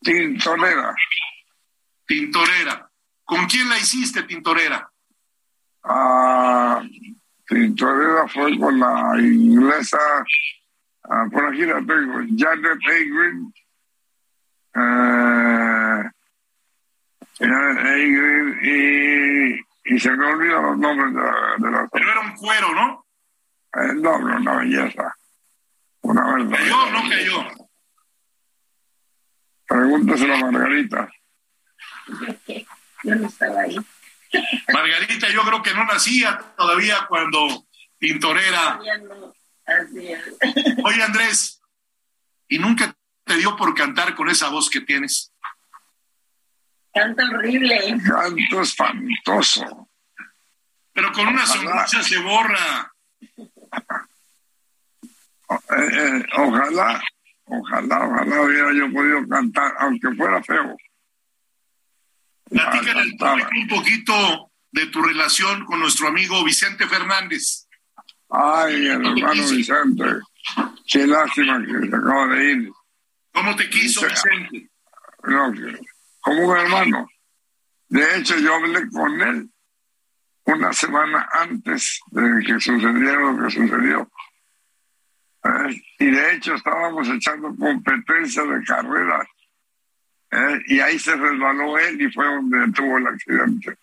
Tintonera. 0.00 0.94
Tintorera. 2.06 2.90
¿Con 3.24 3.46
quién 3.46 3.68
la 3.68 3.76
hiciste, 3.78 4.22
Tintorera? 4.22 4.90
Ah, 5.84 6.82
Tintorera 7.46 8.26
fue 8.28 8.58
con 8.58 8.78
la 8.80 9.14
inglesa, 9.18 9.98
ah, 11.04 11.26
por 11.30 11.46
aquí 11.46 11.64
la 11.66 11.76
tengo, 11.78 12.18
Janet 12.36 12.80
Agrin. 12.86 13.52
Eh, 14.74 16.10
Janet 17.38 17.78
Agrin 17.78 18.58
y, 18.62 19.94
y 19.94 19.98
se 20.00 20.10
me 20.12 20.26
olvidan 20.26 20.62
los 20.62 20.78
nombres 20.78 21.14
de, 21.14 21.20
la- 21.20 21.54
de 21.58 21.70
las 21.70 21.90
Pero 21.90 22.10
era 22.10 22.20
un 22.20 22.34
cuero, 22.36 22.74
¿no? 22.74 23.06
Eh, 23.74 23.92
no, 23.94 24.18
no, 24.18 24.36
una 24.36 24.56
belleza. 24.58 25.14
Una 26.02 26.32
verdad. 26.34 26.56
¿Cayó 26.58 26.90
no 26.90 27.08
cayó? 27.08 27.67
Pregúntaselo 29.68 30.34
a 30.34 30.50
Margarita. 30.50 31.10
Yo 33.04 33.14
no 33.14 33.28
estaba 33.28 33.60
ahí. 33.60 33.76
Margarita, 34.72 35.28
yo 35.30 35.42
creo 35.42 35.62
que 35.62 35.72
no 35.72 35.84
nacía 35.84 36.36
todavía 36.56 37.06
cuando 37.08 37.66
Tintorera. 37.98 38.80
No. 39.02 39.32
Así 39.64 40.08
es. 40.08 40.20
Oye, 40.84 41.02
Andrés, 41.02 41.62
¿y 42.48 42.58
nunca 42.58 42.94
te 43.24 43.36
dio 43.36 43.56
por 43.56 43.74
cantar 43.74 44.14
con 44.14 44.28
esa 44.28 44.48
voz 44.48 44.68
que 44.68 44.80
tienes? 44.80 45.32
Canta 46.92 47.24
horrible. 47.24 47.98
Canto 48.04 48.62
espantoso. 48.62 49.88
Pero 50.92 51.12
con 51.12 51.28
una 51.28 51.46
sonrisa 51.46 52.02
se 52.02 52.18
borra. 52.18 52.92
Eh, 55.50 55.88
eh, 55.92 56.26
ojalá, 56.36 57.02
ojalá, 57.48 58.06
ojalá 58.06 58.42
hubiera 58.42 58.72
yo 58.72 58.92
podido 58.92 59.26
cantar, 59.28 59.74
aunque 59.78 60.14
fuera 60.14 60.42
feo. 60.42 60.76
Platícale 62.48 63.00
al 63.00 63.16
público 63.16 63.50
un 63.56 63.68
poquito 63.68 64.50
de 64.72 64.86
tu 64.86 65.02
relación 65.02 65.64
con 65.64 65.80
nuestro 65.80 66.08
amigo 66.08 66.42
Vicente 66.44 66.86
Fernández. 66.86 67.66
Ay, 68.30 68.86
el 68.86 69.06
hermano 69.06 69.48
Vicente. 69.48 70.04
Qué 70.86 71.06
lástima 71.06 71.62
que 71.64 71.88
se 71.88 71.96
acaba 71.96 72.26
de 72.28 72.52
ir. 72.52 72.72
¿Cómo 73.32 73.56
te 73.56 73.68
quiso. 73.68 74.06
Vicente? 74.06 74.70
No, 75.24 75.52
como 76.20 76.48
un 76.48 76.56
hermano. 76.56 77.08
De 77.88 78.16
hecho, 78.16 78.36
yo 78.38 78.54
hablé 78.54 78.88
con 78.90 79.20
él 79.20 79.50
una 80.44 80.72
semana 80.72 81.28
antes 81.32 82.00
de 82.10 82.42
que 82.44 82.60
sucediera 82.60 83.20
lo 83.20 83.42
que 83.42 83.50
sucedió. 83.50 84.10
Eh, 85.44 85.82
y 86.00 86.10
de 86.10 86.34
hecho 86.34 86.54
estábamos 86.54 87.08
echando 87.08 87.54
competencia 87.56 88.42
de 88.42 88.64
carreras. 88.64 89.26
Eh, 90.30 90.62
y 90.66 90.80
ahí 90.80 90.98
se 90.98 91.16
resbaló 91.16 91.78
él 91.78 92.00
y 92.02 92.12
fue 92.12 92.26
donde 92.26 92.70
tuvo 92.72 92.98
el 92.98 93.06
accidente. 93.06 93.76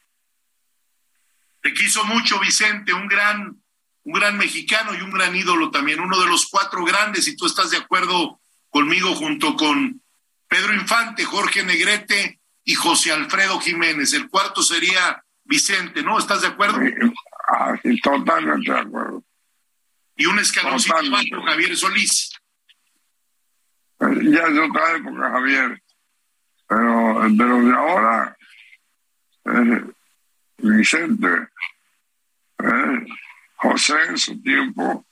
Te 1.61 1.73
quiso 1.73 2.03
mucho 2.05 2.39
Vicente, 2.39 2.93
un 2.93 3.07
gran, 3.07 3.59
un 4.03 4.13
gran 4.13 4.37
mexicano 4.37 4.93
y 4.93 5.01
un 5.01 5.09
gran 5.09 5.35
ídolo 5.35 5.71
también, 5.71 5.99
uno 5.99 6.19
de 6.19 6.27
los 6.27 6.47
cuatro 6.47 6.83
grandes, 6.85 7.27
y 7.27 7.35
tú 7.35 7.47
estás 7.47 7.71
de 7.71 7.77
acuerdo 7.77 8.39
conmigo 8.69 9.15
junto 9.15 9.55
con 9.55 9.99
Pedro 10.47 10.73
Infante, 10.75 11.25
Jorge 11.25 11.63
Negrete 11.63 12.39
y 12.63 12.75
José 12.75 13.11
Alfredo 13.11 13.59
Jiménez. 13.59 14.13
El 14.13 14.29
cuarto 14.29 14.61
sería 14.61 15.23
Vicente, 15.43 16.03
¿no? 16.03 16.19
¿Estás 16.19 16.41
de 16.43 16.49
acuerdo? 16.49 16.85
Y- 16.85 16.93
ah, 17.49 17.75
sí, 17.81 17.99
totalmente 18.01 18.71
de 18.71 18.79
acuerdo. 18.79 19.23
Y 20.15 20.25
un 20.25 20.39
escaloncito 20.39 20.95
abajo, 20.95 21.41
Javier 21.45 21.75
Solís. 21.75 22.31
Ya 23.99 24.43
es 24.43 24.57
otra 24.57 24.97
época, 24.97 25.29
Javier. 25.31 25.81
Pero, 26.67 27.27
pero 27.37 27.61
de 27.61 27.73
ahora, 27.73 28.37
eh, 29.45 29.85
Vicente, 30.57 31.49
eh, 32.59 33.05
José 33.55 33.93
en 34.09 34.17
su 34.17 34.41
tiempo, 34.41 35.05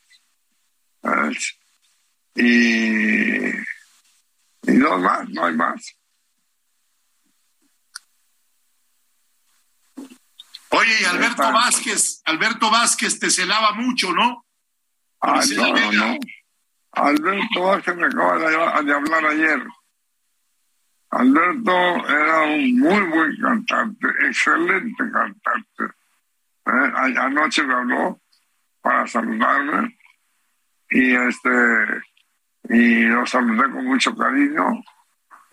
eh, 1.03 1.31
y, 2.35 3.45
y 4.71 4.77
dos 4.77 4.99
más, 5.01 5.29
no 5.29 5.45
hay 5.45 5.55
más. 5.55 5.95
Oye, 10.69 11.01
y 11.01 11.05
Alberto. 11.05 11.51
Vázquez, 11.51 12.21
Alberto 12.25 12.71
Vázquez 12.71 13.19
te 13.19 13.29
celaba 13.29 13.73
mucho, 13.73 14.11
¿no? 14.11 14.43
Ah, 15.26 15.41
no, 15.55 15.67
no, 15.74 15.91
no. 15.93 16.17
Alberto 16.91 17.61
Vázquez 17.63 17.95
me 17.95 18.05
acaba 18.07 18.38
de, 18.38 18.84
de 18.86 18.93
hablar 18.93 19.26
ayer. 19.26 19.63
Alberto 21.11 21.71
era 22.09 22.41
un 22.41 22.80
muy 22.80 23.01
buen 23.03 23.38
cantante, 23.38 24.07
excelente 24.28 25.03
cantante. 25.11 25.84
Eh, 26.65 26.91
a- 26.95 27.26
Anoche 27.26 27.63
me 27.63 27.74
habló 27.74 28.19
para 28.82 29.07
saludarme 29.07 29.97
y 30.89 31.15
este 31.15 31.49
y 32.69 33.03
lo 33.03 33.26
saludé 33.26 33.63
con 33.71 33.86
mucho 33.86 34.15
cariño 34.15 34.82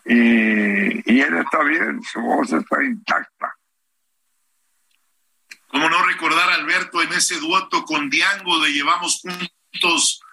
y, 0.04 1.12
y 1.12 1.20
él 1.20 1.36
está 1.38 1.62
bien, 1.62 2.02
su 2.02 2.20
voz 2.20 2.52
está 2.52 2.82
intacta. 2.82 3.54
¿Cómo 5.68 5.88
no 5.88 6.02
recordar 6.06 6.50
a 6.50 6.54
Alberto 6.54 7.02
en 7.02 7.12
ese 7.12 7.38
dueto 7.38 7.84
con 7.84 8.10
Diango 8.10 8.58
de 8.60 8.72
Llevamos 8.72 9.20
Juntos 9.20 9.48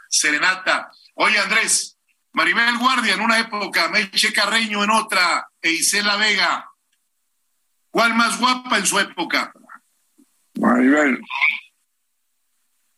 Serenata? 0.10 0.92
Oye, 1.16 1.38
Andrés, 1.40 1.98
Maribel 2.34 2.78
Guardia 2.78 3.14
en 3.14 3.22
una 3.22 3.40
época, 3.40 3.88
Meche 3.90 4.32
Carreño 4.34 4.84
en 4.84 4.92
otra, 4.92 5.48
e 5.62 5.72
Isela 5.72 6.16
Vega. 6.18 6.70
¿Cuál 7.90 8.14
más 8.16 8.40
guapa 8.40 8.78
en 8.78 8.86
su 8.86 9.00
época? 9.00 9.52
Maribel, 10.60 11.22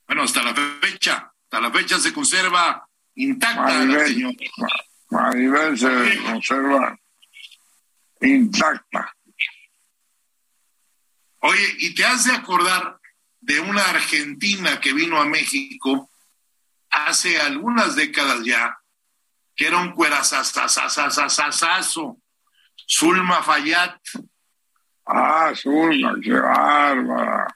Bueno, 0.07 0.23
hasta 0.23 0.43
la 0.43 0.53
fecha, 0.53 1.31
hasta 1.43 1.59
la 1.61 1.71
fecha 1.71 1.99
se 1.99 2.13
conserva 2.13 2.85
intacta 3.15 3.61
la 3.61 3.85
Maribel, 3.85 4.07
señora. 4.07 4.35
Ma- 5.09 5.21
Maribel 5.21 5.77
se 5.77 6.21
conserva 6.23 6.99
intacta. 8.21 9.15
Oye, 11.41 11.75
¿y 11.79 11.95
te 11.95 12.03
has 12.05 12.25
de 12.25 12.33
acordar 12.33 12.99
de 13.39 13.59
una 13.61 13.83
argentina 13.89 14.79
que 14.81 14.91
vino 14.93 15.21
a 15.21 15.25
México 15.25 16.08
hace 16.89 17.39
algunas 17.39 17.95
décadas 17.95 18.43
ya, 18.43 18.77
que 19.55 19.67
era 19.67 19.77
un 19.77 19.91
cuerazazazazazazazo, 19.91 22.17
Zulma 22.87 23.43
Fayat? 23.43 23.99
Ah, 25.05 25.53
Zulma, 25.55 26.15
qué 26.21 26.33
bárbara. 26.33 27.47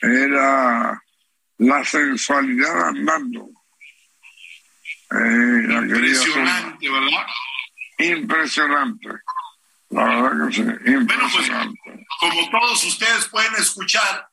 Era 0.00 1.00
la 1.58 1.84
sensualidad 1.84 2.88
andando. 2.88 3.50
Eh, 5.10 5.62
la. 5.68 5.82
Impresionante, 5.82 6.90
¿verdad? 6.90 7.26
Impresionante. 7.98 9.08
La 9.90 10.04
verdad 10.04 10.48
que 10.48 10.54
sí, 10.54 10.62
pues, 10.62 10.86
impresionante. 10.86 12.06
Como 12.18 12.50
todos 12.50 12.82
ustedes 12.84 13.28
pueden 13.28 13.54
escuchar, 13.56 14.26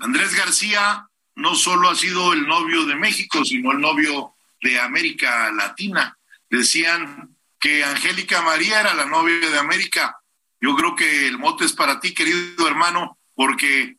Andrés 0.00 0.34
García 0.34 1.06
no 1.36 1.54
solo 1.54 1.90
ha 1.90 1.94
sido 1.94 2.32
el 2.32 2.46
novio 2.46 2.86
de 2.86 2.94
México, 2.94 3.44
sino 3.44 3.72
el 3.72 3.80
novio 3.80 4.34
de 4.62 4.80
América 4.80 5.50
Latina. 5.52 6.16
Decían 6.48 7.36
que 7.60 7.84
Angélica 7.84 8.42
María 8.42 8.80
era 8.80 8.94
la 8.94 9.06
novia 9.06 9.50
de 9.50 9.58
América. 9.58 10.16
Yo 10.60 10.74
creo 10.76 10.94
que 10.94 11.28
el 11.28 11.38
mote 11.38 11.64
es 11.64 11.72
para 11.72 12.00
ti, 12.00 12.14
querido 12.14 12.66
hermano, 12.68 13.18
porque, 13.34 13.96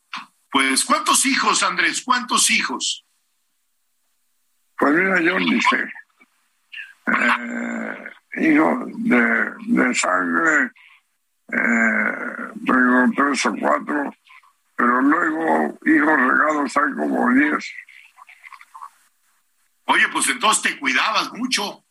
pues, 0.50 0.84
¿cuántos 0.84 1.26
hijos, 1.26 1.62
Andrés? 1.62 2.02
¿Cuántos 2.02 2.50
hijos? 2.50 3.04
Pues 4.78 4.94
mira, 4.94 5.20
yo 5.20 5.38
sé. 5.70 5.84
Eh, 7.06 8.50
hijo 8.52 8.84
de, 8.86 9.52
de 9.66 9.94
sangre, 9.94 10.72
eh, 11.52 12.52
tengo 12.66 13.12
tres 13.16 13.46
o 13.46 13.54
cuatro, 13.60 14.14
pero 14.76 15.00
luego 15.00 15.78
hijos 15.86 16.16
regados 16.16 16.76
hay 16.76 16.92
como 16.94 17.32
diez. 17.32 17.72
Oye, 19.86 20.08
pues 20.12 20.28
entonces 20.28 20.62
te 20.62 20.78
cuidabas 20.78 21.32
mucho, 21.32 21.84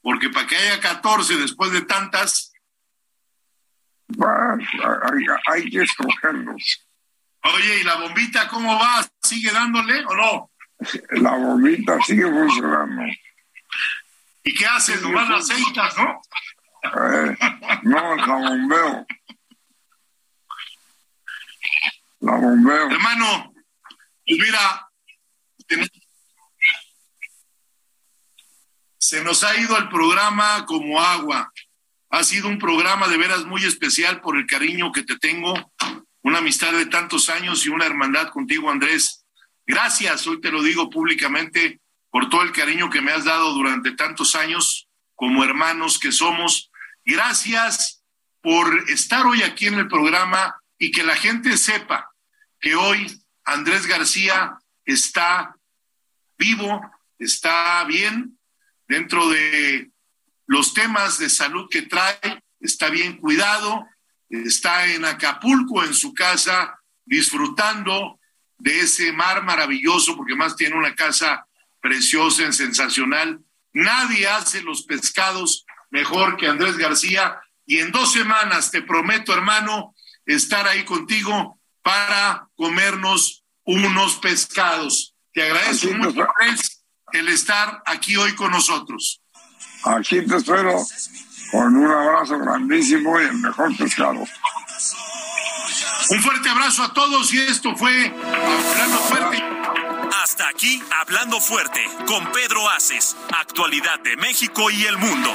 porque 0.00 0.28
para 0.30 0.46
que 0.46 0.56
haya 0.56 0.80
14 0.80 1.36
después 1.36 1.72
de 1.72 1.82
tantas, 1.82 2.52
Pues, 4.06 4.30
hay, 5.02 5.26
hay 5.46 5.70
que 5.70 5.82
escogerlos. 5.82 6.88
oye, 7.44 7.80
¿y 7.80 7.84
la 7.84 7.96
bombita 7.96 8.48
cómo 8.48 8.78
va? 8.78 9.04
¿Sigue 9.22 9.50
dándole 9.50 10.04
o 10.06 10.14
no? 10.14 10.50
La 11.12 11.30
bombita 11.36 12.00
sigue 12.02 12.24
funcionando. 12.30 13.02
¿Y 14.44 14.54
qué 14.54 14.66
haces? 14.66 15.00
Nomás 15.02 15.28
la 15.28 15.36
aceitas, 15.36 15.96
¿no? 15.96 16.20
Eh, 16.84 17.36
no, 17.84 18.16
la 18.16 18.34
bombeo. 18.34 19.06
Hermano, 22.22 23.52
pues 24.24 24.38
mira, 24.38 24.88
se 28.98 29.24
nos 29.24 29.42
ha 29.42 29.56
ido 29.56 29.76
el 29.76 29.88
programa 29.88 30.64
como 30.66 31.00
agua. 31.00 31.52
Ha 32.10 32.22
sido 32.22 32.46
un 32.46 32.58
programa 32.58 33.08
de 33.08 33.16
veras 33.16 33.44
muy 33.44 33.64
especial 33.64 34.20
por 34.20 34.36
el 34.36 34.46
cariño 34.46 34.92
que 34.92 35.02
te 35.02 35.18
tengo, 35.18 35.72
una 36.22 36.38
amistad 36.38 36.72
de 36.72 36.86
tantos 36.86 37.28
años 37.28 37.66
y 37.66 37.70
una 37.70 37.86
hermandad 37.86 38.28
contigo, 38.28 38.70
Andrés. 38.70 39.24
Gracias, 39.66 40.26
hoy 40.26 40.40
te 40.40 40.52
lo 40.52 40.62
digo 40.62 40.90
públicamente, 40.90 41.80
por 42.10 42.28
todo 42.28 42.42
el 42.42 42.52
cariño 42.52 42.90
que 42.90 43.00
me 43.00 43.12
has 43.12 43.24
dado 43.24 43.52
durante 43.52 43.92
tantos 43.92 44.36
años 44.36 44.88
como 45.16 45.42
hermanos 45.42 45.98
que 45.98 46.12
somos. 46.12 46.70
Gracias 47.04 48.04
por 48.40 48.88
estar 48.90 49.26
hoy 49.26 49.42
aquí 49.42 49.66
en 49.66 49.74
el 49.74 49.88
programa 49.88 50.54
y 50.78 50.92
que 50.92 51.02
la 51.02 51.16
gente 51.16 51.56
sepa 51.56 52.11
que 52.62 52.76
hoy 52.76 53.20
Andrés 53.44 53.86
García 53.86 54.56
está 54.84 55.54
vivo, 56.38 56.80
está 57.18 57.84
bien 57.84 58.38
dentro 58.86 59.28
de 59.28 59.90
los 60.46 60.72
temas 60.72 61.18
de 61.18 61.28
salud 61.28 61.68
que 61.68 61.82
trae, 61.82 62.42
está 62.60 62.88
bien 62.88 63.16
cuidado, 63.16 63.84
está 64.30 64.86
en 64.86 65.04
Acapulco, 65.04 65.82
en 65.82 65.92
su 65.92 66.14
casa, 66.14 66.78
disfrutando 67.04 68.20
de 68.58 68.80
ese 68.80 69.12
mar 69.12 69.42
maravilloso, 69.42 70.16
porque 70.16 70.36
más 70.36 70.54
tiene 70.54 70.76
una 70.76 70.94
casa 70.94 71.44
preciosa, 71.80 72.52
sensacional. 72.52 73.40
Nadie 73.72 74.28
hace 74.28 74.62
los 74.62 74.84
pescados 74.84 75.66
mejor 75.90 76.36
que 76.36 76.46
Andrés 76.46 76.76
García 76.76 77.40
y 77.66 77.78
en 77.78 77.90
dos 77.90 78.12
semanas 78.12 78.70
te 78.70 78.82
prometo, 78.82 79.32
hermano, 79.34 79.96
estar 80.26 80.68
ahí 80.68 80.84
contigo 80.84 81.58
para 81.82 82.48
comernos 82.56 83.44
unos 83.64 84.16
pescados. 84.16 85.14
Te 85.32 85.42
agradezco 85.42 85.92
mucho, 85.94 86.26
el 87.12 87.28
estar 87.28 87.82
aquí 87.86 88.16
hoy 88.16 88.34
con 88.34 88.50
nosotros. 88.50 89.20
Aquí 89.84 90.24
te 90.26 90.36
espero 90.36 90.84
con 91.50 91.76
un 91.76 91.90
abrazo 91.90 92.38
grandísimo 92.38 93.20
y 93.20 93.24
el 93.24 93.34
mejor 93.34 93.76
pescado. 93.76 94.24
Un 96.10 96.22
fuerte 96.22 96.48
abrazo 96.48 96.82
a 96.82 96.92
todos 96.92 97.32
y 97.32 97.38
esto 97.40 97.74
fue 97.76 98.06
Hablando 98.06 98.98
Fuerte. 98.98 99.42
Hasta 100.22 100.48
aquí, 100.48 100.82
Hablando 101.00 101.40
Fuerte, 101.40 101.80
con 102.06 102.30
Pedro 102.32 102.68
Aces, 102.70 103.16
actualidad 103.38 104.00
de 104.00 104.16
México 104.16 104.70
y 104.70 104.84
el 104.84 104.98
mundo. 104.98 105.30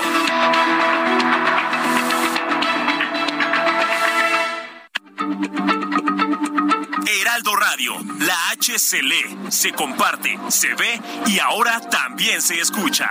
Heraldo 7.10 7.56
Radio, 7.56 7.94
la 8.20 8.52
H 8.52 8.78
se 8.78 9.02
lee, 9.02 9.50
se 9.50 9.72
comparte, 9.72 10.38
se 10.52 10.68
ve 10.76 11.00
y 11.28 11.40
ahora 11.40 11.80
también 11.90 12.42
se 12.42 12.60
escucha. 12.60 13.10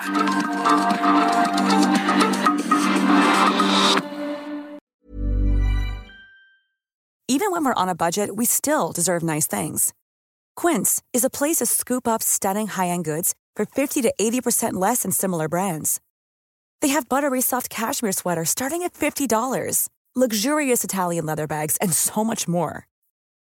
Even 7.29 7.51
when 7.51 7.65
we're 7.65 7.75
on 7.75 7.89
a 7.89 7.95
budget, 7.95 8.37
we 8.37 8.45
still 8.45 8.93
deserve 8.93 9.23
nice 9.23 9.47
things. 9.47 9.95
Quince 10.57 11.03
is 11.13 11.25
a 11.25 11.31
place 11.31 11.57
to 11.57 11.67
scoop 11.67 12.07
up 12.07 12.23
stunning 12.23 12.67
high-end 12.67 13.05
goods 13.05 13.35
for 13.55 13.65
50 13.65 14.03
to 14.03 14.15
80% 14.21 14.75
less 14.75 15.03
than 15.03 15.11
similar 15.11 15.49
brands. 15.49 16.01
They 16.83 16.89
have 16.89 17.09
buttery 17.09 17.41
soft 17.41 17.71
cashmere 17.71 18.13
sweaters 18.13 18.51
starting 18.51 18.83
at 18.83 18.93
$50, 18.93 19.89
luxurious 20.15 20.85
Italian 20.85 21.27
leather 21.27 21.47
bags, 21.47 21.77
and 21.79 21.93
so 21.93 22.23
much 22.23 22.47
more. 22.47 22.87